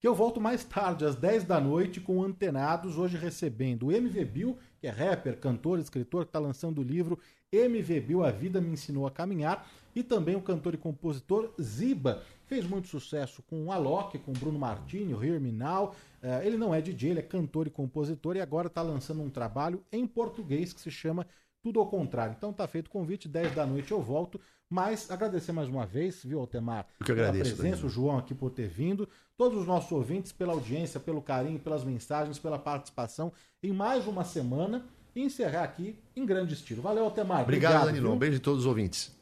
que 0.00 0.08
eu 0.08 0.14
volto 0.14 0.40
mais 0.40 0.64
tarde, 0.64 1.04
às 1.04 1.16
10 1.16 1.44
da 1.44 1.58
noite, 1.58 2.00
com 2.00 2.22
Antenados, 2.22 2.98
hoje 2.98 3.16
recebendo 3.16 3.86
o 3.86 3.92
MV 3.92 4.24
Bill, 4.24 4.58
que 4.78 4.86
é 4.86 4.90
rapper, 4.90 5.38
cantor, 5.38 5.78
escritor, 5.78 6.24
que 6.24 6.28
está 6.28 6.38
lançando 6.38 6.80
o 6.80 6.84
livro 6.84 7.18
MV 7.56 8.00
Bill, 8.00 8.24
A 8.24 8.30
Vida 8.30 8.60
Me 8.60 8.72
Ensinou 8.72 9.06
a 9.06 9.10
Caminhar, 9.10 9.66
e 9.94 10.02
também 10.02 10.34
o 10.34 10.40
cantor 10.40 10.74
e 10.74 10.76
compositor 10.76 11.52
Ziba, 11.60 12.22
fez 12.46 12.66
muito 12.66 12.88
sucesso 12.88 13.42
com 13.42 13.66
o 13.66 13.72
Alok, 13.72 14.18
com 14.18 14.32
o 14.32 14.34
Bruno 14.34 14.58
Martini, 14.58 15.14
o 15.14 15.22
Hear 15.24 15.40
Me 15.40 15.52
Now. 15.52 15.94
Eh, 16.22 16.46
ele 16.46 16.56
não 16.56 16.74
é 16.74 16.80
DJ, 16.80 17.10
ele 17.10 17.20
é 17.20 17.22
cantor 17.22 17.66
e 17.66 17.70
compositor, 17.70 18.36
e 18.36 18.40
agora 18.40 18.66
está 18.66 18.82
lançando 18.82 19.22
um 19.22 19.30
trabalho 19.30 19.82
em 19.92 20.06
português 20.06 20.72
que 20.72 20.80
se 20.80 20.90
chama 20.90 21.26
tudo 21.62 21.80
ao 21.80 21.86
contrário. 21.86 22.34
Então 22.36 22.52
tá 22.52 22.66
feito 22.66 22.88
o 22.88 22.90
convite, 22.90 23.28
10 23.28 23.54
da 23.54 23.64
noite 23.64 23.92
eu 23.92 24.02
volto. 24.02 24.40
Mas 24.68 25.10
agradecer 25.10 25.52
mais 25.52 25.68
uma 25.68 25.86
vez, 25.86 26.24
viu, 26.24 26.40
Altemar? 26.40 26.86
Eu 26.98 27.06
que 27.06 27.12
agradeço, 27.12 27.44
Pela 27.44 27.56
presença, 27.56 27.82
Danilo. 27.82 27.86
o 27.86 27.90
João 27.90 28.18
aqui 28.18 28.34
por 28.34 28.50
ter 28.50 28.68
vindo. 28.68 29.08
Todos 29.36 29.58
os 29.58 29.66
nossos 29.66 29.90
ouvintes 29.92 30.32
pela 30.32 30.52
audiência, 30.52 30.98
pelo 30.98 31.22
carinho, 31.22 31.58
pelas 31.58 31.84
mensagens, 31.84 32.38
pela 32.38 32.58
participação 32.58 33.32
em 33.62 33.72
mais 33.72 34.06
uma 34.06 34.24
semana. 34.24 34.84
E 35.14 35.22
encerrar 35.22 35.62
aqui 35.64 35.96
em 36.16 36.26
grande 36.26 36.54
estilo. 36.54 36.82
Valeu, 36.82 37.04
Altemar. 37.04 37.42
Obrigado, 37.42 37.86
Danilo. 37.86 38.08
viu? 38.08 38.12
Um 38.14 38.18
beijo 38.18 38.34
de 38.36 38.40
todos 38.42 38.60
os 38.60 38.66
ouvintes. 38.66 39.12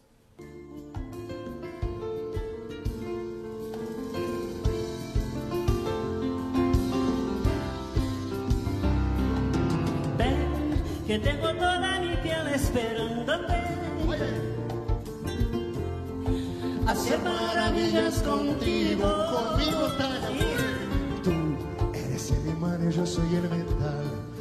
Que 11.06 11.18
tengo 11.18 11.48
toda 11.54 12.00
mi 12.00 12.16
piel 12.22 12.46
esperándote. 12.54 13.58
Hacer 16.86 17.18
maravillas 17.18 18.22
contigo. 18.22 19.08
Conmigo, 19.34 19.82
Tú 21.22 21.32
eres 21.94 22.30
el 22.30 22.46
imán 22.48 22.88
y 22.88 22.92
yo 22.94 23.04
soy 23.04 23.34
el 23.34 23.42
metal. 23.50 24.31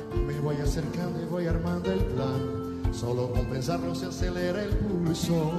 Voy 0.43 0.55
acercando 0.55 1.21
y 1.21 1.25
voy 1.25 1.45
armando 1.45 1.91
el 1.91 1.99
plan. 1.99 2.93
Solo 2.93 3.31
con 3.31 3.45
pensarlo 3.45 3.93
se 3.93 4.07
acelera 4.07 4.63
el 4.63 4.75
pulso. 4.75 5.51